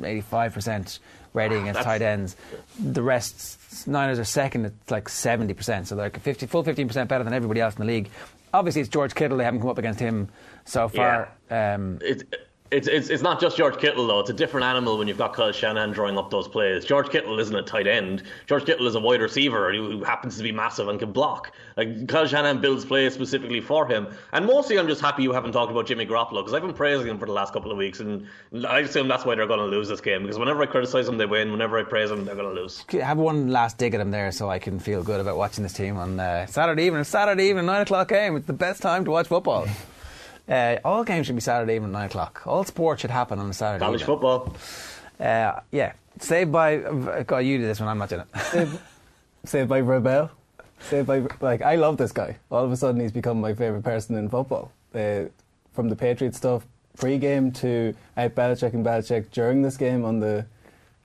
85% 0.00 0.98
rating 1.34 1.62
against 1.62 1.78
That's- 1.80 1.84
tight 1.84 2.02
ends. 2.02 2.36
The 2.82 3.02
rest, 3.02 3.86
Niners 3.86 4.18
are 4.18 4.24
second 4.24 4.66
at 4.66 4.72
like 4.90 5.08
70%. 5.08 5.86
So 5.86 5.94
they're 5.94 6.06
like 6.06 6.18
50, 6.20 6.46
full 6.46 6.64
15% 6.64 7.08
better 7.08 7.24
than 7.24 7.32
everybody 7.34 7.60
else 7.60 7.74
in 7.74 7.80
the 7.80 7.86
league. 7.86 8.08
Obviously, 8.54 8.80
it's 8.80 8.90
George 8.90 9.14
Kittle. 9.14 9.36
They 9.38 9.44
haven't 9.44 9.60
come 9.60 9.68
up 9.68 9.78
against 9.78 10.00
him 10.00 10.28
so 10.64 10.88
far. 10.88 11.30
Um, 11.50 11.98
It, 12.00 12.22
it's, 12.70 12.88
it's, 12.88 13.08
it's 13.08 13.22
not 13.22 13.40
just 13.40 13.56
George 13.56 13.78
Kittle, 13.78 14.06
though. 14.06 14.20
It's 14.20 14.30
a 14.30 14.34
different 14.34 14.66
animal 14.66 14.98
when 14.98 15.08
you've 15.08 15.18
got 15.18 15.34
Kyle 15.34 15.52
Shanahan 15.52 15.92
drawing 15.92 16.18
up 16.18 16.30
those 16.30 16.48
plays. 16.48 16.84
George 16.84 17.10
Kittle 17.10 17.38
isn't 17.38 17.54
a 17.54 17.62
tight 17.62 17.86
end. 17.86 18.22
George 18.46 18.64
Kittle 18.64 18.86
is 18.86 18.94
a 18.94 19.00
wide 19.00 19.20
receiver 19.20 19.72
who 19.72 20.02
happens 20.02 20.36
to 20.36 20.42
be 20.42 20.52
massive 20.52 20.88
and 20.88 20.98
can 20.98 21.12
block. 21.12 21.52
Like 21.76 22.08
Kyle 22.08 22.26
Shanahan 22.26 22.60
builds 22.60 22.84
plays 22.84 23.14
specifically 23.14 23.60
for 23.60 23.86
him. 23.86 24.08
And 24.32 24.46
mostly 24.46 24.78
I'm 24.78 24.88
just 24.88 25.00
happy 25.00 25.22
you 25.22 25.32
haven't 25.32 25.52
talked 25.52 25.70
about 25.70 25.86
Jimmy 25.86 26.06
Garoppolo 26.06 26.38
because 26.42 26.54
I've 26.54 26.62
been 26.62 26.74
praising 26.74 27.06
him 27.06 27.18
for 27.18 27.26
the 27.26 27.32
last 27.32 27.52
couple 27.52 27.70
of 27.70 27.78
weeks. 27.78 28.00
And 28.00 28.26
I 28.66 28.80
assume 28.80 29.08
that's 29.08 29.24
why 29.24 29.34
they're 29.34 29.46
going 29.46 29.60
to 29.60 29.66
lose 29.66 29.88
this 29.88 30.00
game 30.00 30.22
because 30.22 30.38
whenever 30.38 30.62
I 30.62 30.66
criticize 30.66 31.06
them, 31.06 31.18
they 31.18 31.26
win. 31.26 31.52
Whenever 31.52 31.78
I 31.78 31.84
praise 31.84 32.10
them, 32.10 32.24
they're 32.24 32.34
going 32.34 32.54
to 32.54 32.60
lose. 32.60 32.84
have 32.90 33.18
one 33.18 33.50
last 33.50 33.78
dig 33.78 33.94
at 33.94 34.00
him 34.00 34.10
there 34.10 34.32
so 34.32 34.50
I 34.50 34.58
can 34.58 34.78
feel 34.78 35.02
good 35.02 35.20
about 35.20 35.36
watching 35.36 35.62
this 35.62 35.72
team 35.72 35.96
on 35.96 36.18
uh, 36.18 36.46
Saturday 36.46 36.84
evening. 36.84 37.04
Saturday 37.04 37.48
evening, 37.48 37.66
9 37.66 37.82
o'clock 37.82 38.08
game. 38.08 38.36
It's 38.36 38.46
the 38.46 38.52
best 38.52 38.82
time 38.82 39.04
to 39.04 39.10
watch 39.10 39.28
football. 39.28 39.66
Uh, 40.48 40.76
all 40.84 41.02
games 41.04 41.26
should 41.26 41.34
be 41.34 41.40
Saturday 41.40 41.74
evening, 41.76 41.92
9 41.92 42.06
o'clock. 42.06 42.42
All 42.46 42.64
sport 42.64 43.00
should 43.00 43.10
happen 43.10 43.38
on 43.38 43.50
a 43.50 43.52
Saturday 43.52 43.84
College 43.84 44.02
evening. 44.02 44.14
football. 44.14 44.54
Uh, 45.18 45.60
yeah. 45.72 45.92
Saved 46.20 46.52
by. 46.52 46.78
uh, 46.78 47.22
God, 47.24 47.38
you 47.38 47.58
do 47.58 47.64
this 47.64 47.80
one, 47.80 47.88
I'm 47.88 47.98
not 47.98 48.08
doing 48.08 48.22
it. 48.22 48.40
Saved, 48.42 48.78
saved 49.44 49.68
by 49.68 49.82
Vrabel. 49.82 50.30
Saved 50.80 51.06
by 51.06 51.22
like 51.40 51.62
I 51.62 51.76
love 51.76 51.96
this 51.96 52.12
guy. 52.12 52.36
All 52.50 52.64
of 52.64 52.70
a 52.70 52.76
sudden, 52.76 53.00
he's 53.00 53.12
become 53.12 53.40
my 53.40 53.54
favorite 53.54 53.82
person 53.82 54.14
in 54.16 54.28
football. 54.28 54.70
Uh, 54.94 55.24
from 55.72 55.88
the 55.88 55.96
Patriots 55.96 56.36
stuff 56.38 56.66
pre-game 56.96 57.52
to 57.52 57.94
out 58.16 58.34
Belichick 58.34 58.72
and 58.72 58.84
Belichick 58.84 59.30
during 59.30 59.62
this 59.62 59.76
game 59.76 60.04
on 60.04 60.20
the 60.20 60.46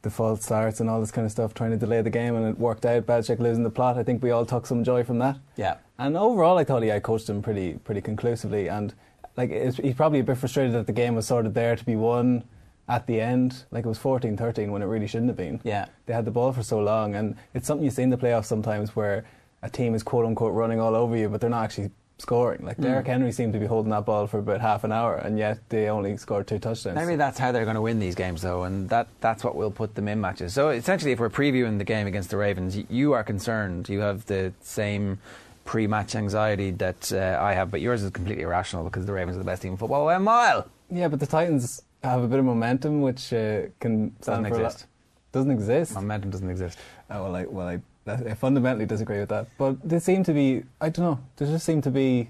the 0.03 0.09
false 0.09 0.43
starts 0.43 0.79
and 0.79 0.89
all 0.89 0.99
this 0.99 1.11
kind 1.11 1.25
of 1.25 1.31
stuff, 1.31 1.53
trying 1.53 1.69
to 1.69 1.77
delay 1.77 2.01
the 2.01 2.09
game, 2.09 2.35
and 2.35 2.47
it 2.47 2.57
worked 2.57 2.87
out. 2.87 3.05
Belichick 3.05 3.37
losing 3.39 3.63
the 3.63 3.69
plot. 3.69 3.97
I 3.99 4.03
think 4.03 4.23
we 4.23 4.31
all 4.31 4.45
took 4.47 4.65
some 4.65 4.83
joy 4.83 5.03
from 5.03 5.19
that. 5.19 5.37
Yeah. 5.55 5.75
And 5.99 6.17
overall, 6.17 6.57
I 6.57 6.63
thought 6.63 6.81
he 6.81 6.89
out 6.91 7.03
coached 7.03 7.29
him 7.29 7.41
pretty 7.41 7.73
pretty 7.73 8.01
conclusively. 8.01 8.67
And 8.67 8.93
like 9.37 9.49
it's, 9.49 9.77
he's 9.77 9.95
probably 9.95 10.19
a 10.19 10.23
bit 10.23 10.37
frustrated 10.37 10.73
that 10.73 10.87
the 10.87 10.93
game 10.93 11.15
was 11.15 11.27
sort 11.27 11.45
of 11.45 11.53
there 11.53 11.75
to 11.75 11.85
be 11.85 11.95
won 11.95 12.43
at 12.87 13.07
the 13.07 13.19
end. 13.21 13.65
Like 13.71 13.85
it 13.85 13.89
was 13.89 13.99
14-13 13.99 14.69
when 14.69 14.81
it 14.81 14.85
really 14.85 15.07
shouldn't 15.07 15.29
have 15.29 15.37
been. 15.37 15.61
Yeah. 15.63 15.87
They 16.05 16.13
had 16.13 16.25
the 16.25 16.31
ball 16.31 16.51
for 16.51 16.63
so 16.63 16.79
long, 16.79 17.15
and 17.15 17.35
it's 17.53 17.67
something 17.67 17.85
you 17.85 17.91
see 17.91 18.03
in 18.03 18.09
the 18.09 18.17
playoffs 18.17 18.45
sometimes 18.45 18.95
where 18.95 19.25
a 19.61 19.69
team 19.69 19.95
is 19.95 20.03
quote 20.03 20.25
unquote 20.25 20.53
running 20.53 20.79
all 20.79 20.95
over 20.95 21.15
you, 21.15 21.29
but 21.29 21.41
they're 21.41 21.49
not 21.49 21.63
actually 21.63 21.91
scoring. 22.21 22.63
Like 22.63 22.77
Derrick 22.77 23.05
mm. 23.05 23.09
Henry 23.09 23.31
seemed 23.31 23.53
to 23.53 23.59
be 23.59 23.65
holding 23.65 23.89
that 23.91 24.05
ball 24.05 24.27
for 24.27 24.39
about 24.39 24.61
half 24.61 24.83
an 24.83 24.91
hour, 24.91 25.15
and 25.15 25.37
yet 25.37 25.57
they 25.69 25.89
only 25.89 26.15
scored 26.17 26.47
two 26.47 26.59
touchdowns. 26.59 26.95
Maybe 26.95 27.15
that's 27.15 27.39
how 27.39 27.51
they're 27.51 27.65
going 27.65 27.75
to 27.75 27.81
win 27.81 27.99
these 27.99 28.15
games, 28.15 28.41
though, 28.41 28.63
and 28.63 28.87
that, 28.89 29.07
that's 29.19 29.43
what 29.43 29.55
will 29.55 29.71
put 29.71 29.95
them 29.95 30.07
in 30.07 30.21
matches. 30.21 30.53
So 30.53 30.69
essentially, 30.69 31.11
if 31.11 31.19
we're 31.19 31.29
previewing 31.29 31.77
the 31.77 31.83
game 31.83 32.07
against 32.07 32.29
the 32.29 32.37
Ravens, 32.37 32.77
you 32.89 33.13
are 33.13 33.23
concerned. 33.23 33.89
You 33.89 33.99
have 34.01 34.25
the 34.27 34.53
same 34.61 35.19
pre-match 35.65 36.15
anxiety 36.15 36.71
that 36.71 37.11
uh, 37.13 37.37
I 37.41 37.53
have, 37.53 37.71
but 37.71 37.81
yours 37.81 38.03
is 38.03 38.11
completely 38.11 38.43
irrational 38.43 38.83
because 38.83 39.05
the 39.05 39.13
Ravens 39.13 39.35
are 39.35 39.39
the 39.39 39.45
best 39.45 39.61
team 39.61 39.71
in 39.73 39.77
football 39.77 40.05
by 40.05 40.15
a 40.15 40.19
mile. 40.19 40.67
yeah, 40.89 41.07
but 41.07 41.19
the 41.19 41.27
Titans 41.27 41.81
have 42.03 42.23
a 42.23 42.27
bit 42.27 42.39
of 42.39 42.45
momentum, 42.45 43.01
which 43.01 43.31
uh, 43.33 43.63
can 43.79 44.15
Doesn't 44.21 44.45
for 44.45 44.55
a 44.55 44.63
lot- 44.63 44.65
exist. 44.71 44.85
Doesn't 45.31 45.51
exist. 45.51 45.93
Momentum 45.95 46.29
doesn't 46.31 46.49
exist. 46.49 46.77
Oh, 47.09 47.23
well, 47.23 47.35
I, 47.37 47.45
well, 47.45 47.67
I, 47.67 47.79
I 48.11 48.33
fundamentally 48.33 48.85
disagree 48.85 49.19
with 49.19 49.29
that. 49.29 49.47
But 49.57 49.77
they 49.87 49.99
seem 49.99 50.23
to 50.25 50.33
be, 50.33 50.63
I 50.81 50.89
don't 50.89 51.05
know, 51.05 51.19
they 51.37 51.45
just 51.45 51.65
seem 51.65 51.81
to 51.83 51.91
be 51.91 52.27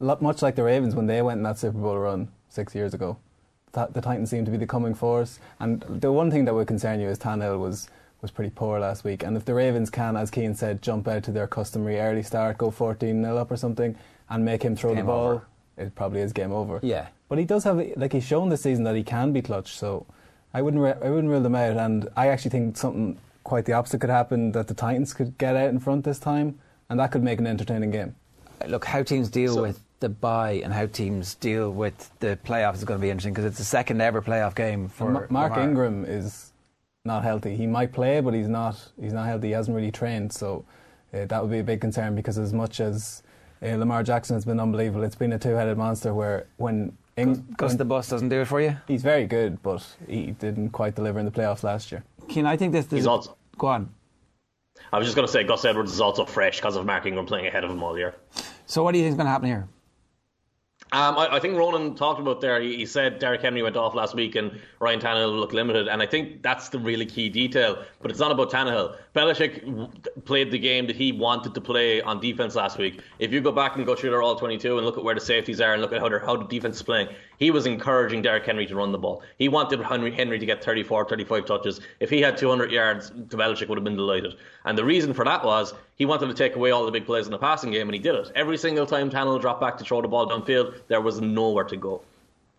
lot, 0.00 0.20
much 0.20 0.42
like 0.42 0.56
the 0.56 0.64
Ravens 0.64 0.96
when 0.96 1.06
they 1.06 1.22
went 1.22 1.38
in 1.38 1.42
that 1.44 1.58
Super 1.58 1.78
Bowl 1.78 1.96
run 1.98 2.28
six 2.48 2.74
years 2.74 2.94
ago. 2.94 3.16
The 3.72 4.00
Titans 4.02 4.28
seem 4.28 4.44
to 4.44 4.50
be 4.50 4.56
the 4.56 4.66
coming 4.66 4.92
force. 4.94 5.38
And 5.60 5.82
the 5.88 6.10
one 6.10 6.30
thing 6.32 6.44
that 6.46 6.54
would 6.54 6.66
concern 6.66 7.00
you 7.00 7.08
is 7.08 7.18
Tannehill 7.18 7.58
was, 7.60 7.88
was 8.22 8.30
pretty 8.30 8.50
poor 8.50 8.78
last 8.80 9.04
week. 9.04 9.22
And 9.24 9.36
if 9.36 9.44
the 9.44 9.52
Ravens 9.54 9.90
can, 9.90 10.16
as 10.16 10.30
Cian 10.32 10.54
said, 10.54 10.80
jump 10.80 11.08
out 11.08 11.24
to 11.24 11.32
their 11.32 11.46
customary 11.46 11.98
early 12.00 12.22
start, 12.22 12.56
go 12.58 12.70
14 12.70 13.22
0 13.22 13.36
up 13.36 13.50
or 13.50 13.56
something, 13.56 13.94
and 14.30 14.44
make 14.44 14.62
him 14.62 14.74
throw 14.76 14.90
Game 14.94 15.00
the 15.06 15.12
ball, 15.12 15.26
over. 15.28 15.46
it 15.76 15.94
probably 15.94 16.20
is 16.20 16.32
game 16.32 16.52
over. 16.52 16.78
Yeah. 16.82 17.08
But 17.28 17.38
he 17.38 17.44
does 17.44 17.64
have, 17.64 17.82
like, 17.96 18.12
he's 18.12 18.24
shown 18.24 18.48
this 18.48 18.62
season 18.62 18.84
that 18.84 18.94
he 18.94 19.02
can 19.02 19.32
be 19.32 19.42
clutch. 19.42 19.76
So 19.76 20.06
I 20.54 20.62
wouldn't, 20.62 20.82
re- 20.82 20.94
I 21.02 21.10
wouldn't 21.10 21.28
rule 21.28 21.40
them 21.42 21.54
out. 21.56 21.76
And 21.76 22.08
I 22.16 22.28
actually 22.28 22.50
think 22.52 22.76
something 22.76 23.18
quite 23.44 23.64
the 23.64 23.72
opposite 23.72 24.00
could 24.00 24.10
happen 24.10 24.52
that 24.52 24.68
the 24.68 24.74
Titans 24.74 25.12
could 25.12 25.36
get 25.36 25.56
out 25.56 25.70
in 25.70 25.80
front 25.80 26.04
this 26.04 26.18
time, 26.20 26.58
and 26.88 27.00
that 27.00 27.10
could 27.10 27.22
make 27.24 27.38
an 27.40 27.46
entertaining 27.46 27.90
game. 27.90 28.14
Uh, 28.62 28.66
look, 28.66 28.84
how 28.84 29.02
teams 29.02 29.28
deal 29.30 29.54
So- 29.54 29.62
with 29.62 29.80
the 29.98 30.08
bye 30.08 30.60
and 30.64 30.72
how 30.72 30.84
teams 30.86 31.34
deal 31.36 31.70
with 31.72 32.10
the 32.20 32.36
playoffs 32.44 32.74
is 32.76 32.84
going 32.84 32.98
to 32.98 33.02
be 33.02 33.08
interesting 33.10 33.32
because 33.32 33.44
it's 33.44 33.58
the 33.58 33.64
second 33.64 34.00
ever 34.00 34.20
playoff 34.20 34.54
game 34.54 34.88
for 34.88 35.04
And 35.04 35.30
Mark 35.30 35.52
Lamar. 35.52 35.60
Ingram 35.60 36.04
is 36.04 36.51
not 37.04 37.24
healthy. 37.24 37.56
He 37.56 37.66
might 37.66 37.92
play, 37.92 38.20
but 38.20 38.32
he's 38.34 38.48
not. 38.48 38.76
He's 39.00 39.12
not 39.12 39.26
healthy. 39.26 39.48
He 39.48 39.52
hasn't 39.52 39.74
really 39.74 39.90
trained, 39.90 40.32
so 40.32 40.64
uh, 41.12 41.26
that 41.26 41.42
would 41.42 41.50
be 41.50 41.58
a 41.58 41.64
big 41.64 41.80
concern 41.80 42.14
because 42.14 42.38
as 42.38 42.52
much 42.52 42.80
as 42.80 43.22
uh, 43.62 43.74
Lamar 43.76 44.02
Jackson 44.02 44.36
has 44.36 44.44
been 44.44 44.60
unbelievable, 44.60 45.02
it's 45.02 45.16
been 45.16 45.32
a 45.32 45.38
two-headed 45.38 45.76
monster 45.76 46.14
where 46.14 46.46
when 46.58 46.96
Ing- 47.16 47.44
Gus 47.56 47.74
the 47.74 47.84
bus 47.84 48.08
doesn't 48.08 48.28
do 48.28 48.40
it 48.40 48.44
for 48.46 48.60
you. 48.60 48.76
He's 48.86 49.02
very 49.02 49.26
good, 49.26 49.62
but 49.62 49.84
he 50.06 50.30
didn't 50.32 50.70
quite 50.70 50.94
deliver 50.94 51.18
in 51.18 51.24
the 51.24 51.32
playoffs 51.32 51.64
last 51.64 51.90
year. 51.90 52.04
Can 52.28 52.46
I 52.46 52.56
think 52.56 52.72
this? 52.72 52.86
this 52.86 52.98
He's 52.98 53.06
also. 53.06 53.36
Go 53.58 53.66
on. 53.66 53.92
I 54.92 54.98
was 54.98 55.06
just 55.06 55.16
going 55.16 55.26
to 55.26 55.32
say 55.32 55.44
Gus 55.44 55.64
Edwards 55.64 55.92
is 55.92 56.00
also 56.00 56.24
fresh 56.24 56.58
because 56.58 56.76
of 56.76 56.86
Mark 56.86 57.04
Ingram 57.04 57.26
playing 57.26 57.46
ahead 57.46 57.64
of 57.64 57.70
him 57.70 57.82
all 57.82 57.98
year. 57.98 58.14
So 58.66 58.82
what 58.82 58.92
do 58.92 58.98
you 58.98 59.04
think 59.04 59.12
is 59.12 59.16
going 59.16 59.26
to 59.26 59.30
happen 59.30 59.48
here? 59.48 59.68
Um, 60.92 61.16
I, 61.16 61.36
I, 61.36 61.40
think 61.40 61.56
Ronan 61.56 61.94
talked 61.94 62.20
about 62.20 62.42
there. 62.42 62.60
He, 62.60 62.76
he, 62.76 62.84
said 62.84 63.18
Derrick 63.18 63.40
Henry 63.40 63.62
went 63.62 63.78
off 63.78 63.94
last 63.94 64.14
week 64.14 64.34
and 64.34 64.60
Ryan 64.78 65.00
Tannehill 65.00 65.40
looked 65.40 65.54
limited, 65.54 65.88
and 65.88 66.02
I 66.02 66.06
think 66.06 66.42
that's 66.42 66.68
the 66.68 66.78
really 66.78 67.06
key 67.06 67.30
detail. 67.30 67.82
But 68.02 68.10
it's 68.10 68.20
not 68.20 68.30
about 68.30 68.50
Tannehill. 68.50 68.96
Belichick 69.14 70.24
played 70.26 70.50
the 70.50 70.58
game 70.58 70.86
that 70.88 70.96
he 70.96 71.10
wanted 71.10 71.54
to 71.54 71.62
play 71.62 72.02
on 72.02 72.20
defense 72.20 72.54
last 72.54 72.76
week. 72.76 73.00
If 73.18 73.32
you 73.32 73.40
go 73.40 73.52
back 73.52 73.76
and 73.76 73.86
go 73.86 73.94
through 73.94 74.10
their 74.10 74.20
all 74.20 74.36
22 74.36 74.76
and 74.76 74.84
look 74.84 74.98
at 74.98 75.04
where 75.04 75.14
the 75.14 75.20
safeties 75.22 75.62
are 75.62 75.72
and 75.72 75.80
look 75.80 75.94
at 75.94 76.00
how, 76.00 76.10
how 76.18 76.36
the 76.36 76.44
defense 76.44 76.76
is 76.76 76.82
playing, 76.82 77.08
he 77.42 77.50
was 77.50 77.66
encouraging 77.66 78.22
Derrick 78.22 78.46
Henry 78.46 78.66
to 78.66 78.76
run 78.76 78.92
the 78.92 78.98
ball. 78.98 79.20
He 79.36 79.48
wanted 79.48 79.80
Henry, 79.80 80.12
Henry 80.12 80.38
to 80.38 80.46
get 80.46 80.62
34, 80.62 81.08
35 81.08 81.44
touches. 81.44 81.80
If 81.98 82.08
he 82.08 82.20
had 82.20 82.36
200 82.36 82.70
yards, 82.70 83.10
Belichick 83.10 83.68
would 83.68 83.76
have 83.76 83.82
been 83.82 83.96
delighted. 83.96 84.34
And 84.64 84.78
the 84.78 84.84
reason 84.84 85.12
for 85.12 85.24
that 85.24 85.44
was 85.44 85.74
he 85.96 86.06
wanted 86.06 86.28
to 86.28 86.34
take 86.34 86.54
away 86.54 86.70
all 86.70 86.86
the 86.86 86.92
big 86.92 87.04
plays 87.04 87.26
in 87.26 87.32
the 87.32 87.38
passing 87.38 87.72
game, 87.72 87.88
and 87.88 87.94
he 87.94 88.00
did 88.00 88.14
it. 88.14 88.30
Every 88.36 88.56
single 88.56 88.86
time 88.86 89.10
Tannehill 89.10 89.40
dropped 89.40 89.60
back 89.60 89.76
to 89.78 89.84
throw 89.84 90.00
the 90.00 90.06
ball 90.06 90.28
downfield, 90.28 90.82
there 90.86 91.00
was 91.00 91.20
nowhere 91.20 91.64
to 91.64 91.76
go. 91.76 92.02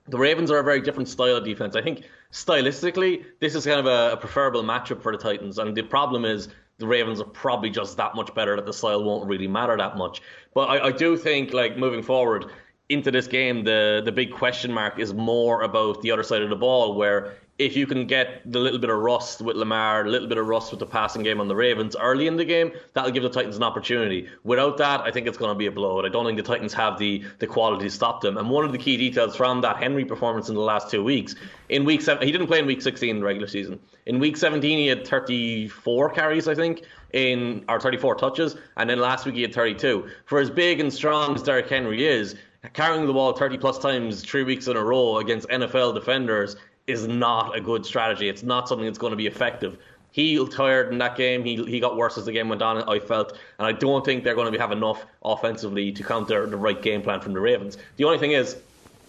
The 0.10 0.18
Ravens 0.18 0.52
are 0.52 0.60
a 0.60 0.64
very 0.64 0.82
different 0.82 1.08
style 1.08 1.38
of 1.38 1.46
defense. 1.46 1.78
I 1.78 1.82
think 1.82 2.04
stylistically, 2.34 3.24
this 3.40 3.56
is 3.56 3.66
kind 3.66 3.80
of 3.80 3.86
a, 3.86 4.12
a 4.12 4.18
preferable 4.18 4.64
matchup 4.64 5.02
for 5.02 5.14
the 5.14 5.18
Titans. 5.18 5.60
And 5.60 5.74
the 5.74 5.84
problem 5.84 6.26
is 6.26 6.50
the 6.80 6.88
Ravens 6.88 7.22
are 7.22 7.26
probably 7.26 7.70
just 7.70 7.96
that 7.96 8.16
much 8.16 8.36
better 8.36 8.58
that 8.58 8.66
the 8.66 8.74
style 8.74 9.02
won't 9.02 9.30
really 9.30 9.48
matter 9.48 9.78
that 9.78 9.96
much. 9.96 10.22
But 10.54 10.66
I, 10.66 10.88
I 10.88 10.92
do 10.92 11.16
think, 11.16 11.54
like 11.54 11.78
moving 11.78 12.04
forward, 12.04 12.48
into 12.94 13.12
this 13.12 13.28
game, 13.28 13.64
the 13.64 14.02
the 14.04 14.12
big 14.12 14.32
question 14.32 14.72
mark 14.72 15.00
is 15.00 15.14
more 15.14 15.62
about 15.62 16.02
the 16.02 16.12
other 16.12 16.24
side 16.24 16.42
of 16.42 16.50
the 16.50 16.56
ball, 16.56 16.96
where 16.96 17.34
if 17.60 17.76
you 17.76 17.86
can 17.86 18.08
get 18.08 18.42
the 18.52 18.60
little 18.60 18.80
bit 18.80 18.90
of 18.90 18.98
rust 18.98 19.40
with 19.42 19.56
Lamar, 19.56 20.06
a 20.06 20.10
little 20.10 20.28
bit 20.28 20.40
of 20.40 20.48
rust 20.48 20.72
with 20.72 20.80
the 20.80 20.88
passing 20.88 21.22
game 21.22 21.40
on 21.40 21.48
the 21.48 21.56
Ravens 21.56 21.96
early 21.96 22.26
in 22.26 22.36
the 22.36 22.46
game, 22.46 22.72
that'll 22.94 23.12
give 23.12 23.22
the 23.22 23.30
Titans 23.30 23.58
an 23.58 23.64
opportunity. 23.64 24.28
Without 24.44 24.78
that, 24.78 25.02
I 25.02 25.12
think 25.12 25.28
it's 25.28 25.38
going 25.38 25.52
to 25.52 25.58
be 25.58 25.68
a 25.68 25.72
blowout. 25.72 26.04
I 26.04 26.10
don't 26.10 26.26
think 26.26 26.38
the 26.38 26.44
Titans 26.44 26.74
have 26.74 26.98
the 26.98 27.24
the 27.40 27.46
quality 27.46 27.86
to 27.86 27.92
stop 27.92 28.22
them. 28.22 28.38
And 28.38 28.50
one 28.50 28.66
of 28.66 28.72
the 28.72 28.80
key 28.80 28.98
details 28.98 29.36
from 29.36 29.62
that 29.62 29.78
Henry 29.78 30.04
performance 30.04 30.50
in 30.50 30.56
the 30.56 30.62
last 30.62 30.90
two 30.90 31.04
weeks, 31.04 31.36
in 31.70 31.86
week 31.86 32.02
seven, 32.02 32.26
he 32.26 32.32
didn't 32.32 32.48
play 32.48 32.60
in 32.60 32.66
week 32.66 32.82
16 32.82 33.10
in 33.10 33.20
the 33.20 33.26
regular 33.26 33.48
season. 33.48 33.80
In 34.08 34.20
week 34.20 34.36
17, 34.36 34.78
he 34.80 34.88
had 34.88 35.08
34 35.08 36.10
carries, 36.10 36.48
I 36.48 36.56
think, 36.56 36.82
in 37.14 37.66
or 37.70 37.80
34 37.80 38.16
touches, 38.16 38.56
and 38.78 38.90
then 38.90 39.00
last 39.00 39.26
week 39.26 39.36
he 39.36 39.44
had 39.44 39.54
32. 39.54 40.08
For 40.26 40.40
as 40.40 40.50
big 40.50 40.80
and 40.80 40.92
strong 40.92 41.36
as 41.36 41.44
Derrick 41.44 41.70
Henry 41.70 42.06
is, 42.06 42.36
carrying 42.72 43.06
the 43.06 43.14
ball 43.14 43.34
30 43.34 43.58
plus 43.58 43.78
times 43.78 44.24
three 44.24 44.44
weeks 44.44 44.68
in 44.68 44.78
a 44.78 44.84
row 44.84 45.18
against 45.18 45.48
NFL 45.50 45.94
defenders 45.94 46.56
is 46.88 47.08
not 47.08 47.56
a 47.56 47.62
good 47.62 47.86
strategy. 47.86 48.30
It's 48.30 48.44
not 48.44 48.68
something 48.68 48.86
that's 48.86 48.98
going 48.98 49.12
to 49.12 49.18
be 49.18 49.28
effective. 49.28 49.78
He 50.12 50.44
tired 50.50 50.92
in 50.92 51.00
that 51.00 51.18
game. 51.18 51.44
He 51.44 51.56
he 51.66 51.80
got 51.80 51.98
worse 51.98 52.20
as 52.20 52.26
the 52.26 52.32
game 52.32 52.48
went 52.48 52.62
on. 52.62 52.88
I 52.88 53.00
felt, 53.00 53.32
and 53.58 53.66
I 53.66 53.72
don't 53.72 54.06
think 54.06 54.24
they're 54.24 54.36
going 54.36 54.54
to 54.54 54.60
have 54.60 54.72
enough 54.72 55.04
offensively 55.24 55.92
to 55.92 56.04
counter 56.04 56.46
the 56.46 56.56
right 56.56 56.80
game 56.80 57.02
plan 57.02 57.20
from 57.20 57.34
the 57.34 57.40
Ravens. 57.40 57.80
The 57.98 58.04
only 58.04 58.20
thing 58.20 58.34
is, 58.34 58.58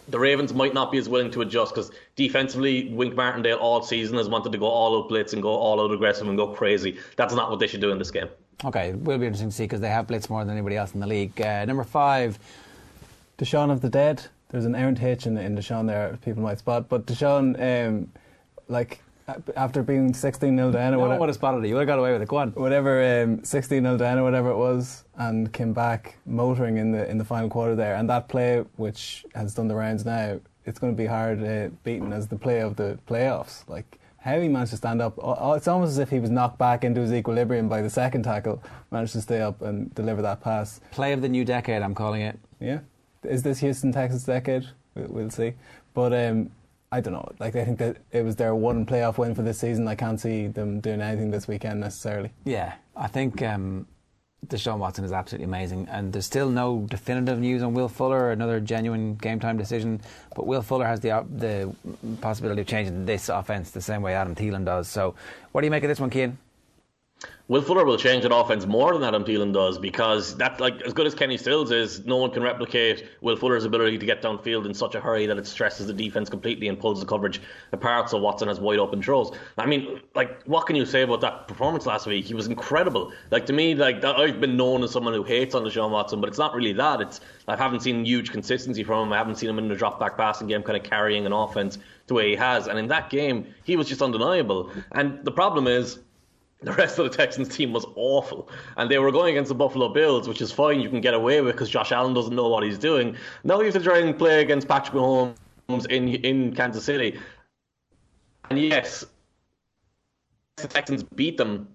the 0.08 0.18
Ravens 0.18 0.54
might 0.54 0.72
not 0.72 0.90
be 0.90 0.96
as 0.96 1.06
willing 1.06 1.30
to 1.32 1.42
adjust 1.42 1.74
because 1.74 1.90
defensively, 2.16 2.88
Wink 2.88 3.14
Martindale 3.14 3.58
all 3.58 3.82
season 3.82 4.16
has 4.16 4.30
wanted 4.30 4.52
to 4.52 4.58
go 4.58 4.66
all 4.66 4.98
out 4.98 5.10
blitz 5.10 5.34
and 5.34 5.42
go 5.42 5.50
all 5.50 5.78
out 5.78 5.90
aggressive 5.92 6.26
and 6.26 6.38
go 6.38 6.46
crazy. 6.46 6.98
That's 7.16 7.34
not 7.34 7.50
what 7.50 7.60
they 7.60 7.66
should 7.66 7.82
do 7.82 7.90
in 7.90 7.98
this 7.98 8.10
game. 8.10 8.28
Okay, 8.64 8.90
it 8.90 9.00
will 9.00 9.18
be 9.18 9.26
interesting 9.26 9.50
to 9.50 9.54
see 9.54 9.64
because 9.64 9.82
they 9.82 9.90
have 9.90 10.06
blitz 10.06 10.30
more 10.30 10.42
than 10.42 10.54
anybody 10.54 10.76
else 10.76 10.94
in 10.94 11.00
the 11.00 11.06
league. 11.06 11.38
Uh, 11.38 11.66
number 11.66 11.84
five, 11.84 12.38
Deshaun 13.38 13.70
of 13.70 13.80
the 13.80 13.90
Dead 13.90 14.26
there's 14.54 14.66
an 14.66 14.76
errant 14.76 15.02
H 15.02 15.26
in, 15.26 15.36
in 15.36 15.56
Deshaun 15.56 15.88
there, 15.88 16.16
people 16.24 16.40
might 16.40 16.60
spot. 16.60 16.88
But 16.88 17.06
Deshaun, 17.06 17.58
um, 17.60 18.12
like, 18.68 19.02
after 19.56 19.82
being 19.82 20.14
16 20.14 20.56
0 20.56 20.70
down 20.70 20.94
or 20.94 20.96
no 20.96 20.98
whatever. 21.00 21.18
would 21.18 21.28
have 21.28 21.34
spotted 21.34 21.64
it. 21.64 21.68
You 21.68 21.74
would 21.74 21.80
have 21.80 21.88
got 21.88 21.98
away 21.98 22.12
with 22.12 22.22
it. 22.22 22.28
Go 22.28 22.36
on. 22.36 22.50
Whatever, 22.50 23.22
um, 23.24 23.42
16 23.42 23.82
0 23.82 23.96
down 23.96 24.16
or 24.16 24.22
whatever 24.22 24.50
it 24.50 24.56
was, 24.56 25.06
and 25.16 25.52
came 25.52 25.72
back 25.72 26.18
motoring 26.24 26.76
in 26.76 26.92
the 26.92 27.10
in 27.10 27.18
the 27.18 27.24
final 27.24 27.48
quarter 27.48 27.74
there. 27.74 27.96
And 27.96 28.08
that 28.10 28.28
play, 28.28 28.64
which 28.76 29.26
has 29.34 29.54
done 29.54 29.66
the 29.66 29.74
rounds 29.74 30.04
now, 30.04 30.38
it's 30.66 30.78
going 30.78 30.92
to 30.92 30.96
be 30.96 31.06
hard 31.06 31.42
uh, 31.42 31.70
beaten 31.82 32.12
as 32.12 32.28
the 32.28 32.36
play 32.36 32.60
of 32.60 32.76
the 32.76 32.96
playoffs. 33.08 33.68
Like, 33.68 33.98
how 34.18 34.38
he 34.38 34.46
managed 34.46 34.70
to 34.70 34.76
stand 34.76 35.02
up. 35.02 35.18
It's 35.56 35.66
almost 35.66 35.90
as 35.90 35.98
if 35.98 36.10
he 36.10 36.20
was 36.20 36.30
knocked 36.30 36.58
back 36.58 36.84
into 36.84 37.00
his 37.00 37.12
equilibrium 37.12 37.68
by 37.68 37.82
the 37.82 37.90
second 37.90 38.22
tackle, 38.22 38.62
managed 38.92 39.14
to 39.14 39.20
stay 39.20 39.40
up 39.40 39.62
and 39.62 39.92
deliver 39.96 40.22
that 40.22 40.42
pass. 40.42 40.80
Play 40.92 41.12
of 41.12 41.22
the 41.22 41.28
new 41.28 41.44
decade, 41.44 41.82
I'm 41.82 41.94
calling 41.96 42.20
it. 42.20 42.38
Yeah 42.60 42.78
is 43.24 43.42
this 43.42 43.60
Houston 43.60 43.92
Texas 43.92 44.24
decade? 44.24 44.66
We'll 44.94 45.30
see. 45.30 45.54
But 45.92 46.12
um, 46.12 46.50
I 46.92 47.00
don't 47.00 47.12
know. 47.12 47.28
Like 47.40 47.56
I 47.56 47.64
think 47.64 47.78
that 47.78 47.96
it 48.12 48.22
was 48.22 48.36
their 48.36 48.54
one 48.54 48.86
playoff 48.86 49.18
win 49.18 49.34
for 49.34 49.42
this 49.42 49.58
season. 49.58 49.88
I 49.88 49.94
can't 49.94 50.20
see 50.20 50.46
them 50.46 50.80
doing 50.80 51.00
anything 51.00 51.30
this 51.30 51.48
weekend 51.48 51.80
necessarily. 51.80 52.30
Yeah, 52.44 52.74
I 52.96 53.08
think 53.08 53.42
um, 53.42 53.86
Deshaun 54.46 54.78
Watson 54.78 55.04
is 55.04 55.12
absolutely 55.12 55.46
amazing, 55.46 55.88
and 55.90 56.12
there's 56.12 56.26
still 56.26 56.48
no 56.50 56.86
definitive 56.88 57.38
news 57.40 57.62
on 57.62 57.74
Will 57.74 57.88
Fuller, 57.88 58.30
another 58.30 58.60
genuine 58.60 59.16
game 59.16 59.40
time 59.40 59.56
decision. 59.56 60.00
But 60.36 60.46
Will 60.46 60.62
Fuller 60.62 60.86
has 60.86 61.00
the 61.00 61.24
the 61.34 61.74
possibility 62.20 62.60
of 62.60 62.66
changing 62.66 63.06
this 63.06 63.28
offense 63.28 63.70
the 63.70 63.80
same 63.80 64.02
way 64.02 64.14
Adam 64.14 64.34
Thielen 64.34 64.64
does. 64.64 64.88
So, 64.88 65.14
what 65.52 65.62
do 65.62 65.66
you 65.66 65.70
make 65.70 65.82
of 65.84 65.88
this 65.88 66.00
one, 66.00 66.10
Cian? 66.10 66.38
Will 67.46 67.60
Fuller 67.60 67.84
will 67.84 67.98
change 67.98 68.22
that 68.22 68.34
offense 68.34 68.64
more 68.64 68.94
than 68.94 69.02
Adam 69.04 69.22
Thielen 69.22 69.52
does 69.52 69.78
because 69.78 70.34
that, 70.38 70.60
like, 70.60 70.80
as 70.80 70.94
good 70.94 71.06
as 71.06 71.14
Kenny 71.14 71.36
Stills 71.36 71.70
is, 71.70 72.06
no 72.06 72.16
one 72.16 72.30
can 72.30 72.42
replicate 72.42 73.06
Will 73.20 73.36
Fuller's 73.36 73.66
ability 73.66 73.98
to 73.98 74.06
get 74.06 74.22
downfield 74.22 74.64
in 74.64 74.72
such 74.72 74.94
a 74.94 75.00
hurry 75.00 75.26
that 75.26 75.36
it 75.36 75.46
stresses 75.46 75.86
the 75.86 75.92
defense 75.92 76.30
completely 76.30 76.68
and 76.68 76.78
pulls 76.78 77.00
the 77.00 77.06
coverage 77.06 77.42
apart. 77.72 78.08
So 78.08 78.16
Watson 78.16 78.48
has 78.48 78.60
wide 78.60 78.78
open 78.78 79.02
throws. 79.02 79.30
I 79.58 79.66
mean, 79.66 80.00
like, 80.14 80.42
what 80.44 80.66
can 80.66 80.74
you 80.74 80.86
say 80.86 81.02
about 81.02 81.20
that 81.20 81.46
performance 81.46 81.84
last 81.84 82.06
week? 82.06 82.24
He 82.24 82.32
was 82.32 82.46
incredible. 82.46 83.12
Like 83.30 83.44
to 83.46 83.52
me, 83.52 83.74
like 83.74 84.02
I've 84.02 84.40
been 84.40 84.56
known 84.56 84.82
as 84.82 84.90
someone 84.90 85.12
who 85.12 85.22
hates 85.22 85.54
on 85.54 85.64
Deshaun 85.64 85.90
Watson, 85.90 86.22
but 86.22 86.28
it's 86.28 86.38
not 86.38 86.54
really 86.54 86.72
that. 86.72 87.02
It's 87.02 87.20
I 87.46 87.56
haven't 87.56 87.80
seen 87.80 88.06
huge 88.06 88.32
consistency 88.32 88.84
from 88.84 89.08
him. 89.08 89.12
I 89.12 89.18
haven't 89.18 89.36
seen 89.36 89.50
him 89.50 89.58
in 89.58 89.68
the 89.68 89.74
drop 89.74 90.00
back 90.00 90.16
passing 90.16 90.46
game, 90.46 90.62
kind 90.62 90.78
of 90.78 90.82
carrying 90.82 91.26
an 91.26 91.32
offense 91.32 91.78
the 92.06 92.14
way 92.14 92.30
he 92.30 92.36
has. 92.36 92.68
And 92.68 92.78
in 92.78 92.88
that 92.88 93.10
game, 93.10 93.52
he 93.64 93.76
was 93.76 93.86
just 93.86 94.00
undeniable. 94.00 94.70
And 94.92 95.22
the 95.24 95.32
problem 95.32 95.66
is 95.66 95.98
the 96.64 96.72
rest 96.72 96.98
of 96.98 97.10
the 97.10 97.16
Texans 97.16 97.48
team 97.48 97.72
was 97.72 97.86
awful. 97.96 98.48
And 98.76 98.90
they 98.90 98.98
were 98.98 99.12
going 99.12 99.34
against 99.34 99.48
the 99.48 99.54
Buffalo 99.54 99.88
Bills, 99.88 100.28
which 100.28 100.40
is 100.40 100.50
fine, 100.50 100.80
you 100.80 100.88
can 100.88 101.00
get 101.00 101.14
away 101.14 101.40
with 101.40 101.54
because 101.54 101.70
Josh 101.70 101.92
Allen 101.92 102.14
doesn't 102.14 102.34
know 102.34 102.48
what 102.48 102.64
he's 102.64 102.78
doing. 102.78 103.16
Now 103.44 103.58
you 103.58 103.66
have 103.66 103.74
to 103.74 103.80
try 103.80 103.98
and 103.98 104.16
play 104.16 104.40
against 104.40 104.68
Patrick 104.68 104.94
Mahomes 104.94 105.36
in, 105.90 106.08
in 106.08 106.54
Kansas 106.54 106.84
City. 106.84 107.18
And 108.50 108.58
yes, 108.58 109.04
the 110.56 110.68
Texans 110.68 111.02
beat 111.02 111.36
them. 111.36 111.68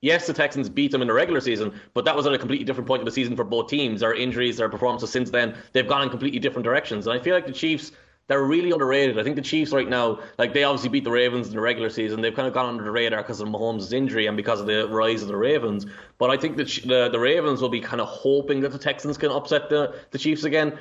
Yes, 0.00 0.26
the 0.26 0.34
Texans 0.34 0.68
beat 0.68 0.90
them 0.92 1.00
in 1.00 1.08
the 1.08 1.14
regular 1.14 1.40
season, 1.40 1.72
but 1.94 2.04
that 2.04 2.14
was 2.14 2.26
at 2.26 2.34
a 2.34 2.38
completely 2.38 2.66
different 2.66 2.86
point 2.86 3.00
of 3.00 3.06
the 3.06 3.12
season 3.12 3.36
for 3.36 3.44
both 3.44 3.68
teams. 3.68 4.00
Their 4.00 4.12
injuries, 4.12 4.58
their 4.58 4.68
performances 4.68 5.10
since 5.10 5.30
then, 5.30 5.56
they've 5.72 5.88
gone 5.88 6.02
in 6.02 6.10
completely 6.10 6.38
different 6.38 6.64
directions. 6.64 7.06
And 7.06 7.18
I 7.18 7.22
feel 7.22 7.34
like 7.34 7.46
the 7.46 7.52
Chiefs 7.52 7.92
they're 8.26 8.42
really 8.42 8.70
underrated. 8.70 9.18
I 9.18 9.22
think 9.22 9.36
the 9.36 9.42
Chiefs 9.42 9.72
right 9.72 9.88
now, 9.88 10.20
like 10.38 10.54
they 10.54 10.64
obviously 10.64 10.88
beat 10.88 11.04
the 11.04 11.10
Ravens 11.10 11.48
in 11.48 11.54
the 11.54 11.60
regular 11.60 11.90
season. 11.90 12.22
They've 12.22 12.34
kind 12.34 12.48
of 12.48 12.54
gone 12.54 12.66
under 12.66 12.84
the 12.84 12.90
radar 12.90 13.22
because 13.22 13.40
of 13.40 13.48
Mahomes' 13.48 13.92
injury 13.92 14.26
and 14.26 14.36
because 14.36 14.60
of 14.60 14.66
the 14.66 14.88
rise 14.88 15.20
of 15.20 15.28
the 15.28 15.36
Ravens. 15.36 15.84
But 16.18 16.30
I 16.30 16.38
think 16.38 16.56
the, 16.56 16.64
the 16.64 17.10
the 17.10 17.20
Ravens 17.20 17.60
will 17.60 17.68
be 17.68 17.80
kind 17.80 18.00
of 18.00 18.08
hoping 18.08 18.60
that 18.60 18.72
the 18.72 18.78
Texans 18.78 19.18
can 19.18 19.30
upset 19.30 19.68
the 19.68 19.94
the 20.10 20.18
Chiefs 20.18 20.44
again 20.44 20.78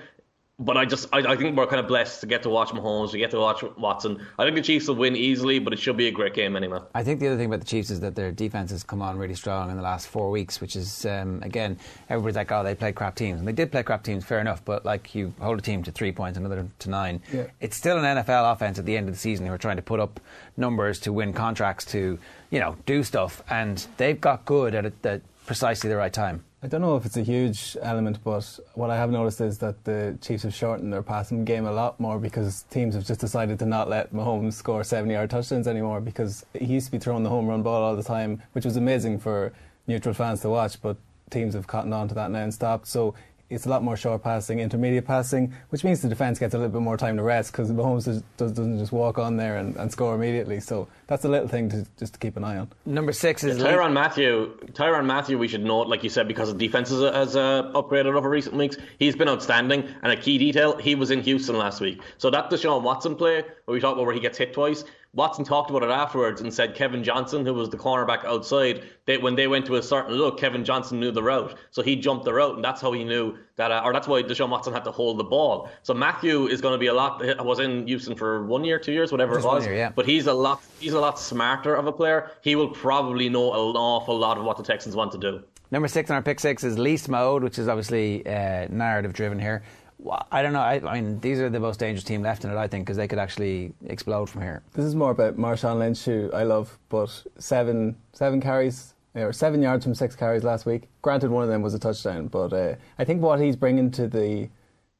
but 0.60 0.78
I 0.78 0.86
just 0.86 1.08
I, 1.12 1.20
I, 1.20 1.36
think 1.36 1.58
we're 1.58 1.66
kind 1.66 1.80
of 1.80 1.88
blessed 1.88 2.22
to 2.22 2.28
get 2.28 2.44
to 2.44 2.50
watch 2.50 2.70
Mahomes, 2.70 3.12
we 3.12 3.18
get 3.18 3.32
to 3.32 3.39
watch 3.39 3.63
Watson. 3.76 4.24
I 4.38 4.44
think 4.44 4.56
the 4.56 4.62
Chiefs 4.62 4.88
will 4.88 4.96
win 4.96 5.16
easily, 5.16 5.58
but 5.58 5.74
it 5.74 5.80
should 5.80 5.98
be 5.98 6.08
a 6.08 6.12
great 6.12 6.36
game 6.36 6.56
anyway. 6.56 6.80
I 6.94 7.04
think 7.04 7.20
the 7.20 7.28
other 7.28 7.38
thing 7.38 7.48
about 7.48 7.62
the 7.62 7.66
Chiefs 7.66 7.89
is 7.89 8.02
that 8.02 8.13
their 8.13 8.32
defense 8.32 8.70
has 8.70 8.84
come 8.84 9.02
on 9.02 9.18
really 9.18 9.34
strong 9.34 9.72
in 9.72 9.78
the 9.78 9.82
last 9.82 10.08
four 10.08 10.30
weeks, 10.30 10.62
which 10.62 10.76
is 10.76 11.08
um, 11.08 11.42
again 11.42 11.78
everybody's 12.08 12.36
like, 12.36 12.52
oh, 12.52 12.63
they 12.63 12.76
play 12.76 12.92
crap 12.92 13.16
teams, 13.16 13.39
and 13.39 13.48
they 13.48 13.52
did 13.52 13.72
play 13.72 13.82
crap 13.82 14.04
teams, 14.04 14.24
fair 14.24 14.39
enough. 14.39 14.63
But 14.63 14.86
like 14.86 15.16
you 15.16 15.34
hold 15.39 15.58
a 15.58 15.62
team 15.62 15.82
to 15.84 15.92
three 15.92 16.12
points, 16.12 16.38
another 16.38 16.68
to 16.80 16.89
nine, 16.89 17.22
yeah. 17.34 17.48
it's 17.60 17.76
still 17.76 17.98
an 17.98 18.04
NFL 18.04 18.54
offense 18.54 18.78
at 18.78 18.86
the 18.86 18.96
end 18.96 19.10
of 19.10 19.16
the 19.16 19.20
season 19.20 19.48
who 19.48 19.54
are 19.54 19.58
trying 19.58 19.78
to 19.78 19.82
put 19.82 20.00
up 20.00 20.20
numbers 20.56 21.00
to 21.00 21.12
win 21.12 21.34
contracts 21.34 21.86
to 21.86 22.20
you 22.52 22.60
know 22.60 22.78
do 22.86 23.02
stuff, 23.02 23.42
and 23.50 23.88
they've 23.98 24.22
got 24.22 24.46
good 24.46 24.76
at, 24.76 24.86
it 24.86 25.06
at 25.06 25.22
precisely 25.48 25.89
the 25.89 25.98
right 25.98 26.13
time. 26.13 26.44
I 26.63 26.67
don't 26.67 26.80
know 26.80 26.95
if 26.95 27.06
it's 27.06 27.17
a 27.17 27.23
huge 27.23 27.76
element, 27.82 28.23
but 28.23 28.58
what 28.73 28.89
I 28.89 28.95
have 28.95 29.12
noticed 29.12 29.41
is 29.41 29.58
that 29.58 29.84
the 29.84 30.17
Chiefs 30.21 30.43
have 30.43 30.56
shortened 30.56 30.93
their 30.93 31.04
passing 31.04 31.43
game 31.43 31.65
a 31.65 31.73
lot 31.73 31.99
more 31.99 32.19
because 32.19 32.63
teams 32.69 32.95
have 32.95 33.06
just 33.06 33.19
decided 33.19 33.60
to 33.60 33.65
not 33.65 33.89
let 33.89 34.13
Mahomes 34.13 34.54
score 34.54 34.82
70 34.82 35.13
yard 35.13 35.30
touchdowns 35.30 35.67
anymore 35.67 35.99
because 35.99 36.45
he 36.58 36.67
used 36.67 36.86
to 36.86 36.93
be 36.93 36.99
throwing 36.99 37.23
the 37.23 37.30
home 37.30 37.47
run 37.47 37.63
ball 37.63 37.84
all 37.84 37.97
the 37.97 38.04
time, 38.04 38.41
which 38.54 38.63
was 38.63 38.78
amazing 38.78 39.19
for 39.19 39.52
neutral 39.88 40.13
fans 40.13 40.39
to 40.39 40.49
watch, 40.49 40.82
but 40.82 40.95
teams 41.30 41.54
have 41.54 41.67
cottoned 41.67 41.93
on 41.93 42.08
to 42.08 42.15
that 42.15 42.32
now 42.32 42.39
and 42.39 42.54
stopped. 42.54 42.88
So 42.88 43.13
it's 43.54 43.66
a 43.66 43.70
lot 43.70 43.84
more 43.84 43.96
short 43.96 44.24
passing, 44.24 44.60
intermediate 44.60 45.06
passing, 45.06 45.54
which 45.70 45.84
means 45.84 46.02
the 46.02 46.10
defence 46.10 46.39
gets 46.39 46.54
a 46.54 46.58
little 46.58 46.72
bit 46.72 46.82
more 46.82 46.98
time 46.98 47.18
to 47.18 47.24
rest 47.24 47.52
because 47.52 47.72
Mahomes 47.72 48.06
does, 48.06 48.24
does, 48.38 48.52
doesn't 48.52 48.80
just 48.80 48.92
walk 48.92 49.18
on 49.18 49.38
there 49.38 49.58
and, 49.58 49.76
and 49.78 49.92
score 49.92 50.16
immediately. 50.16 50.60
So 50.60 50.88
that's 51.08 51.26
a 51.26 51.30
little 51.30 51.48
thing 51.48 51.70
to 51.70 51.86
just 51.98 52.13
to 52.13 52.20
keep 52.20 52.38
an 52.38 52.44
eye 52.44 52.58
on. 52.58 52.70
Number 52.86 53.12
six 53.12 53.44
is 53.44 53.62
Tyrann 53.62 53.94
Mathieu. 53.94 54.54
Tyrann 54.74 55.06
Mathieu, 55.06 55.38
we 55.38 55.48
should 55.48 55.63
note, 55.63 55.88
like 55.88 56.04
you 56.04 56.10
said, 56.10 56.28
because 56.28 56.52
the 56.52 56.58
defense 56.58 56.89
has, 56.89 57.02
has 57.02 57.36
uh, 57.36 57.72
upgraded 57.74 58.16
over 58.16 58.30
recent 58.30 58.56
weeks. 58.56 58.78
He's 59.00 59.16
been 59.16 59.30
outstanding, 59.30 59.88
and 60.02 60.12
a 60.12 60.18
key 60.18 60.38
detail: 60.38 60.78
he 60.78 60.96
was 60.96 61.12
in 61.12 61.22
Houston 61.22 61.58
last 61.58 61.82
week. 61.82 62.02
So 62.18 62.30
that 62.30 62.50
Deshaun 62.50 62.82
Watson 62.82 63.16
play, 63.16 63.44
where 63.66 63.74
we 63.74 63.80
talked 63.80 63.94
about 63.94 64.06
where 64.06 64.16
he 64.16 64.22
gets 64.22 64.38
hit 64.38 64.54
twice. 64.54 64.84
Watson 65.15 65.45
talked 65.45 65.69
about 65.69 65.84
it 65.84 65.91
afterwards 65.91 66.41
and 66.41 66.52
said 66.52 66.73
Kevin 66.73 67.04
Johnson, 67.04 67.45
who 67.45 67.54
was 67.54 67.69
the 67.69 67.78
cornerback 67.78 68.26
outside, 68.26 68.84
they, 69.06 69.17
when 69.17 69.36
they 69.36 69.45
went 69.47 69.65
to 69.67 69.76
a 69.76 69.84
certain 69.84 70.15
look, 70.15 70.39
Kevin 70.39 70.65
Johnson 70.65 70.99
knew 70.99 71.12
the 71.12 71.21
route, 71.21 71.56
so 71.69 71.84
he 71.84 71.95
jumped 71.95 72.26
the 72.26 72.34
route, 72.34 72.56
and 72.56 72.63
that's 72.63 72.82
how 72.82 72.91
he 72.91 73.04
knew 73.04 73.38
that, 73.56 73.71
uh, 73.71 73.82
or 73.86 73.93
that's 73.93 74.08
why 74.08 74.23
Deshaun 74.23 74.49
Watson 74.49 74.73
had 74.73 74.84
to 74.86 74.91
hold 74.91 75.19
the 75.19 75.23
ball. 75.23 75.69
So 75.84 75.93
Mathieu 75.93 76.47
is 76.47 76.62
going 76.62 76.73
to 76.73 76.80
be 76.80 76.88
a 76.88 76.93
lot. 76.93 77.21
Was 77.45 77.60
in 77.60 77.86
Houston 77.86 78.15
for 78.15 78.43
one 78.45 78.63
year, 78.63 78.80
two 78.80 78.91
years, 78.91 79.12
whatever 79.12 79.36
Just 79.36 79.45
it 79.45 79.49
was. 79.49 79.65
year, 79.65 79.76
yeah. 79.76 79.91
But 79.95 80.08
he's 80.08 80.26
a 80.26 80.34
lot. 80.34 80.63
He's 80.80 80.93
a 80.93 80.99
lot 80.99 81.19
smarter 81.19 81.76
of 81.76 81.86
a 81.86 81.91
player. 81.91 82.32
He 82.41 82.56
will 82.56 82.69
probably 82.69 83.30
know 83.30 83.54
an 83.54 83.76
awful 83.76 84.17
lot 84.17 84.39
of 84.39 84.45
what 84.45 84.58
the 84.58 84.63
Texans 84.63 84.95
want 84.95 85.12
to 85.12 85.19
do. 85.19 85.43
Number 85.69 85.88
six 85.88 86.10
on 86.10 86.15
our 86.15 86.21
pick 86.21 86.39
six 86.39 86.63
is 86.63 86.80
least 86.80 87.10
mode, 87.10 87.43
which 87.43 87.60
is 87.60 87.67
obviously 87.67 88.26
uh, 88.26 88.67
narrative 88.69 89.13
driven 89.13 89.38
here. 89.39 89.63
Well, 90.04 90.28
I 90.34 90.42
don't 90.42 90.52
know. 90.52 90.60
I, 90.60 90.82
I 90.86 91.00
mean, 91.00 91.22
these 91.22 91.39
are 91.39 91.50
the 91.50 91.62
most 91.62 91.80
dangerous 91.80 92.04
team 92.04 92.22
left 92.22 92.44
in 92.44 92.52
it, 92.52 92.58
I 92.58 92.68
think, 92.68 92.86
because 92.86 92.98
they 92.98 93.08
could 93.08 93.20
actually 93.20 93.74
explode 93.86 94.30
from 94.30 94.42
here. 94.42 94.62
This 94.74 94.84
is 94.84 94.96
more 94.96 95.12
about 95.12 95.38
Marshawn 95.38 95.80
Lynch, 95.80 96.04
who 96.04 96.30
I 96.34 96.44
love, 96.44 96.78
but 96.89 97.24
seven 97.39 97.96
seven 98.12 98.42
carries 98.42 98.94
or 99.16 99.32
seven 99.32 99.62
yards 99.62 99.86
from 99.86 99.96
six 99.96 100.13
carries 100.13 100.44
last 100.44 100.66
week. 100.66 100.89
Granted, 101.02 101.32
one 101.32 101.44
of 101.44 101.50
them 101.50 101.62
was 101.62 101.74
a 101.74 101.80
touchdown, 101.80 102.28
but 102.28 102.52
uh, 102.52 102.76
I 103.00 103.06
think 103.06 103.22
what 103.22 103.39
he's 103.39 103.56
bringing 103.56 103.92
to 103.92 104.08
the 104.08 104.50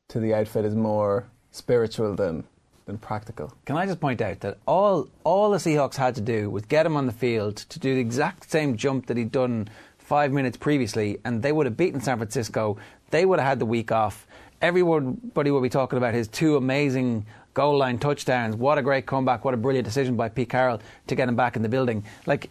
to 0.08 0.20
the 0.22 0.34
outfit 0.34 0.63
is 0.63 0.74
more 0.74 1.28
spiritual 1.52 2.16
than 2.16 2.46
than 2.86 2.98
practical. 2.98 3.54
Can 3.66 3.76
I 3.76 3.86
just 3.86 4.00
point 4.00 4.22
out 4.22 4.39
that 4.39 4.58
all 4.66 5.10
all 5.26 5.52
the 5.52 5.58
Seahawks 5.58 5.96
had 5.96 6.16
to 6.16 6.22
do 6.22 6.50
was 6.50 6.63
get 6.63 6.86
him 6.86 6.96
on 6.96 7.08
the 7.08 7.13
field 7.13 7.58
to 7.58 7.78
do 7.78 7.94
the 7.94 8.02
exact 8.02 8.50
same 8.50 8.78
jump 8.78 9.08
that 9.08 9.18
he'd 9.18 9.34
done 9.34 9.68
five 9.98 10.32
minutes 10.32 10.56
previously, 10.56 11.18
and 11.26 11.42
they 11.42 11.52
would 11.52 11.66
have 11.66 11.76
beaten 11.76 12.00
San 12.00 12.18
Francisco. 12.18 12.78
They 13.10 13.26
would 13.26 13.39
have 13.39 13.48
had 13.48 13.60
the 13.60 13.66
week 13.66 13.92
off. 13.92 14.26
Everybody 14.63 15.52
will 15.52 15.60
be 15.60 15.67
talking 15.67 15.97
about 15.97 16.13
his 16.13 16.30
two 16.30 16.56
amazing 16.56 17.26
goal 17.54 17.78
line 17.78 17.99
touchdowns. 17.99 18.56
What 18.56 18.78
a 18.78 18.82
great 18.82 19.06
comeback! 19.06 19.43
What 19.43 19.54
a 19.54 19.58
brilliant 19.58 19.86
decision 19.86 20.15
by 20.15 20.30
Pete 20.30 20.49
Carroll 20.49 20.80
to 21.08 21.15
get 21.15 21.28
him 21.28 21.36
back 21.36 21.58
in 21.58 21.63
the 21.63 21.69
building. 21.69 22.06
Like 22.26 22.49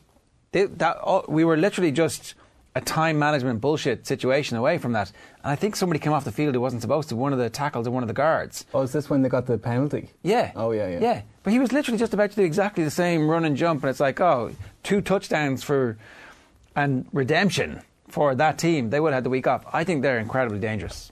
they, 0.53 0.67
that, 0.67 0.99
all, 0.99 1.25
we 1.27 1.43
were 1.43 1.57
literally 1.57 1.91
just 1.91 2.35
a 2.75 2.83
time 2.83 3.19
management 3.19 3.63
bullshit 3.63 4.07
situation 4.07 4.59
away 4.59 4.77
from 4.77 4.93
that. 4.93 5.11
And 5.43 5.53
I 5.53 5.57
think 5.57 5.75
somebody 5.75 6.01
came 6.01 6.13
off 6.13 6.25
the 6.25 6.33
field 6.33 6.55
who 6.55 6.61
wasn't 6.61 6.83
supposed 6.83 7.09
to. 7.09 7.17
One 7.17 7.33
of 7.33 7.39
the 7.39 7.49
tackles 7.49 7.87
or 7.87 7.91
one 7.91 8.03
of 8.03 8.09
the 8.09 8.15
guards. 8.15 8.67
Oh, 8.75 8.83
is 8.83 8.93
this 8.93 9.09
when 9.09 9.23
they 9.23 9.31
got 9.31 9.47
the 9.47 9.57
penalty? 9.57 10.11
Yeah. 10.23 10.53
Oh, 10.55 10.73
yeah, 10.73 10.89
yeah. 10.89 11.01
Yeah. 11.01 11.23
But 11.43 11.55
he 11.55 11.59
was 11.59 11.73
literally 11.73 11.99
just 11.99 12.13
about 12.13 12.31
to 12.31 12.37
do 12.37 12.43
exactly 12.43 12.85
the 12.85 12.91
same 12.91 13.29
run 13.29 13.47
and 13.47 13.57
jump, 13.57 13.83
and 13.85 13.91
it's 13.91 14.01
like, 14.01 14.21
oh, 14.21 14.53
two 14.83 15.01
touchdowns 15.01 15.63
for 15.63 15.97
and 16.75 17.07
redemption 17.13 17.83
for 18.09 18.35
that 18.35 18.59
team. 18.59 18.91
They 18.91 19.01
would 19.01 19.13
have 19.13 19.19
had 19.19 19.25
the 19.25 19.31
week 19.31 19.47
off. 19.47 19.65
I 19.73 19.85
think 19.85 20.03
they're 20.03 20.19
incredibly 20.19 20.59
dangerous. 20.59 21.12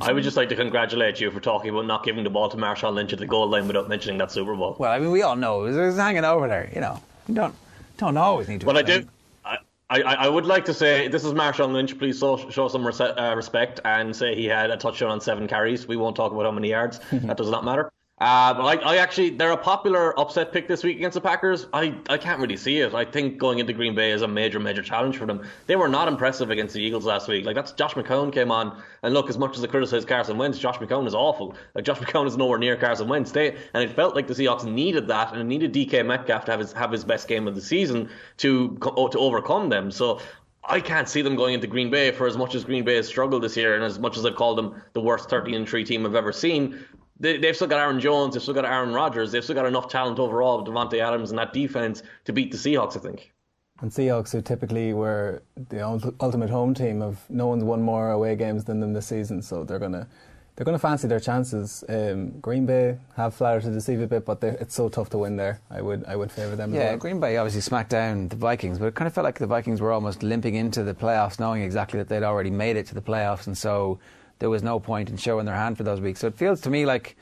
I 0.00 0.12
would 0.12 0.22
just 0.22 0.36
like 0.36 0.48
to 0.50 0.56
congratulate 0.56 1.20
you 1.20 1.30
for 1.30 1.40
talking 1.40 1.70
about 1.70 1.86
not 1.86 2.04
giving 2.04 2.24
the 2.24 2.30
ball 2.30 2.48
to 2.48 2.56
Marshawn 2.56 2.94
Lynch 2.94 3.12
at 3.12 3.18
the 3.18 3.26
goal 3.26 3.48
line 3.48 3.66
without 3.66 3.88
mentioning 3.88 4.18
that 4.18 4.30
Super 4.30 4.54
Bowl. 4.54 4.76
Well, 4.78 4.92
I 4.92 4.98
mean, 4.98 5.10
we 5.10 5.22
all 5.22 5.36
know 5.36 5.64
it 5.64 5.74
was, 5.74 5.96
hanging 5.96 6.24
over 6.24 6.46
there. 6.46 6.70
You 6.74 6.80
know, 6.80 7.00
you 7.26 7.34
don't 7.34 7.54
don't 7.96 8.16
always 8.16 8.48
need 8.48 8.60
to. 8.60 8.66
But 8.66 8.76
I 8.76 8.82
do. 8.82 9.08
I, 9.44 9.58
I, 9.90 10.00
I 10.02 10.28
would 10.28 10.44
like 10.44 10.66
to 10.66 10.74
say 10.74 11.08
this 11.08 11.24
is 11.24 11.32
Marshawn 11.32 11.72
Lynch. 11.72 11.98
Please 11.98 12.18
show, 12.18 12.50
show 12.50 12.68
some 12.68 12.86
rese- 12.86 13.00
uh, 13.00 13.32
respect 13.34 13.80
and 13.84 14.14
say 14.14 14.34
he 14.34 14.44
had 14.44 14.70
a 14.70 14.76
touchdown 14.76 15.10
on 15.10 15.20
seven 15.20 15.48
carries. 15.48 15.88
We 15.88 15.96
won't 15.96 16.14
talk 16.14 16.30
about 16.30 16.44
how 16.44 16.50
many 16.52 16.68
yards. 16.68 17.00
that 17.12 17.36
does 17.36 17.50
not 17.50 17.64
matter. 17.64 17.90
Uh, 18.20 18.52
but 18.52 18.84
I, 18.84 18.94
I 18.94 18.96
actually, 18.96 19.30
they're 19.30 19.52
a 19.52 19.56
popular 19.56 20.18
upset 20.18 20.52
pick 20.52 20.66
this 20.66 20.82
week 20.82 20.96
against 20.96 21.14
the 21.14 21.20
Packers. 21.20 21.66
I, 21.72 21.94
I 22.08 22.18
can't 22.18 22.40
really 22.40 22.56
see 22.56 22.80
it. 22.80 22.92
I 22.92 23.04
think 23.04 23.38
going 23.38 23.60
into 23.60 23.72
Green 23.72 23.94
Bay 23.94 24.10
is 24.10 24.22
a 24.22 24.28
major, 24.28 24.58
major 24.58 24.82
challenge 24.82 25.16
for 25.16 25.26
them. 25.26 25.46
They 25.66 25.76
were 25.76 25.86
not 25.86 26.08
impressive 26.08 26.50
against 26.50 26.74
the 26.74 26.82
Eagles 26.82 27.04
last 27.04 27.28
week. 27.28 27.44
Like 27.44 27.54
that's 27.54 27.70
Josh 27.72 27.94
McCown 27.94 28.32
came 28.32 28.50
on, 28.50 28.82
and 29.04 29.14
look, 29.14 29.30
as 29.30 29.38
much 29.38 29.56
as 29.56 29.62
I 29.62 29.68
criticize 29.68 30.04
Carson 30.04 30.36
Wentz, 30.36 30.58
Josh 30.58 30.78
McCown 30.78 31.06
is 31.06 31.14
awful. 31.14 31.54
Like 31.74 31.84
Josh 31.84 31.98
McCown 31.98 32.26
is 32.26 32.36
nowhere 32.36 32.58
near 32.58 32.76
Carson 32.76 33.06
Wentz. 33.06 33.30
They, 33.30 33.56
and 33.72 33.84
it 33.84 33.94
felt 33.94 34.16
like 34.16 34.26
the 34.26 34.34
Seahawks 34.34 34.64
needed 34.64 35.06
that, 35.08 35.34
and 35.34 35.48
needed 35.48 35.72
DK 35.72 36.04
Metcalf 36.04 36.44
to 36.46 36.50
have 36.50 36.60
his 36.60 36.72
have 36.72 36.90
his 36.90 37.04
best 37.04 37.28
game 37.28 37.46
of 37.46 37.54
the 37.54 37.60
season 37.60 38.10
to 38.38 38.76
to 38.78 39.18
overcome 39.18 39.68
them. 39.68 39.92
So 39.92 40.20
I 40.64 40.80
can't 40.80 41.08
see 41.08 41.22
them 41.22 41.36
going 41.36 41.54
into 41.54 41.68
Green 41.68 41.88
Bay 41.88 42.10
for 42.10 42.26
as 42.26 42.36
much 42.36 42.56
as 42.56 42.64
Green 42.64 42.84
Bay 42.84 42.96
has 42.96 43.06
struggled 43.06 43.44
this 43.44 43.56
year, 43.56 43.76
and 43.76 43.84
as 43.84 44.00
much 44.00 44.18
as 44.18 44.26
I've 44.26 44.34
called 44.34 44.58
them 44.58 44.82
the 44.92 45.00
worst 45.00 45.30
13 45.30 45.54
and 45.54 45.68
3 45.68 45.84
team 45.84 46.04
I've 46.04 46.16
ever 46.16 46.32
seen. 46.32 46.84
They, 47.20 47.36
they've 47.38 47.54
still 47.56 47.66
got 47.66 47.80
Aaron 47.80 48.00
Jones, 48.00 48.34
they've 48.34 48.42
still 48.42 48.54
got 48.54 48.64
Aaron 48.64 48.92
Rodgers, 48.92 49.32
they've 49.32 49.42
still 49.42 49.56
got 49.56 49.66
enough 49.66 49.88
talent 49.88 50.18
overall 50.18 50.62
with 50.62 50.72
Davante 50.72 51.00
Adams 51.00 51.30
and 51.30 51.38
that 51.38 51.52
defense 51.52 52.02
to 52.26 52.32
beat 52.32 52.52
the 52.52 52.56
Seahawks, 52.56 52.96
I 52.96 53.00
think. 53.00 53.32
And 53.80 53.90
Seahawks, 53.90 54.32
who 54.32 54.42
typically 54.42 54.92
were 54.92 55.42
the 55.68 55.84
ultimate 56.20 56.50
home 56.50 56.74
team, 56.74 57.00
of 57.00 57.18
no 57.28 57.46
one's 57.46 57.64
won 57.64 57.80
more 57.80 58.10
away 58.10 58.34
games 58.34 58.64
than 58.64 58.80
them 58.80 58.92
this 58.92 59.06
season, 59.06 59.40
so 59.40 59.62
they're 59.64 59.78
gonna 59.78 60.08
they're 60.56 60.64
gonna 60.64 60.80
fancy 60.80 61.06
their 61.06 61.20
chances. 61.20 61.84
Um, 61.88 62.40
Green 62.40 62.66
Bay 62.66 62.98
have 63.16 63.34
flattered 63.34 63.62
to 63.62 63.70
deceive 63.70 64.00
a 64.00 64.08
bit, 64.08 64.24
but 64.24 64.42
it's 64.42 64.74
so 64.74 64.88
tough 64.88 65.10
to 65.10 65.18
win 65.18 65.36
there. 65.36 65.60
I 65.70 65.80
would 65.80 66.04
I 66.06 66.16
would 66.16 66.32
favour 66.32 66.56
them. 66.56 66.72
as 66.72 66.76
Yeah, 66.76 66.88
well. 66.90 66.96
Green 66.96 67.20
Bay 67.20 67.36
obviously 67.36 67.60
smacked 67.60 67.90
down 67.90 68.26
the 68.28 68.36
Vikings, 68.36 68.80
but 68.80 68.86
it 68.86 68.96
kind 68.96 69.06
of 69.06 69.14
felt 69.14 69.24
like 69.24 69.38
the 69.38 69.46
Vikings 69.46 69.80
were 69.80 69.92
almost 69.92 70.24
limping 70.24 70.56
into 70.56 70.82
the 70.82 70.94
playoffs, 70.94 71.38
knowing 71.38 71.62
exactly 71.62 71.98
that 72.00 72.08
they'd 72.08 72.24
already 72.24 72.50
made 72.50 72.76
it 72.76 72.86
to 72.86 72.94
the 72.96 73.00
playoffs, 73.00 73.46
and 73.46 73.56
so 73.56 74.00
there 74.38 74.50
was 74.50 74.62
no 74.62 74.80
point 74.80 75.10
in 75.10 75.16
showing 75.16 75.46
their 75.46 75.54
hand 75.54 75.76
for 75.76 75.84
those 75.84 76.00
weeks. 76.00 76.20
So 76.20 76.26
it 76.26 76.34
feels 76.34 76.60
to 76.62 76.70
me 76.70 76.86
like 76.86 77.16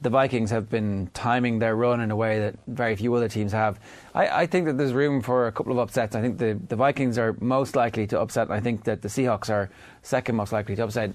the 0.00 0.10
Vikings 0.10 0.50
have 0.50 0.70
been 0.70 1.10
timing 1.12 1.58
their 1.58 1.76
run 1.76 2.00
in 2.00 2.10
a 2.10 2.16
way 2.16 2.38
that 2.38 2.56
very 2.66 2.96
few 2.96 3.12
other 3.14 3.28
teams 3.28 3.52
have. 3.52 3.78
I, 4.14 4.42
I 4.42 4.46
think 4.46 4.66
that 4.66 4.78
there's 4.78 4.94
room 4.94 5.20
for 5.20 5.46
a 5.46 5.52
couple 5.52 5.72
of 5.72 5.78
upsets. 5.78 6.16
I 6.16 6.22
think 6.22 6.38
the, 6.38 6.58
the 6.68 6.76
Vikings 6.76 7.18
are 7.18 7.36
most 7.40 7.76
likely 7.76 8.06
to 8.08 8.20
upset, 8.20 8.50
I 8.50 8.60
think 8.60 8.84
that 8.84 9.02
the 9.02 9.08
Seahawks 9.08 9.50
are 9.50 9.70
second 10.02 10.36
most 10.36 10.52
likely 10.52 10.74
to 10.76 10.84
upset. 10.84 11.12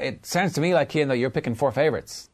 It 0.00 0.26
sounds 0.26 0.52
to 0.54 0.60
me 0.60 0.74
like, 0.74 0.90
Cian, 0.90 1.08
though, 1.08 1.14
you're 1.14 1.30
picking 1.30 1.54
four 1.54 1.70
favourites. 1.70 2.28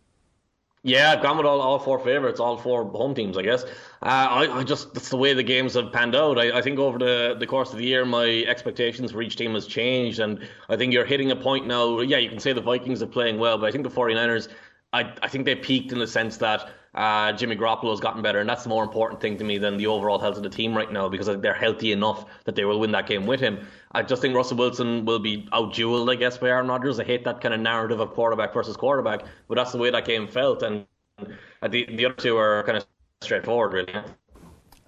Yeah, 0.86 1.12
I've 1.12 1.22
gone 1.22 1.38
with 1.38 1.46
all, 1.46 1.62
all 1.62 1.78
four 1.78 1.98
favourites, 1.98 2.38
all 2.38 2.58
four 2.58 2.84
home 2.84 3.14
teams, 3.14 3.38
I 3.38 3.42
guess. 3.42 3.64
Uh, 3.64 3.68
I, 4.02 4.58
I 4.58 4.64
just, 4.64 4.92
that's 4.92 5.08
the 5.08 5.16
way 5.16 5.32
the 5.32 5.42
games 5.42 5.72
have 5.74 5.90
panned 5.90 6.14
out. 6.14 6.38
I, 6.38 6.58
I 6.58 6.60
think 6.60 6.78
over 6.78 6.98
the, 6.98 7.36
the 7.38 7.46
course 7.46 7.72
of 7.72 7.78
the 7.78 7.86
year, 7.86 8.04
my 8.04 8.44
expectations 8.46 9.10
for 9.10 9.22
each 9.22 9.36
team 9.36 9.54
has 9.54 9.66
changed. 9.66 10.18
And 10.18 10.46
I 10.68 10.76
think 10.76 10.92
you're 10.92 11.06
hitting 11.06 11.30
a 11.30 11.36
point 11.36 11.66
now. 11.66 12.00
Yeah, 12.00 12.18
you 12.18 12.28
can 12.28 12.38
say 12.38 12.52
the 12.52 12.60
Vikings 12.60 13.02
are 13.02 13.06
playing 13.06 13.38
well, 13.38 13.56
but 13.56 13.66
I 13.66 13.72
think 13.72 13.84
the 13.84 13.90
49ers, 13.90 14.48
I, 14.92 15.10
I 15.22 15.28
think 15.28 15.46
they 15.46 15.54
peaked 15.54 15.90
in 15.90 15.98
the 15.98 16.06
sense 16.06 16.36
that 16.36 16.68
uh, 16.94 17.33
Jimmy 17.33 17.57
Garoppolo's 17.57 18.00
gotten 18.00 18.22
better. 18.22 18.40
And 18.40 18.48
that's 18.48 18.62
the 18.62 18.68
more 18.68 18.85
important 18.85 19.20
thing 19.20 19.37
to 19.38 19.44
me 19.44 19.59
than 19.59 19.76
the 19.76 19.87
overall 19.87 20.18
health 20.18 20.37
of 20.37 20.42
the 20.42 20.48
team 20.48 20.76
right 20.76 20.90
now 20.90 21.09
because 21.09 21.26
they're 21.26 21.54
healthy 21.54 21.92
enough 21.92 22.26
that 22.44 22.54
they 22.54 22.64
will 22.64 22.80
win 22.80 22.92
that 22.92 23.07
game 23.07 23.26
with 23.26 23.40
him. 23.40 23.66
I 23.92 24.02
just 24.02 24.22
think 24.22 24.35
Russell 24.35 24.57
Wilson 24.57 25.04
will 25.04 25.18
be 25.18 25.48
outdueled, 25.52 26.11
I 26.11 26.16
guess, 26.16 26.38
by 26.38 26.48
Aaron 26.48 26.68
Rodgers. 26.68 27.00
I 27.00 27.04
hate 27.04 27.24
that 27.24 27.40
kind 27.40 27.54
of 27.54 27.61
narrative 27.61 28.00
of 28.00 28.11
quarterback 28.11 28.52
versus 28.52 28.76
quarterback, 28.76 29.24
but 29.48 29.57
that's 29.57 29.72
the 29.72 29.78
way 29.78 29.90
that 29.90 30.04
game 30.04 30.28
felt. 30.28 30.62
And 30.62 30.87
the 31.18 31.87
the 31.87 32.07
other 32.07 32.14
two 32.14 32.37
are 32.37 32.62
kind 32.64 32.78
of 32.78 32.87
straightforward, 33.22 33.72
really. 33.72 34.04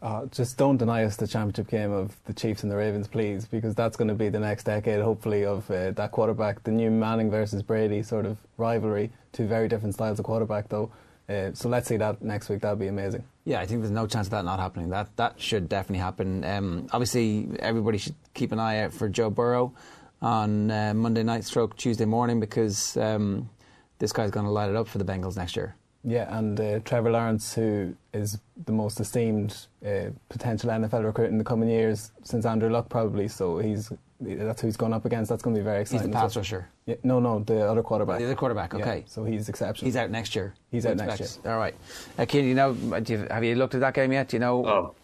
Uh, 0.02 0.26
just 0.26 0.58
don't 0.58 0.76
deny 0.76 1.04
us 1.04 1.16
the 1.16 1.26
championship 1.26 1.68
game 1.68 1.90
of 1.90 2.14
the 2.26 2.32
Chiefs 2.32 2.62
and 2.62 2.70
the 2.70 2.76
Ravens, 2.76 3.08
please, 3.08 3.46
because 3.46 3.74
that's 3.74 3.96
going 3.96 4.08
to 4.08 4.14
be 4.14 4.28
the 4.28 4.38
next 4.38 4.64
decade, 4.64 5.00
hopefully, 5.00 5.44
of 5.44 5.68
uh, 5.70 5.90
that 5.92 6.12
quarterback, 6.12 6.62
the 6.64 6.70
new 6.70 6.90
Manning 6.90 7.30
versus 7.30 7.62
Brady 7.62 8.02
sort 8.02 8.26
of 8.26 8.36
rivalry. 8.58 9.10
Two 9.32 9.46
very 9.46 9.68
different 9.68 9.94
styles 9.94 10.18
of 10.18 10.24
quarterback, 10.24 10.68
though. 10.68 10.90
Uh, 11.28 11.50
so 11.54 11.68
let's 11.68 11.88
see 11.88 11.96
that 11.96 12.22
next 12.22 12.48
week. 12.48 12.60
That'd 12.60 12.78
be 12.78 12.86
amazing. 12.86 13.24
Yeah, 13.44 13.60
I 13.60 13.66
think 13.66 13.80
there's 13.80 13.90
no 13.90 14.06
chance 14.06 14.28
of 14.28 14.30
that 14.32 14.44
not 14.44 14.60
happening. 14.60 14.90
That 14.90 15.16
that 15.16 15.40
should 15.40 15.68
definitely 15.68 15.98
happen. 15.98 16.44
Um, 16.44 16.86
obviously, 16.92 17.48
everybody 17.58 17.98
should 17.98 18.14
keep 18.34 18.52
an 18.52 18.60
eye 18.60 18.80
out 18.80 18.92
for 18.92 19.08
Joe 19.08 19.30
Burrow 19.30 19.74
on 20.22 20.70
uh, 20.70 20.94
Monday 20.94 21.22
night, 21.22 21.44
stroke 21.44 21.76
Tuesday 21.76 22.04
morning, 22.04 22.38
because 22.40 22.96
um, 22.96 23.50
this 23.98 24.12
guy's 24.12 24.30
going 24.30 24.46
to 24.46 24.52
light 24.52 24.70
it 24.70 24.76
up 24.76 24.88
for 24.88 24.98
the 24.98 25.04
Bengals 25.04 25.36
next 25.36 25.56
year. 25.56 25.74
Yeah, 26.08 26.38
and 26.38 26.58
uh, 26.60 26.78
Trevor 26.84 27.10
Lawrence, 27.10 27.52
who 27.52 27.96
is 28.14 28.38
the 28.64 28.70
most 28.72 29.00
esteemed 29.00 29.66
uh, 29.84 30.10
potential 30.28 30.70
NFL 30.70 31.04
recruit 31.04 31.30
in 31.30 31.36
the 31.38 31.42
coming 31.44 31.68
years 31.68 32.12
since 32.22 32.46
Andrew 32.46 32.70
Luck, 32.70 32.88
probably. 32.88 33.26
So 33.26 33.58
he's 33.58 33.90
that's 34.20 34.60
who 34.62 34.68
he's 34.68 34.76
going 34.76 34.94
up 34.94 35.04
against. 35.04 35.28
That's 35.28 35.42
going 35.42 35.54
to 35.56 35.60
be 35.60 35.64
very 35.64 35.82
exciting. 35.82 36.08
He's 36.08 36.08
exciting. 36.08 36.12
the 36.12 36.16
as 36.18 36.22
pass 36.22 36.36
well. 36.36 36.40
rusher. 36.60 36.68
Yeah, 36.86 36.94
no, 37.02 37.18
no, 37.18 37.40
the 37.40 37.68
other 37.68 37.82
quarterback. 37.82 38.20
The 38.20 38.24
other 38.26 38.34
quarterback. 38.36 38.72
Yeah, 38.72 38.78
Okay, 38.80 39.04
so 39.06 39.24
he's 39.24 39.48
exceptional. 39.48 39.84
he's 39.86 39.96
out 39.96 40.10
next 40.10 40.34
year. 40.36 40.54
He's 40.70 40.86
out 40.86 40.96
We 40.96 41.04
next 41.04 41.20
year. 41.20 41.52
All 41.52 41.58
right. 41.58 41.74
Uh, 42.16 42.24
Cian, 42.24 42.44
you 42.46 42.54
know, 42.54 42.72
do 43.00 43.12
you, 43.12 43.26
have 43.30 43.42
you 43.44 43.56
looked 43.56 43.74
at 43.74 43.80
that 43.80 43.94
game 43.94 44.12
yet? 44.12 44.28
Do 44.28 44.36
you 44.36 44.40
know? 44.40 44.94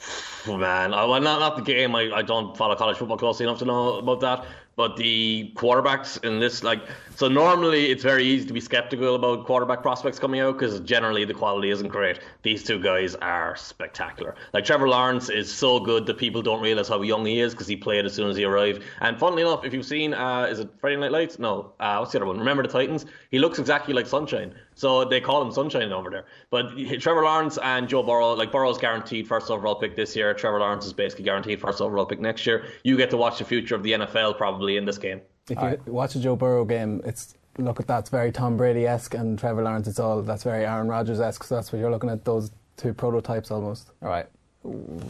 Oh, 0.47 0.57
man. 0.57 0.95
Oh, 0.95 1.11
well, 1.11 1.21
not, 1.21 1.41
not 1.41 1.57
the 1.57 1.63
game. 1.63 1.95
I, 1.97 2.11
I 2.15 2.23
don't 2.23 2.57
follow 2.57 2.77
college 2.77 2.97
football 2.97 3.19
closely 3.19 3.45
enough 3.45 3.59
to 3.59 3.65
know 3.65 3.99
about 3.99 4.21
that. 4.21 4.45
But 4.75 4.97
the 4.97 5.53
quarterbacks 5.55 6.23
in 6.25 6.41
this, 6.41 6.63
like, 6.63 6.81
so 7.15 7.29
normally 7.29 7.91
it's 7.91 8.03
very 8.03 8.25
easy 8.25 8.47
to 8.47 8.55
be 8.55 8.61
skeptical 8.61 9.15
about 9.15 9.45
quarterback 9.45 9.83
prospects 9.83 10.19
coming 10.19 10.41
out 10.41 10.59
because 10.59 10.81
generally 10.81 11.25
the 11.27 11.35
quality 11.35 11.71
isn't 11.71 11.89
great. 11.89 12.21
These 12.43 12.65
two 12.65 12.81
guys 12.81 13.15
are 13.17 13.55
spectacular. 13.55 14.35
Like 14.55 14.65
Trevor 14.65 14.89
Lawrence 14.89 15.29
is 15.29 15.53
so 15.53 15.79
good 15.79 16.07
that 16.07 16.17
people 16.17 16.41
don't 16.41 16.63
realize 16.63 16.89
how 16.89 17.03
young 17.03 17.27
he 17.27 17.41
is 17.41 17.53
because 17.53 17.67
he 17.67 17.77
played 17.77 18.07
as 18.07 18.15
soon 18.15 18.31
as 18.31 18.37
he 18.37 18.45
arrived. 18.45 18.83
And 19.01 19.19
funnily 19.19 19.43
enough, 19.43 19.65
if 19.65 19.75
you've 19.75 19.85
seen, 19.85 20.15
uh, 20.15 20.45
is 20.45 20.59
it 20.59 20.71
Friday 20.81 20.97
Night 20.97 21.13
Lights? 21.13 21.39
No, 21.39 21.73
uh, 21.79 21.99
what's 21.99 22.13
the 22.13 22.19
other 22.19 22.27
one? 22.27 22.39
Remember 22.39 22.63
the 22.63 22.69
Titans? 22.69 23.05
He 23.31 23.39
looks 23.39 23.59
exactly 23.59 23.93
like 23.93 24.07
Sunshine. 24.07 24.55
So 24.75 25.05
they 25.05 25.21
call 25.21 25.43
him 25.43 25.53
Sunshine 25.53 25.93
over 25.93 26.09
there. 26.09 26.25
But 26.49 26.71
Trevor 26.99 27.25
Lawrence 27.25 27.59
and 27.63 27.89
Joe 27.89 28.03
Burrow, 28.03 28.33
like 28.33 28.51
Burrow's 28.51 28.79
guaranteed 28.79 29.29
first 29.29 29.51
overall 29.51 29.75
pick 29.75 29.97
this 29.97 30.17
year. 30.17 30.33
Trevor 30.33 30.61
Lawrence 30.61 30.87
is 30.87 30.95
basically 30.95 31.25
guaranteed 31.25 31.61
first 31.61 31.83
overall 31.83 32.07
pick 32.07 32.21
next 32.21 32.47
year. 32.47 32.65
You 32.85 32.97
get 32.97 33.11
to 33.11 33.19
watch 33.19 33.39
the 33.39 33.45
future 33.45 33.75
of 33.75 33.83
the 33.83 33.93
NFL 33.93 34.39
probably 34.39 34.62
in 34.69 34.85
this 34.85 34.99
game. 34.99 35.21
If 35.51 35.59
you 35.59 35.65
right. 35.65 35.89
watch 35.89 36.15
a 36.15 36.21
Joe 36.21 36.37
Burrow 36.37 36.65
game, 36.65 37.01
it's 37.05 37.35
look 37.59 37.81
at 37.81 37.87
that's 37.87 38.11
very 38.11 38.33
Tom 38.33 38.57
Brady 38.57 38.87
esque, 38.87 39.15
and 39.15 39.39
Trevor 39.39 39.63
Lawrence. 39.63 39.89
It's 39.89 39.99
all 39.99 40.23
that's 40.23 40.45
very 40.45 40.65
Aaron 40.65 40.89
Rodgers 40.89 41.21
esque. 41.21 41.45
So 41.45 41.57
that's 41.57 41.73
what 41.73 41.79
you're 41.79 41.91
looking 41.91 42.11
at 42.11 42.25
those 42.25 42.51
two 42.77 42.95
prototypes 42.95 43.51
almost. 43.51 43.91
All 44.03 44.09
right. 44.09 44.27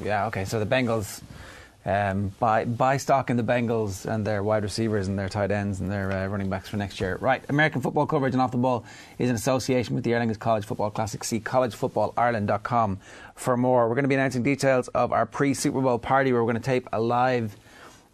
Yeah. 0.03 0.27
Okay. 0.27 0.45
So 0.45 0.59
the 0.59 0.67
Bengals. 0.67 1.23
Um, 1.85 2.29
buy, 2.39 2.65
buy 2.65 2.97
stock 2.97 3.29
in 3.29 3.37
the 3.37 3.43
Bengals 3.43 4.07
and 4.07 4.25
their 4.25 4.45
wide 4.45 4.63
receivers 4.63 5.09
and 5.09 5.19
their 5.19 5.29
tight 5.29 5.51
ends 5.51 5.81
and 5.81 5.91
their 5.91 6.13
uh, 6.13 6.27
running 6.29 6.49
backs 6.49 6.69
for 6.69 6.77
next 6.77 7.01
year. 7.01 7.19
Right, 7.21 7.43
American 7.49 7.81
football 7.81 8.07
coverage 8.07 8.35
and 8.35 8.41
off 8.41 8.53
the 8.53 8.59
ball 8.59 8.85
is 9.19 9.29
in 9.29 9.35
association 9.35 9.97
with 9.97 10.05
the 10.05 10.13
Aer 10.15 10.21
Lingus 10.21 10.39
College 10.39 10.65
Football 10.65 10.93
Classic. 10.93 11.25
See 11.25 11.41
collegefootballireland.com 11.41 13.01
for 13.35 13.57
more. 13.57 13.89
We're 13.89 13.97
going 13.97 14.05
to 14.05 14.09
be 14.09 14.15
announcing 14.15 14.45
details 14.45 14.87
of 14.89 15.13
our 15.13 15.27
pre 15.27 15.55
Super 15.55 15.81
Bowl 15.81 15.99
party 15.99 16.33
where 16.33 16.45
we're 16.45 16.53
going 16.53 16.63
to 16.63 16.65
tape 16.65 16.89
a 16.93 17.01
live 17.01 17.57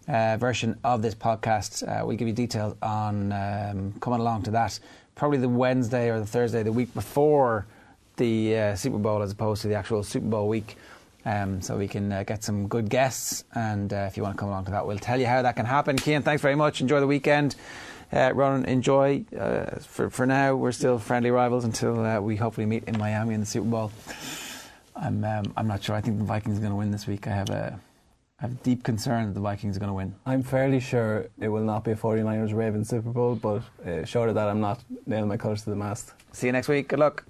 uh, 0.09 0.37
version 0.39 0.79
of 0.83 1.03
this 1.03 1.15
podcast. 1.15 1.87
Uh, 1.87 2.05
we'll 2.05 2.17
give 2.17 2.27
you 2.27 2.35
details 2.35 2.75
on 2.83 3.33
um, 3.33 3.93
coming 4.01 4.21
along 4.21 4.43
to 4.45 4.51
that. 4.53 4.79
Probably 5.15 5.39
the 5.39 5.49
Wednesday 5.49 6.11
or 6.11 6.19
the 6.19 6.27
Thursday, 6.27 6.63
the 6.63 6.73
week 6.73 6.93
before 6.95 7.67
the 8.17 8.57
uh, 8.57 8.75
Super 8.75 8.99
Bowl, 8.99 9.23
as 9.23 9.33
opposed 9.33 9.63
to 9.63 9.69
the 9.69 9.75
actual 9.75 10.03
Super 10.03 10.27
Bowl 10.27 10.49
week. 10.49 10.77
Um, 11.25 11.61
so 11.61 11.77
we 11.77 11.89
can 11.89 12.11
uh, 12.11 12.23
get 12.23 12.43
some 12.43 12.69
good 12.69 12.89
guests, 12.89 13.45
and 13.55 13.93
uh, 13.93 14.07
if 14.09 14.17
you 14.17 14.23
want 14.23 14.37
to 14.37 14.41
come 14.41 14.49
along 14.49 14.65
to 14.67 14.71
that, 14.71 14.87
we'll 14.87 14.99
tell 14.99 15.21
you 15.21 15.27
how 15.27 15.43
that 15.43 15.57
can 15.57 15.67
happen. 15.67 15.99
Cian, 15.99 16.23
thanks 16.23 16.41
very 16.41 16.55
much. 16.55 16.81
Enjoy 16.81 17.01
the 17.01 17.07
weekend. 17.07 17.55
Uh, 18.11 18.33
Ronan, 18.33 18.65
enjoy. 18.65 19.25
Uh, 19.39 19.79
for 19.81 20.09
for 20.09 20.25
now, 20.25 20.55
we're 20.55 20.73
still 20.73 20.99
friendly 20.99 21.31
rivals 21.31 21.65
until 21.65 22.23
we 22.23 22.37
hopefully 22.37 22.67
meet 22.67 22.85
in 22.85 22.97
Miami 22.97 23.35
in 23.35 23.41
the 23.41 23.47
Super 23.47 23.69
Bowl. 23.69 23.93
I'm 24.97 25.23
um, 25.25 25.53
I'm 25.57 25.67
not 25.67 25.83
sure. 25.83 25.95
I 25.95 26.01
think 26.01 26.19
the 26.19 26.25
Vikings 26.25 26.57
are 26.57 26.61
going 26.61 26.73
to 26.73 26.77
win 26.77 26.93
this 26.93 27.07
week. 27.07 27.27
I 27.27 27.33
have 27.33 27.51
a 27.51 27.79
I 28.41 28.47
have 28.47 28.63
deep 28.63 28.85
concern 28.85 29.27
that 29.27 29.35
the 29.35 29.41
Vikings 29.41 29.77
are 29.77 29.81
going 29.81 29.89
to 29.89 29.95
win. 29.95 30.15
I'm 30.25 30.45
fairly 30.45 30.79
sure 30.79 31.27
it 31.41 31.49
will 31.49 31.65
not 31.65 31.83
be 31.83 31.91
a 31.91 31.97
49ers 31.97 32.55
Ravens 32.55 32.89
Super 32.89 33.11
Bowl, 33.11 33.35
but 33.35 33.63
uh, 33.85 34.05
short 34.05 34.29
of 34.29 34.37
that, 34.37 34.47
I'm 34.47 34.61
not 34.61 34.81
nailing 35.07 35.29
my 35.29 35.37
colours 35.37 35.63
to 35.65 35.71
the 35.71 35.77
mast. 35.77 36.13
See 36.31 36.47
you 36.47 36.53
next 36.53 36.69
week. 36.69 36.87
Good 36.87 37.01
luck. 37.01 37.25